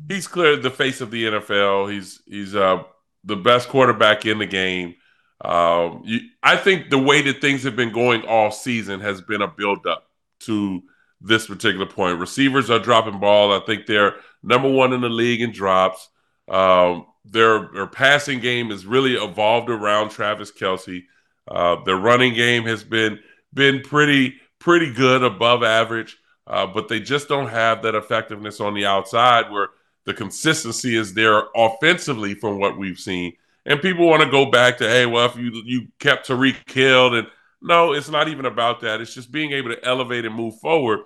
he's 0.09 0.29
clearly 0.29 0.63
the 0.63 0.71
face 0.71 1.01
of 1.01 1.11
the 1.11 1.25
NFL. 1.25 1.93
He's 1.93 2.23
he's 2.27 2.55
uh, 2.55 2.85
the 3.25 3.37
best 3.37 3.69
quarterback 3.69 4.27
in 4.27 4.39
the 4.39 4.47
game. 4.47 4.95
Um, 5.43 6.03
you, 6.05 6.21
I 6.43 6.57
think 6.57 6.91
the 6.91 6.99
way 6.99 7.23
that 7.23 7.41
things 7.41 7.63
have 7.65 7.77
been 7.77 7.93
going 7.93 8.23
all 8.27 8.51
season 8.51 9.01
has 9.01 9.21
been 9.21 9.43
a 9.43 9.49
build 9.49 9.87
up 9.87 10.07
to 10.41 10.83
this 11.21 11.47
particular 11.47 11.87
point. 11.87 12.19
Receivers 12.19 12.71
are 12.71 12.79
dropping 12.79 13.21
ball. 13.21 13.53
I 13.53 13.65
think 13.65 13.87
they're 13.87 14.17
number 14.43 14.71
one 14.71 14.93
in 14.93 15.01
the 15.01 15.09
league 15.09 15.41
in 15.41 15.53
drops. 15.53 16.09
Um, 16.49 17.07
their, 17.25 17.69
their 17.73 17.87
passing 17.87 18.41
game 18.41 18.71
has 18.71 18.87
really 18.87 19.15
evolved 19.15 19.71
around 19.71 20.11
Travis 20.11 20.51
Kelce. 20.51 21.05
Uh, 21.51 21.83
their 21.85 21.97
running 21.97 22.35
game 22.35 22.65
has 22.65 22.85
been 22.85 23.19
been 23.53 23.81
pretty 23.81 24.37
pretty 24.59 24.93
good, 24.93 25.23
above 25.23 25.63
average, 25.63 26.17
uh, 26.47 26.67
but 26.67 26.89
they 26.89 27.01
just 27.01 27.29
don't 27.29 27.49
have 27.49 27.83
that 27.83 27.95
effectiveness 27.95 28.61
on 28.61 28.75
the 28.75 28.87
outside 28.87 29.51
where 29.51 29.69
the 30.05 30.15
consistency 30.15 30.97
is 30.97 31.15
there 31.15 31.45
offensively 31.57 32.35
from 32.35 32.59
what 32.59 32.79
we've 32.79 32.99
seen. 32.99 33.33
And 33.67 33.83
people 33.83 34.07
want 34.07 34.23
to 34.23 34.31
go 34.31 34.51
back 34.51 34.79
to, 34.79 34.89
hey, 34.89 35.07
well, 35.07 35.27
if 35.27 35.37
you 35.37 35.51
you 35.65 35.89
kept 35.99 36.29
Tyreek 36.29 36.71
Hill, 36.71 37.15
and 37.15 37.27
no, 37.61 37.93
it's 37.93 38.09
not 38.09 38.29
even 38.29 38.47
about 38.47 38.81
that. 38.81 39.01
It's 39.01 39.15
just 39.15 39.33
being 39.33 39.53
able 39.53 39.71
to 39.71 39.85
elevate 39.85 40.25
and 40.25 40.35
move 40.35 40.59
forward 40.61 41.01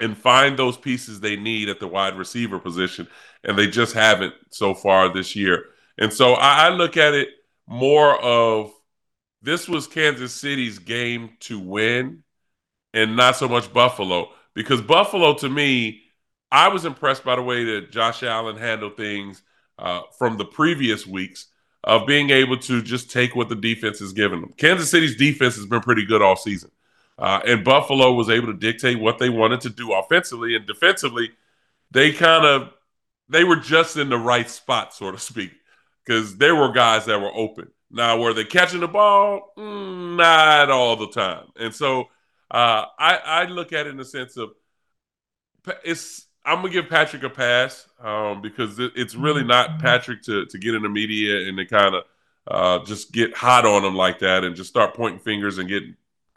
and 0.00 0.16
find 0.16 0.58
those 0.58 0.76
pieces 0.76 1.20
they 1.20 1.36
need 1.36 1.68
at 1.68 1.80
the 1.80 1.86
wide 1.86 2.16
receiver 2.16 2.58
position. 2.58 3.06
And 3.44 3.58
they 3.58 3.66
just 3.66 3.94
haven't 3.94 4.34
so 4.50 4.74
far 4.74 5.12
this 5.12 5.36
year. 5.36 5.66
And 5.98 6.12
so 6.12 6.34
I, 6.34 6.66
I 6.66 6.68
look 6.70 6.96
at 6.96 7.14
it 7.14 7.28
more 7.66 8.20
of 8.20 8.72
this 9.44 9.68
was 9.68 9.86
Kansas 9.86 10.32
City's 10.34 10.78
game 10.78 11.36
to 11.40 11.58
win 11.58 12.22
and 12.94 13.16
not 13.16 13.36
so 13.36 13.46
much 13.46 13.72
Buffalo. 13.72 14.30
Because 14.54 14.80
Buffalo, 14.80 15.34
to 15.34 15.48
me, 15.48 16.02
I 16.50 16.68
was 16.68 16.84
impressed 16.84 17.24
by 17.24 17.36
the 17.36 17.42
way 17.42 17.64
that 17.64 17.90
Josh 17.90 18.22
Allen 18.22 18.56
handled 18.56 18.96
things 18.96 19.42
uh, 19.78 20.02
from 20.18 20.38
the 20.38 20.44
previous 20.44 21.06
weeks 21.06 21.48
of 21.82 22.06
being 22.06 22.30
able 22.30 22.56
to 22.56 22.80
just 22.80 23.10
take 23.10 23.36
what 23.36 23.48
the 23.48 23.54
defense 23.54 23.98
has 23.98 24.12
given 24.12 24.40
them. 24.40 24.54
Kansas 24.56 24.90
City's 24.90 25.16
defense 25.16 25.56
has 25.56 25.66
been 25.66 25.82
pretty 25.82 26.06
good 26.06 26.22
all 26.22 26.36
season. 26.36 26.70
Uh, 27.18 27.40
and 27.46 27.64
Buffalo 27.64 28.12
was 28.14 28.30
able 28.30 28.46
to 28.46 28.54
dictate 28.58 28.98
what 28.98 29.18
they 29.18 29.28
wanted 29.28 29.60
to 29.60 29.70
do 29.70 29.92
offensively 29.92 30.56
and 30.56 30.66
defensively. 30.66 31.30
They 31.90 32.12
kind 32.12 32.44
of 32.44 32.70
they 33.28 33.44
were 33.44 33.56
just 33.56 33.96
in 33.96 34.08
the 34.08 34.18
right 34.18 34.48
spot, 34.48 34.94
so 34.94 35.10
to 35.10 35.18
speak, 35.18 35.52
because 36.04 36.36
there 36.36 36.54
were 36.54 36.72
guys 36.72 37.06
that 37.06 37.20
were 37.20 37.32
open. 37.34 37.70
Now, 37.94 38.18
were 38.18 38.34
they 38.34 38.44
catching 38.44 38.80
the 38.80 38.88
ball? 38.88 39.52
Not 39.56 40.68
all 40.68 40.96
the 40.96 41.08
time. 41.08 41.46
And 41.56 41.72
so 41.72 42.08
uh, 42.50 42.86
I, 42.98 43.16
I 43.24 43.44
look 43.44 43.72
at 43.72 43.86
it 43.86 43.90
in 43.90 43.96
the 43.96 44.04
sense 44.04 44.36
of 44.36 44.50
it's. 45.84 46.26
I'm 46.44 46.56
gonna 46.56 46.70
give 46.70 46.90
Patrick 46.90 47.22
a 47.22 47.30
pass 47.30 47.86
um, 48.00 48.42
because 48.42 48.78
it, 48.78 48.92
it's 48.96 49.14
really 49.14 49.44
not 49.44 49.78
Patrick 49.78 50.22
to 50.24 50.44
to 50.46 50.58
get 50.58 50.74
in 50.74 50.82
the 50.82 50.88
media 50.88 51.48
and 51.48 51.56
to 51.56 51.64
kind 51.64 51.94
of 51.94 52.04
uh, 52.48 52.84
just 52.84 53.12
get 53.12 53.34
hot 53.34 53.64
on 53.64 53.84
him 53.84 53.94
like 53.94 54.18
that 54.18 54.44
and 54.44 54.56
just 54.56 54.68
start 54.68 54.94
pointing 54.94 55.20
fingers 55.20 55.58
and 55.58 55.68
get 55.68 55.84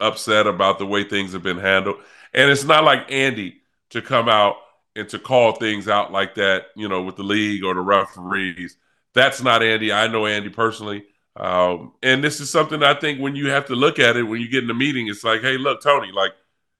upset 0.00 0.46
about 0.46 0.78
the 0.78 0.86
way 0.86 1.04
things 1.04 1.32
have 1.32 1.42
been 1.42 1.58
handled. 1.58 1.96
And 2.32 2.50
it's 2.50 2.64
not 2.64 2.84
like 2.84 3.10
Andy 3.10 3.56
to 3.90 4.00
come 4.00 4.28
out 4.28 4.56
and 4.94 5.08
to 5.08 5.18
call 5.18 5.52
things 5.52 5.88
out 5.88 6.12
like 6.12 6.36
that, 6.36 6.66
you 6.76 6.88
know, 6.88 7.02
with 7.02 7.16
the 7.16 7.22
league 7.24 7.64
or 7.64 7.74
the 7.74 7.80
referees. 7.80 8.76
That's 9.12 9.42
not 9.42 9.62
Andy. 9.62 9.92
I 9.92 10.06
know 10.06 10.24
Andy 10.24 10.48
personally. 10.48 11.04
Um, 11.38 11.92
and 12.02 12.22
this 12.22 12.40
is 12.40 12.50
something 12.50 12.82
I 12.82 12.94
think 12.94 13.20
when 13.20 13.36
you 13.36 13.48
have 13.50 13.66
to 13.66 13.76
look 13.76 14.00
at 14.00 14.16
it 14.16 14.24
when 14.24 14.40
you 14.40 14.48
get 14.48 14.62
in 14.62 14.68
the 14.68 14.74
meeting, 14.74 15.06
it's 15.06 15.22
like, 15.22 15.40
hey, 15.40 15.56
look, 15.56 15.80
Toney, 15.80 16.10
like 16.12 16.32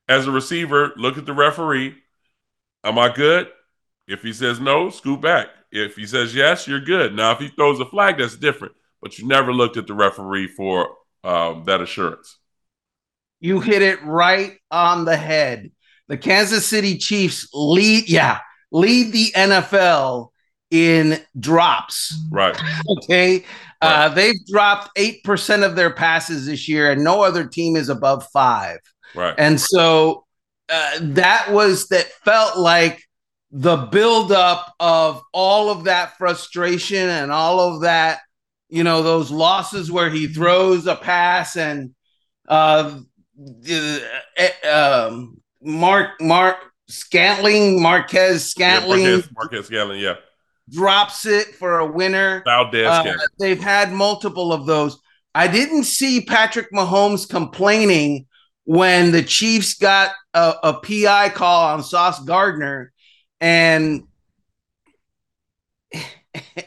as 0.08 0.26
a 0.26 0.32
receiver, 0.32 0.92
look 0.96 1.16
at 1.16 1.26
the 1.26 1.32
referee. 1.32 1.94
Am 2.82 2.98
I 2.98 3.14
good? 3.14 3.48
If 4.08 4.22
he 4.22 4.32
says 4.32 4.58
no, 4.58 4.90
scoot 4.90 5.20
back. 5.20 5.48
If 5.70 5.94
he 5.94 6.06
says 6.06 6.34
yes, 6.34 6.66
you're 6.66 6.80
good. 6.80 7.14
Now, 7.14 7.32
if 7.32 7.38
he 7.38 7.48
throws 7.48 7.78
a 7.78 7.84
flag, 7.84 8.18
that's 8.18 8.36
different. 8.36 8.74
But 9.00 9.18
you 9.18 9.28
never 9.28 9.52
looked 9.52 9.76
at 9.76 9.86
the 9.86 9.94
referee 9.94 10.48
for 10.48 10.88
um, 11.22 11.64
that 11.66 11.80
assurance. 11.80 12.38
You 13.38 13.60
hit 13.60 13.82
it 13.82 14.02
right 14.02 14.58
on 14.70 15.04
the 15.04 15.16
head. 15.16 15.70
The 16.08 16.16
Kansas 16.16 16.66
City 16.66 16.96
Chiefs 16.96 17.48
lead, 17.52 18.08
yeah, 18.08 18.40
lead 18.72 19.12
the 19.12 19.30
NFL 19.36 20.30
in 20.70 21.20
drops. 21.38 22.14
Right. 22.30 22.56
Okay. 22.98 23.44
Uh, 23.80 24.08
they've 24.08 24.44
dropped 24.50 24.96
8% 24.96 25.64
of 25.64 25.76
their 25.76 25.90
passes 25.90 26.46
this 26.46 26.68
year, 26.68 26.90
and 26.90 27.04
no 27.04 27.22
other 27.22 27.46
team 27.46 27.76
is 27.76 27.88
above 27.88 28.26
five. 28.32 28.78
Right. 29.14 29.34
And 29.38 29.60
so 29.60 30.24
uh, 30.68 30.98
that 31.00 31.50
was 31.52 31.88
that 31.88 32.06
felt 32.24 32.58
like 32.58 33.02
the 33.50 33.76
buildup 33.76 34.74
of 34.78 35.22
all 35.32 35.70
of 35.70 35.84
that 35.84 36.16
frustration 36.18 37.08
and 37.08 37.32
all 37.32 37.60
of 37.60 37.82
that, 37.82 38.20
you 38.68 38.84
know, 38.84 39.02
those 39.02 39.30
losses 39.30 39.90
where 39.90 40.10
he 40.10 40.26
throws 40.26 40.86
a 40.86 40.96
pass 40.96 41.56
and 41.56 41.94
uh, 42.48 43.00
uh, 43.70 45.08
um, 45.08 45.40
Mark 45.62 46.20
Mark 46.20 46.56
Scantling, 46.88 47.80
Marquez 47.80 48.50
Scantling, 48.50 49.02
yeah, 49.02 49.10
Marquez, 49.10 49.30
Marquez 49.34 49.66
Scantling, 49.66 50.00
yeah, 50.00 50.14
drops 50.70 51.26
it 51.26 51.54
for 51.54 51.78
a 51.78 51.86
winner. 51.86 52.42
Uh, 52.86 53.26
they've 53.38 53.60
had 53.60 53.92
multiple 53.92 54.52
of 54.52 54.66
those. 54.66 54.98
I 55.34 55.46
didn't 55.46 55.84
see 55.84 56.20
Patrick 56.20 56.72
Mahomes 56.72 57.28
complaining 57.28 58.26
when 58.64 59.12
the 59.12 59.22
Chiefs 59.22 59.74
got 59.74 60.12
a, 60.34 60.54
a 60.62 60.74
PI 60.74 61.30
call 61.30 61.72
on 61.74 61.82
Sauce 61.82 62.22
Gardner, 62.24 62.92
and 63.40 64.04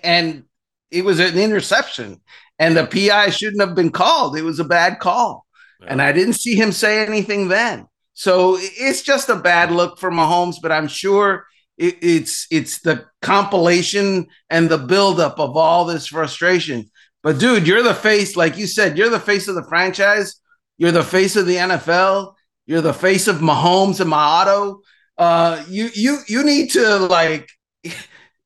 and 0.04 0.44
it 0.90 1.06
was 1.06 1.20
an 1.20 1.38
interception, 1.38 2.22
and 2.60 2.76
the 2.76 2.86
PI 2.86 3.30
shouldn't 3.30 3.62
have 3.62 3.76
been 3.76 3.92
called. 3.92 4.38
It 4.38 4.44
was 4.44 4.60
a 4.60 4.66
bad 4.66 5.00
call. 5.00 5.46
And 5.88 6.00
I 6.00 6.12
didn't 6.12 6.34
see 6.34 6.56
him 6.56 6.72
say 6.72 7.04
anything 7.04 7.48
then. 7.48 7.88
So 8.14 8.58
it's 8.60 9.02
just 9.02 9.30
a 9.30 9.36
bad 9.36 9.72
look 9.72 10.00
for 10.00 10.12
Mahomes, 10.12 10.58
but 10.62 10.72
I'm 10.72 10.88
sure 10.88 11.48
it, 11.82 11.98
it's 12.02 12.48
it's 12.52 12.80
the 12.82 13.06
compilation 13.22 14.28
and 14.50 14.70
the 14.70 14.78
buildup 14.78 15.40
of 15.40 15.58
all 15.58 15.86
this 15.86 16.08
frustration. 16.08 16.90
But 17.24 17.40
dude, 17.40 17.68
you're 17.68 17.84
the 17.84 17.94
face, 17.94 18.36
like 18.36 18.58
you 18.58 18.68
said, 18.68 18.98
you're 18.98 19.10
the 19.10 19.20
face 19.20 19.48
of 19.48 19.56
the 19.56 19.64
franchise. 19.68 20.36
You're 20.78 20.92
the 20.92 21.04
face 21.04 21.36
of 21.36 21.46
the 21.46 21.56
NFL. 21.58 22.34
You're 22.66 22.82
the 22.82 22.94
face 22.94 23.28
of 23.28 23.38
Mahomes 23.38 24.00
and 24.00 24.10
my 24.10 24.24
auto. 24.42 24.82
Uh, 25.18 25.64
you 25.70 25.90
you 25.94 26.20
you 26.28 26.44
need 26.44 26.72
to 26.72 26.98
like 26.98 27.50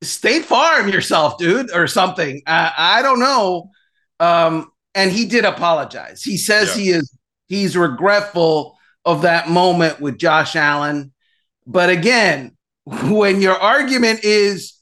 State 0.01 0.45
Farm 0.45 0.89
yourself, 0.89 1.37
dude, 1.37 1.71
or 1.73 1.87
something. 1.87 2.41
I, 2.45 2.73
I 2.77 3.01
don't 3.01 3.19
know. 3.19 3.69
Um, 4.19 4.71
and 4.93 5.11
he 5.11 5.25
did 5.25 5.45
apologize. 5.45 6.23
He 6.23 6.37
says 6.37 6.75
Yeah. 6.77 6.83
he 6.83 6.89
is 6.91 7.17
he's 7.47 7.77
regretful 7.77 8.77
of 9.05 9.21
that 9.21 9.49
moment 9.49 9.99
with 10.01 10.17
Josh 10.17 10.55
Allen. 10.55 11.13
But 11.67 11.89
again, 11.89 12.54
when 12.85 13.41
your 13.41 13.55
argument 13.55 14.23
is 14.23 14.73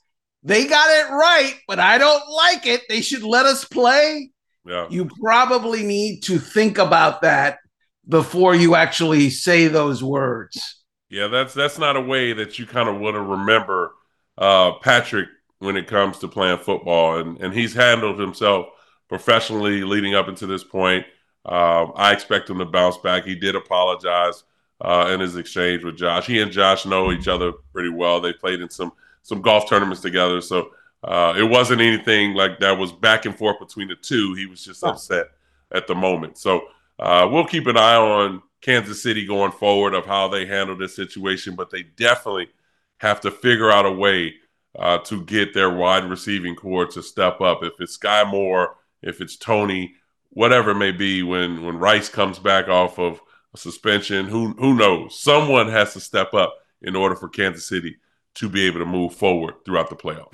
they 0.43 0.67
got 0.67 0.89
it 0.89 1.11
right, 1.11 1.55
but 1.67 1.79
I 1.79 1.97
don't 1.97 2.29
like 2.29 2.67
it, 2.67 2.83
they 2.89 3.01
should 3.01 3.23
let 3.23 3.45
us 3.45 3.65
play. 3.65 4.29
Yeah. 4.65 4.87
You 4.89 5.09
probably 5.21 5.83
need 5.83 6.23
to 6.23 6.37
think 6.37 6.77
about 6.77 7.21
that 7.21 7.59
before 8.07 8.55
you 8.55 8.75
actually 8.75 9.29
say 9.29 9.67
those 9.67 10.03
words. 10.03 10.83
Yeah, 11.09 11.27
that's 11.27 11.53
that's 11.53 11.77
not 11.77 11.95
a 11.95 12.01
way 12.01 12.33
that 12.33 12.57
you 12.59 12.65
kind 12.65 12.89
of 12.89 12.99
want 12.99 13.15
to 13.15 13.21
remember 13.21 13.93
uh, 14.37 14.73
Patrick 14.79 15.29
when 15.59 15.77
it 15.77 15.87
comes 15.87 16.19
to 16.19 16.27
playing 16.27 16.57
football, 16.57 17.19
and 17.19 17.39
and 17.39 17.53
he's 17.53 17.73
handled 17.73 18.19
himself 18.19 18.67
professionally 19.09 19.83
leading 19.83 20.15
up 20.15 20.27
into 20.27 20.47
this 20.47 20.63
point. 20.63 21.05
Um, 21.45 21.91
I 21.95 22.13
expect 22.13 22.49
him 22.49 22.59
to 22.59 22.65
bounce 22.65 22.97
back. 22.97 23.25
He 23.25 23.35
did 23.35 23.55
apologize 23.55 24.43
uh, 24.83 25.09
in 25.11 25.19
his 25.19 25.35
exchange 25.37 25.83
with 25.83 25.97
Josh. 25.97 26.27
He 26.27 26.41
and 26.41 26.51
Josh 26.51 26.85
know 26.85 27.11
each 27.11 27.27
other 27.27 27.53
pretty 27.71 27.89
well. 27.89 28.19
They 28.19 28.33
played 28.33 28.61
in 28.61 28.69
some 28.69 28.91
some 29.21 29.41
golf 29.41 29.69
tournaments 29.69 30.01
together, 30.01 30.41
so 30.41 30.71
uh, 31.03 31.33
it 31.37 31.43
wasn't 31.43 31.81
anything 31.81 32.33
like 32.33 32.59
that 32.59 32.77
was 32.77 32.91
back 32.91 33.25
and 33.25 33.37
forth 33.37 33.59
between 33.59 33.87
the 33.87 33.95
two. 33.95 34.33
He 34.33 34.45
was 34.45 34.63
just 34.63 34.83
upset 34.83 35.27
at 35.71 35.87
the 35.87 35.95
moment. 35.95 36.37
So 36.37 36.67
uh, 36.99 37.27
we'll 37.31 37.45
keep 37.45 37.67
an 37.67 37.77
eye 37.77 37.95
on 37.95 38.41
Kansas 38.61 39.01
City 39.01 39.25
going 39.25 39.51
forward 39.51 39.93
of 39.93 40.05
how 40.05 40.27
they 40.27 40.45
handle 40.45 40.77
this 40.77 40.95
situation, 40.95 41.55
but 41.55 41.69
they 41.69 41.83
definitely 41.83 42.49
have 42.97 43.21
to 43.21 43.31
figure 43.31 43.71
out 43.71 43.85
a 43.85 43.91
way 43.91 44.33
uh, 44.77 44.97
to 44.99 45.23
get 45.23 45.53
their 45.53 45.69
wide 45.69 46.05
receiving 46.05 46.55
corps 46.55 46.87
to 46.87 47.01
step 47.01 47.41
up. 47.41 47.63
If 47.63 47.73
it's 47.79 47.97
Skyy 47.97 48.29
Moore, 48.29 48.75
if 49.01 49.21
it's 49.21 49.37
Toney, 49.37 49.95
whatever 50.29 50.71
it 50.71 50.75
may 50.75 50.91
be, 50.91 51.23
when 51.23 51.65
when 51.65 51.77
Rice 51.77 52.09
comes 52.09 52.39
back 52.39 52.67
off 52.67 52.99
of 52.99 53.21
a 53.53 53.57
suspension, 53.57 54.25
who 54.25 54.53
who 54.53 54.73
knows? 54.75 55.19
Someone 55.19 55.69
has 55.69 55.93
to 55.93 55.99
step 55.99 56.33
up 56.33 56.55
in 56.81 56.95
order 56.95 57.15
for 57.15 57.29
Kansas 57.29 57.67
City 57.67 57.97
to 58.35 58.49
be 58.49 58.65
able 58.65 58.79
to 58.79 58.85
move 58.85 59.13
forward 59.13 59.55
throughout 59.65 59.89
the 59.89 59.95
playoffs. 59.95 60.33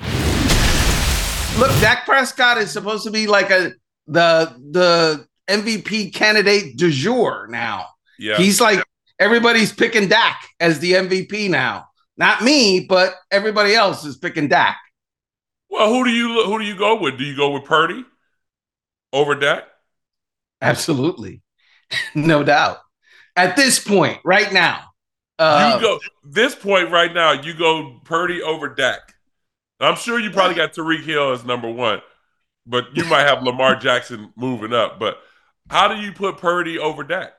Look, 1.59 1.71
Dak 1.81 2.05
Prescott 2.05 2.57
is 2.57 2.71
supposed 2.71 3.03
to 3.03 3.11
be 3.11 3.27
like 3.27 3.49
a 3.49 3.73
the 4.07 4.55
the 4.71 5.27
MVP 5.49 6.13
candidate 6.13 6.77
du 6.77 6.91
jour 6.91 7.47
now. 7.49 7.87
Yeah, 8.17 8.37
He's 8.37 8.61
like 8.61 8.83
everybody's 9.19 9.73
picking 9.73 10.07
Dak 10.07 10.41
as 10.59 10.79
the 10.79 10.93
MVP 10.93 11.49
now. 11.49 11.87
Not 12.17 12.43
me, 12.43 12.81
but 12.87 13.15
everybody 13.31 13.73
else 13.73 14.05
is 14.05 14.17
picking 14.17 14.47
Dak. 14.47 14.77
well, 15.69 15.89
who 15.89 16.03
do 16.05 16.11
you 16.11 16.43
who 16.45 16.59
do 16.59 16.65
you 16.65 16.77
go 16.77 16.99
with? 17.01 17.17
Do 17.17 17.23
you 17.25 17.35
go 17.35 17.51
with 17.51 17.65
Purdy 17.65 18.05
over 19.11 19.35
Dak? 19.35 19.63
Absolutely. 20.61 21.41
no 22.15 22.43
doubt. 22.43 22.77
At 23.47 23.55
this 23.55 23.79
point, 23.79 24.19
right 24.23 24.51
now. 24.51 24.81
Uh, 25.37 25.73
you 25.75 25.81
go 25.81 25.99
this 26.23 26.53
point 26.55 26.91
right 26.91 27.13
now. 27.13 27.31
You 27.31 27.53
go 27.53 27.99
Purdy 28.03 28.41
over 28.41 28.67
Dak. 28.73 28.99
I'm 29.79 29.95
sure 29.95 30.19
you 30.19 30.31
probably 30.31 30.55
got 30.55 30.73
Tyreek 30.73 31.03
Hill 31.03 31.31
as 31.31 31.45
number 31.45 31.69
one, 31.71 32.01
but 32.67 32.87
you 32.93 33.05
might 33.05 33.21
have 33.25 33.43
Lamar 33.43 33.75
Jackson 33.79 34.33
moving 34.35 34.73
up. 34.73 34.99
But 34.99 35.17
how 35.69 35.87
do 35.87 35.95
you 36.01 36.11
put 36.11 36.37
Purdy 36.37 36.77
over 36.77 37.03
Dak? 37.03 37.31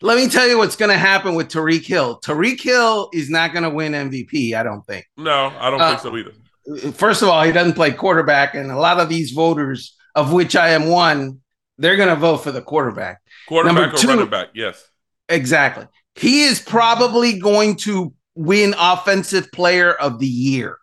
let 0.00 0.16
me 0.16 0.28
tell 0.28 0.46
you 0.48 0.56
what's 0.56 0.76
going 0.76 0.92
to 0.92 0.96
happen 0.96 1.34
with 1.34 1.48
Tyreek 1.48 1.84
Hill. 1.84 2.20
Tyreek 2.24 2.60
Hill 2.62 3.10
is 3.12 3.28
not 3.28 3.52
going 3.52 3.64
to 3.64 3.70
win 3.70 3.92
MVP, 3.92 4.54
I 4.54 4.62
don't 4.62 4.86
think. 4.86 5.04
No, 5.16 5.52
I 5.58 5.70
don't 5.70 5.80
Uh, 5.80 5.88
think 5.88 6.00
so 6.00 6.16
either. 6.16 6.92
First 6.92 7.20
of 7.22 7.28
all, 7.28 7.42
he 7.42 7.50
doesn't 7.50 7.72
play 7.74 7.90
quarterback, 7.90 8.54
and 8.54 8.70
a 8.70 8.78
lot 8.78 9.00
of 9.00 9.08
these 9.08 9.32
voters, 9.32 9.96
of 10.14 10.32
which 10.32 10.54
I 10.54 10.68
am 10.68 10.88
one, 10.88 11.40
they're 11.78 11.96
going 11.96 12.10
to 12.10 12.14
vote 12.16 12.38
for 12.38 12.52
the 12.52 12.62
quarterback. 12.62 13.18
Quarterback 13.48 13.74
number 13.76 13.96
or 13.96 13.98
two- 13.98 14.06
running 14.08 14.30
back? 14.30 14.48
Yes. 14.54 14.88
Exactly. 15.28 15.86
He 16.14 16.42
is 16.44 16.60
probably 16.60 17.38
going 17.38 17.76
to 17.76 18.12
win 18.34 18.74
Offensive 18.78 19.50
Player 19.52 19.92
of 19.92 20.18
the 20.18 20.26
Year. 20.26 20.78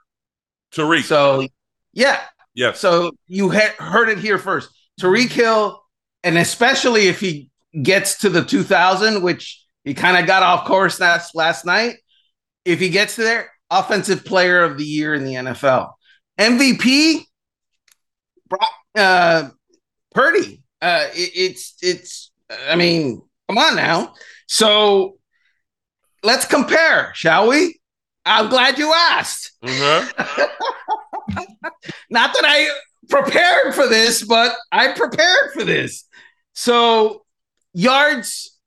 Tyreek. 0.74 1.04
So, 1.04 1.48
yeah. 1.94 2.22
yes. 2.54 2.80
So 2.80 3.12
you 3.28 3.50
he- 3.50 3.60
heard 3.80 4.10
it 4.10 4.20
here 4.20 4.38
first. 4.38 4.70
Tyreek 5.02 5.32
Hill, 5.32 5.82
and 6.24 6.38
especially 6.38 7.08
if 7.08 7.20
he 7.20 7.50
gets 7.82 8.20
to 8.20 8.30
the 8.30 8.44
2000, 8.44 9.22
which 9.24 9.64
he 9.84 9.94
kind 9.94 10.18
of 10.18 10.26
got 10.28 10.44
off 10.44 10.66
course 10.66 11.00
last, 11.00 11.36
last 11.36 11.66
night, 11.66 11.96
if 12.66 12.80
he 12.80 12.90
gets 12.90 13.16
to 13.16 13.24
there, 13.24 13.52
Offensive 13.70 14.24
Player 14.26 14.64
of 14.64 14.78
the 14.78 14.84
Year 14.86 15.14
in 15.14 15.24
the 15.26 15.34
NFL. 15.36 15.92
MVP, 16.40 17.22
Brock- 18.48 18.70
uh, 18.96 19.50
Purdy. 20.14 20.62
Uh, 20.82 21.08
it- 21.14 21.32
it's, 21.36 21.76
it's, 21.82 22.32
I 22.70 22.76
mean, 22.76 23.22
come 23.50 23.58
on 23.58 23.76
now. 23.76 24.14
So 24.48 25.18
let's 26.24 26.46
compare, 26.46 27.12
shall 27.14 27.48
we? 27.48 27.80
I'm 28.26 28.50
glad 28.50 28.78
you 28.80 28.92
asked. 28.94 29.52
Mhm. 29.64 30.12
Not 32.10 32.34
that 32.34 32.44
I 32.46 32.70
prepared 33.10 33.76
for 33.76 33.88
this, 33.88 34.24
but 34.24 34.56
I 34.72 34.94
prepared 34.94 35.52
for 35.54 35.64
this. 35.64 36.06
So 36.54 37.24
yards, 37.74 38.58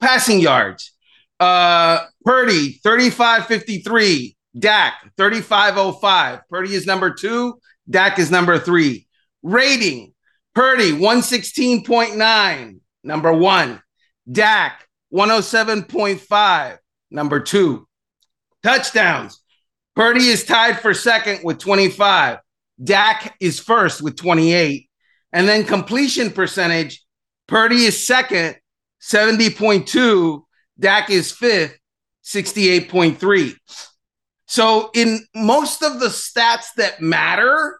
passing 0.00 0.40
yards. 0.40 0.92
Uh 1.40 1.98
Purdy, 2.24 2.80
3553. 2.82 4.36
Dak, 4.56 4.94
3505. 5.16 6.40
Purdy 6.48 6.74
is 6.74 6.86
number 6.86 7.12
two. 7.12 7.58
Dak 7.90 8.18
is 8.18 8.30
number 8.30 8.58
three. 8.58 9.06
Rating, 9.42 10.14
Purdy, 10.54 10.92
116.9, 10.92 12.76
number 13.02 13.32
one. 13.32 13.82
Dak, 14.30 14.86
107.5, 15.12 16.78
number 17.10 17.40
two. 17.40 17.86
Touchdowns. 18.62 19.40
Purdy 19.94 20.28
is 20.28 20.44
tied 20.44 20.80
for 20.80 20.94
second 20.94 21.40
with 21.44 21.58
25. 21.58 22.38
Dak 22.82 23.36
is 23.40 23.60
first 23.60 24.02
with 24.02 24.16
28. 24.16 24.88
And 25.32 25.48
then 25.48 25.64
completion 25.64 26.30
percentage, 26.30 27.04
Purdy 27.46 27.84
is 27.84 28.06
second, 28.06 28.56
70.2. 29.00 30.42
Dak 30.78 31.10
is 31.10 31.30
fifth, 31.30 31.78
68.3. 32.24 33.54
So 34.46 34.90
in 34.94 35.20
most 35.34 35.82
of 35.82 36.00
the 36.00 36.06
stats 36.06 36.66
that 36.76 37.00
matter, 37.00 37.78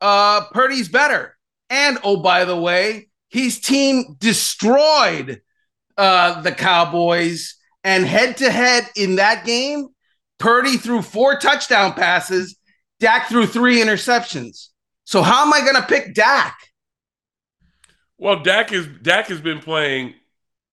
uh, 0.00 0.46
Purdy's 0.52 0.88
better. 0.88 1.36
And 1.70 1.98
oh, 2.04 2.18
by 2.18 2.44
the 2.44 2.56
way, 2.56 3.08
his 3.28 3.60
team 3.60 4.16
destroyed 4.18 5.40
uh, 5.96 6.40
the 6.42 6.52
Cowboys. 6.52 7.54
And 7.84 8.04
head 8.04 8.38
to 8.38 8.50
head 8.50 8.88
in 8.96 9.16
that 9.16 9.44
game, 9.44 9.88
Purdy 10.38 10.76
threw 10.76 11.02
four 11.02 11.38
touchdown 11.38 11.92
passes. 11.92 12.56
Dak 12.98 13.28
threw 13.28 13.46
three 13.46 13.80
interceptions. 13.80 14.68
So 15.04 15.22
how 15.22 15.46
am 15.46 15.52
I 15.52 15.60
going 15.60 15.76
to 15.76 15.86
pick 15.86 16.14
Dak? 16.14 16.58
Well, 18.18 18.42
Dak 18.42 18.72
is 18.72 18.88
Dak 19.02 19.28
has 19.28 19.40
been 19.40 19.60
playing 19.60 20.14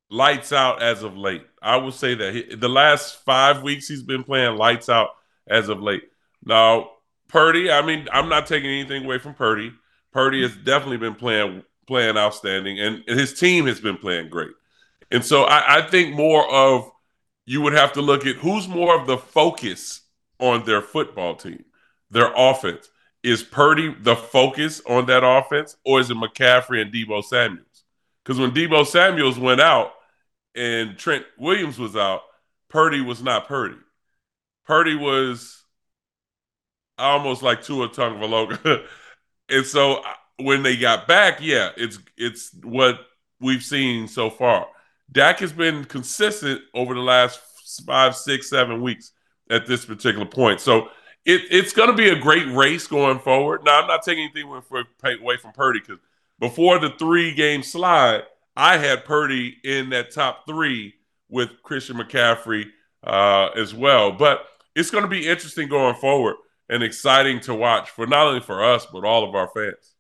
lights 0.09 0.51
out 0.53 0.82
as 0.82 1.03
of 1.03 1.17
late. 1.17 1.43
I 1.61 1.78
will 1.78 1.91
say 1.91 2.15
that 2.15 2.34
he, 2.34 2.55
the 2.55 2.69
last 2.69 3.24
five 3.26 3.61
weeks 3.63 3.88
he's 3.88 4.03
been 4.03 4.24
playing 4.24 4.57
lights 4.57 4.89
out 4.89 5.09
as 5.47 5.69
of 5.69 5.82
late. 5.82 6.03
Now, 6.45 6.91
Purdy, 7.28 7.71
I 7.71 7.86
mean, 7.86 8.07
I'm 8.11 8.30
not 8.30 8.47
taking 8.47 8.69
anything 8.69 9.05
away 9.05 9.17
from 9.17 9.34
Purdy. 9.34 9.71
Purdy 10.11 10.41
has 10.41 10.55
definitely 10.55 10.97
been 10.97 11.15
playing 11.15 11.63
playing 11.86 12.17
outstanding, 12.17 12.80
and 12.80 13.03
his 13.07 13.38
team 13.38 13.65
has 13.65 13.80
been 13.80 13.97
playing 13.97 14.30
great. 14.30 14.51
And 15.14 15.24
so 15.24 15.43
I, 15.43 15.78
I 15.78 15.82
think 15.84 16.16
more 16.16 16.51
of 16.51 16.91
you 17.45 17.61
would 17.61 17.74
have 17.74 17.93
to 17.93 18.01
look 18.01 18.26
at 18.26 18.38
who's 18.38 18.68
more 18.68 18.99
of 18.99 19.05
the 19.05 19.18
focus 19.18 20.01
on 20.39 20.66
their 20.66 20.82
football 20.82 21.36
team, 21.36 21.64
their 22.09 22.34
offense. 22.36 22.89
Is 23.22 23.43
Purdy 23.43 23.95
the 24.01 24.16
focus 24.16 24.82
on 24.89 25.05
that 25.05 25.24
offense, 25.24 25.78
or 25.86 26.01
is 26.01 26.09
it 26.09 26.18
McCaffrey 26.18 26.82
and 26.82 26.91
Deebo 26.91 27.24
Samuels? 27.24 27.84
Because 28.24 28.39
when 28.39 28.51
Deebo 28.51 28.86
Samuels 28.86 29.38
went 29.38 29.61
out 29.61 29.93
and 30.55 30.97
Trent 30.97 31.24
Williams 31.38 31.78
was 31.78 31.95
out, 31.95 32.22
Purdy 32.70 32.99
was 32.99 33.22
not 33.22 33.47
Purdy. 33.47 33.78
Purdy 34.66 34.95
was 34.95 35.64
almost 36.97 37.43
like 37.43 37.61
Tua 37.61 37.89
Tagovailoa. 37.89 38.86
and 39.49 39.66
so 39.66 40.01
when 40.38 40.64
they 40.64 40.76
got 40.76 41.07
back, 41.07 41.38
yeah, 41.39 41.70
it's 41.78 41.99
it's 42.18 42.51
what 42.64 42.99
we've 43.39 43.64
seen 43.64 44.07
so 44.07 44.30
far. 44.32 44.68
Dak 45.11 45.39
has 45.39 45.51
been 45.53 45.85
consistent 45.85 46.61
over 46.73 46.93
the 46.93 47.01
last 47.01 47.39
five, 47.85 48.15
six, 48.15 48.49
seven 48.49 48.81
weeks 48.81 49.11
at 49.49 49.65
this 49.67 49.85
particular 49.85 50.25
point. 50.25 50.59
So 50.59 50.87
it, 51.25 51.41
it's 51.51 51.73
going 51.73 51.89
to 51.89 51.95
be 51.95 52.09
a 52.09 52.19
great 52.19 52.47
race 52.53 52.87
going 52.87 53.19
forward. 53.19 53.63
Now, 53.63 53.81
I'm 53.81 53.87
not 53.87 54.03
taking 54.03 54.23
anything 54.25 54.43
away 54.43 54.61
from- 55.37 55.53
Purdy 55.53 55.79
because 55.79 55.99
before 56.39 56.79
the 56.79 56.89
three 56.97 57.33
game 57.33 57.63
slide, 57.63 58.23
I 58.55 58.77
had 58.77 59.05
Purdy 59.05 59.57
in 59.63 59.89
that 59.91 60.11
top 60.11 60.45
three 60.47 60.93
with 61.29 61.61
Christian 61.63 61.97
McCaffrey 61.97 62.65
uh, 63.03 63.49
as 63.55 63.73
well. 63.73 64.11
But 64.11 64.45
it's 64.75 64.89
going 64.89 65.03
to 65.03 65.09
be 65.09 65.27
interesting 65.27 65.67
going 65.67 65.95
forward. 65.95 66.35
and 66.69 66.81
exciting 66.81 67.39
to 67.41 67.53
watch 67.53 67.89
for 67.91 68.07
not 68.07 68.25
only 68.25 68.39
for 68.39 68.63
us 68.63 68.87
but 68.91 69.03
all 69.03 69.27
of 69.27 69.35
our 69.35 69.49
fans. 69.53 69.93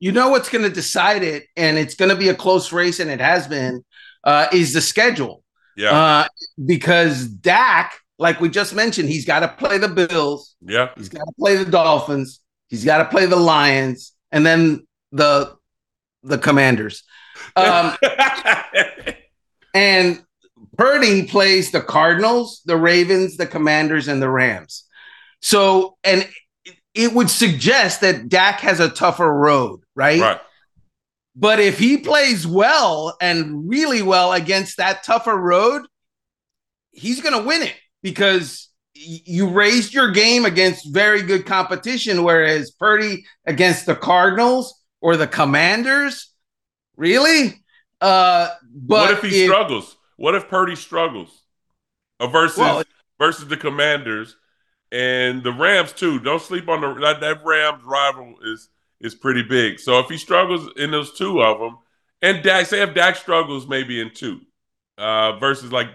You 0.00 0.10
know 0.12 0.30
what's 0.30 0.48
going 0.48 0.64
to 0.64 0.70
decide 0.70 1.22
it, 1.22 1.44
and 1.56 1.76
it's 1.76 1.94
going 1.94 2.08
to 2.08 2.16
be 2.16 2.28
a 2.28 2.34
close 2.34 2.72
race, 2.72 2.98
and 3.00 3.10
it 3.10 3.20
has 3.20 3.46
been, 3.46 3.84
uh, 4.24 4.46
is 4.52 4.72
the 4.72 4.80
schedule. 4.80 5.42
Yeah, 5.76 5.90
Uh, 5.92 6.28
because 6.66 7.26
Dak, 7.26 7.94
like 8.18 8.40
we 8.40 8.48
just 8.48 8.74
mentioned, 8.74 9.08
he's 9.08 9.24
got 9.24 9.40
to 9.40 9.48
play 9.48 9.78
the 9.78 9.88
Bills, 9.88 10.56
yeah, 10.60 10.88
he's 10.96 11.08
got 11.08 11.24
to 11.24 11.32
play 11.38 11.56
the 11.56 11.70
Dolphins, 11.70 12.40
he's 12.68 12.84
got 12.84 12.98
to 12.98 13.04
play 13.04 13.26
the 13.26 13.36
Lions, 13.36 14.12
and 14.32 14.44
then 14.44 14.86
the 15.12 15.54
the 16.24 16.36
Commanders. 16.38 17.04
Um, 17.54 17.96
and 19.74 20.22
Purdy 20.76 21.26
plays 21.26 21.70
the 21.70 21.80
Cardinals, 21.80 22.62
the 22.64 22.76
Ravens, 22.76 23.36
the 23.36 23.46
Commanders, 23.46 24.08
and 24.08 24.20
the 24.22 24.28
Rams. 24.30 24.84
So, 25.40 25.96
and 26.04 26.22
it- 26.64 26.74
it 26.94 27.12
would 27.12 27.30
suggest 27.30 28.00
that 28.00 28.28
Dak 28.28 28.58
has 28.60 28.80
a 28.80 28.88
tougher 28.88 29.32
road, 29.32 29.80
right? 29.94 30.20
right. 30.20 30.40
But 31.38 31.60
if 31.60 31.78
he 31.78 31.98
plays 31.98 32.48
well 32.48 33.16
and 33.20 33.68
really 33.68 34.02
well 34.02 34.32
against 34.32 34.78
that 34.78 35.04
tougher 35.04 35.36
road, 35.36 35.82
he's 36.90 37.20
going 37.20 37.40
to 37.40 37.46
win 37.46 37.62
it 37.62 37.76
because 38.02 38.68
you 38.92 39.48
raised 39.48 39.94
your 39.94 40.10
game 40.10 40.44
against 40.44 40.92
very 40.92 41.22
good 41.22 41.46
competition. 41.46 42.24
Whereas 42.24 42.72
Purdy 42.72 43.24
against 43.46 43.86
the 43.86 43.94
Cardinals 43.94 44.82
or 45.00 45.16
the 45.16 45.28
Commanders, 45.28 46.32
really? 46.96 47.62
Uh, 48.00 48.48
but 48.74 49.10
what 49.10 49.24
if 49.24 49.30
he 49.30 49.44
struggles? 49.44 49.96
What 50.16 50.34
if 50.34 50.48
Purdy 50.48 50.74
struggles? 50.74 51.44
Uh, 52.18 52.26
versus 52.26 52.58
Well, 52.58 52.82
versus 53.20 53.46
the 53.46 53.56
Commanders 53.56 54.34
and 54.90 55.44
the 55.44 55.52
Rams 55.52 55.92
too. 55.92 56.18
Don't 56.18 56.42
sleep 56.42 56.68
on 56.68 56.80
the 56.80 56.94
that, 56.94 57.20
that 57.20 57.44
Rams 57.44 57.84
rival 57.84 58.34
is 58.42 58.68
is 59.00 59.14
pretty 59.14 59.42
big. 59.42 59.78
So 59.78 59.98
if 60.00 60.08
he 60.08 60.16
struggles 60.16 60.68
in 60.76 60.90
those 60.90 61.12
two 61.16 61.42
of 61.42 61.58
them, 61.58 61.78
and 62.22 62.42
Dak, 62.42 62.66
say 62.66 62.82
if 62.82 62.94
Dak 62.94 63.16
struggles 63.16 63.66
maybe 63.68 64.00
in 64.00 64.10
two, 64.12 64.40
uh, 64.96 65.38
versus 65.38 65.72
like 65.72 65.88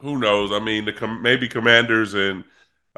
who 0.00 0.18
knows? 0.18 0.52
I 0.52 0.58
mean, 0.60 0.84
the 0.84 0.92
com- 0.92 1.22
maybe 1.22 1.48
Commanders 1.48 2.14
and 2.14 2.44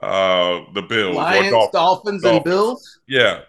uh 0.02 0.60
the 0.74 0.82
Bills 0.82 1.16
Lions, 1.16 1.50
Dolphins. 1.50 1.72
Dolphins, 1.72 2.24
and. 2.24 2.44
Bills. 2.44 3.00
Yeah, 3.06 3.40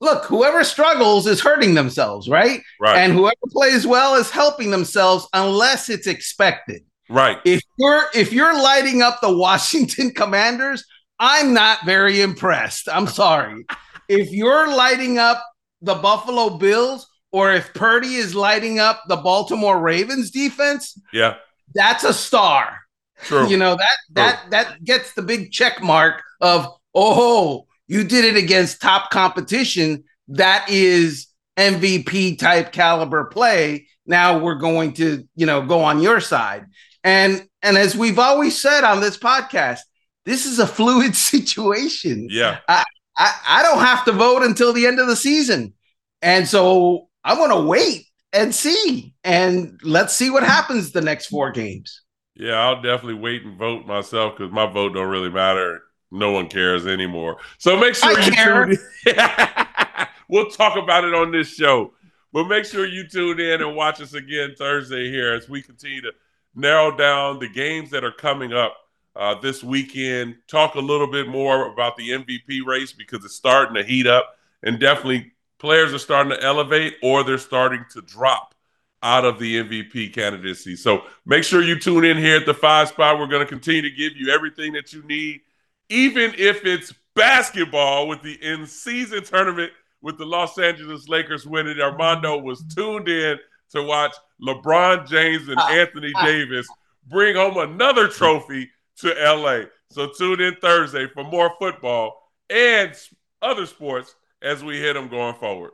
Look, 0.00 0.24
whoever 0.24 0.64
struggles 0.64 1.26
is 1.26 1.40
hurting 1.40 1.74
themselves, 1.74 2.28
right? 2.28 2.60
right, 2.80 2.98
And 2.98 3.12
whoever 3.14 3.36
plays 3.48 3.86
well 3.86 4.16
is 4.16 4.28
helping 4.30 4.70
themselves 4.70 5.26
unless 5.32 5.88
it's 5.88 6.06
expected. 6.06 6.82
right. 7.08 7.38
if 7.44 7.62
you're 7.78 8.02
if 8.14 8.32
you're 8.32 8.52
lighting 8.60 9.00
up 9.02 9.20
the 9.22 9.34
Washington 9.36 10.10
Commanders, 10.10 10.84
I'm 11.18 11.54
not 11.54 11.86
very 11.86 12.20
impressed. 12.20 12.88
I'm 12.90 13.06
sorry. 13.06 13.64
If 14.08 14.30
you're 14.30 14.68
lighting 14.74 15.18
up 15.18 15.44
the 15.82 15.94
Buffalo 15.94 16.56
Bills 16.58 17.06
or 17.32 17.52
if 17.52 17.72
Purdy 17.74 18.14
is 18.14 18.34
lighting 18.34 18.78
up 18.78 19.02
the 19.08 19.16
Baltimore 19.16 19.78
Ravens 19.80 20.30
defense, 20.30 20.98
Yeah, 21.12 21.36
that's 21.74 22.04
a 22.04 22.12
star. 22.14 22.78
true. 23.22 23.48
You 23.48 23.56
know, 23.56 23.76
that 23.76 23.96
that 24.12 24.50
that 24.50 24.84
gets 24.84 25.14
the 25.14 25.22
big 25.22 25.50
check 25.52 25.82
mark 25.82 26.22
of 26.40 26.68
oh, 26.94 27.66
you 27.88 28.04
did 28.04 28.24
it 28.24 28.36
against 28.42 28.80
top 28.80 29.10
competition 29.10 30.04
that 30.28 30.66
is 30.70 31.26
MVP 31.58 32.38
type 32.38 32.72
caliber 32.72 33.24
play. 33.24 33.86
Now 34.06 34.38
we're 34.38 34.54
going 34.56 34.92
to, 34.94 35.26
you 35.36 35.46
know, 35.46 35.62
go 35.62 35.80
on 35.80 36.00
your 36.00 36.20
side. 36.20 36.66
And 37.02 37.46
and 37.62 37.76
as 37.76 37.94
we've 37.96 38.18
always 38.18 38.60
said 38.60 38.84
on 38.84 39.00
this 39.00 39.18
podcast, 39.18 39.80
this 40.24 40.46
is 40.46 40.58
a 40.58 40.66
fluid 40.66 41.14
situation. 41.32 42.28
yeah, 42.30 42.58
I, 42.68 42.84
I 43.16 43.62
don't 43.62 43.84
have 43.84 44.04
to 44.06 44.12
vote 44.12 44.42
until 44.42 44.72
the 44.72 44.86
end 44.86 44.98
of 44.98 45.06
the 45.06 45.16
season. 45.16 45.74
And 46.22 46.48
so 46.48 47.08
I'm 47.22 47.36
going 47.38 47.50
to 47.50 47.68
wait 47.68 48.06
and 48.32 48.54
see. 48.54 49.14
And 49.22 49.80
let's 49.82 50.14
see 50.14 50.30
what 50.30 50.42
happens 50.42 50.90
the 50.90 51.00
next 51.00 51.26
four 51.26 51.50
games. 51.52 52.02
Yeah, 52.34 52.54
I'll 52.54 52.82
definitely 52.82 53.14
wait 53.20 53.44
and 53.44 53.56
vote 53.56 53.86
myself 53.86 54.36
because 54.36 54.52
my 54.52 54.66
vote 54.66 54.94
don't 54.94 55.08
really 55.08 55.30
matter. 55.30 55.82
No 56.10 56.32
one 56.32 56.48
cares 56.48 56.86
anymore. 56.86 57.38
So 57.58 57.78
make 57.78 57.94
sure 57.94 58.16
I 58.16 58.24
you 58.24 58.32
care. 58.32 58.66
tune 58.66 58.78
in. 59.06 60.06
we'll 60.28 60.50
talk 60.50 60.76
about 60.76 61.04
it 61.04 61.14
on 61.14 61.30
this 61.30 61.54
show. 61.54 61.92
But 62.32 62.48
make 62.48 62.64
sure 62.64 62.84
you 62.84 63.06
tune 63.06 63.38
in 63.38 63.62
and 63.62 63.76
watch 63.76 64.00
us 64.00 64.14
again 64.14 64.54
Thursday 64.58 65.08
here 65.08 65.34
as 65.34 65.48
we 65.48 65.62
continue 65.62 66.00
to 66.02 66.12
narrow 66.56 66.96
down 66.96 67.38
the 67.38 67.48
games 67.48 67.90
that 67.90 68.02
are 68.02 68.12
coming 68.12 68.52
up 68.52 68.76
uh, 69.16 69.38
this 69.40 69.62
weekend. 69.62 70.36
Talk 70.48 70.74
a 70.74 70.80
little 70.80 71.10
bit 71.10 71.28
more 71.28 71.72
about 71.72 71.96
the 71.96 72.10
MVP 72.10 72.64
race 72.66 72.92
because 72.92 73.24
it's 73.24 73.34
starting 73.34 73.74
to 73.74 73.84
heat 73.84 74.06
up, 74.06 74.36
and 74.62 74.78
definitely 74.78 75.32
players 75.58 75.94
are 75.94 75.98
starting 75.98 76.30
to 76.30 76.42
elevate 76.42 76.94
or 77.02 77.24
they're 77.24 77.38
starting 77.38 77.84
to 77.90 78.02
drop 78.02 78.54
out 79.02 79.24
of 79.24 79.38
the 79.38 79.62
MVP 79.62 80.14
candidacy. 80.14 80.76
So 80.76 81.02
make 81.26 81.44
sure 81.44 81.62
you 81.62 81.78
tune 81.78 82.04
in 82.04 82.16
here 82.16 82.36
at 82.36 82.46
the 82.46 82.54
five 82.54 82.88
spot. 82.88 83.18
We're 83.18 83.26
going 83.26 83.44
to 83.44 83.48
continue 83.48 83.82
to 83.82 83.90
give 83.90 84.16
you 84.16 84.32
everything 84.32 84.72
that 84.72 84.92
you 84.92 85.02
need, 85.04 85.42
even 85.90 86.34
if 86.38 86.64
it's 86.64 86.92
basketball 87.14 88.08
with 88.08 88.22
the 88.22 88.34
in 88.42 88.66
season 88.66 89.22
tournament 89.22 89.72
with 90.00 90.18
the 90.18 90.24
Los 90.24 90.58
Angeles 90.58 91.08
Lakers 91.08 91.46
winning. 91.46 91.80
Armando 91.80 92.38
was 92.38 92.64
tuned 92.74 93.08
in 93.08 93.38
to 93.70 93.82
watch 93.82 94.14
LeBron 94.40 95.06
James 95.06 95.48
and 95.48 95.60
Anthony 95.60 96.12
Davis 96.22 96.66
bring 97.08 97.36
home 97.36 97.58
another 97.58 98.08
trophy 98.08 98.70
to 98.98 99.08
LA. 99.08 99.64
So 99.90 100.10
tune 100.16 100.40
in 100.40 100.56
Thursday 100.56 101.06
for 101.08 101.24
more 101.24 101.52
football 101.58 102.30
and 102.50 102.94
other 103.42 103.66
sports 103.66 104.14
as 104.42 104.62
we 104.62 104.78
hit 104.78 104.94
them 104.94 105.08
going 105.08 105.34
forward. 105.34 105.72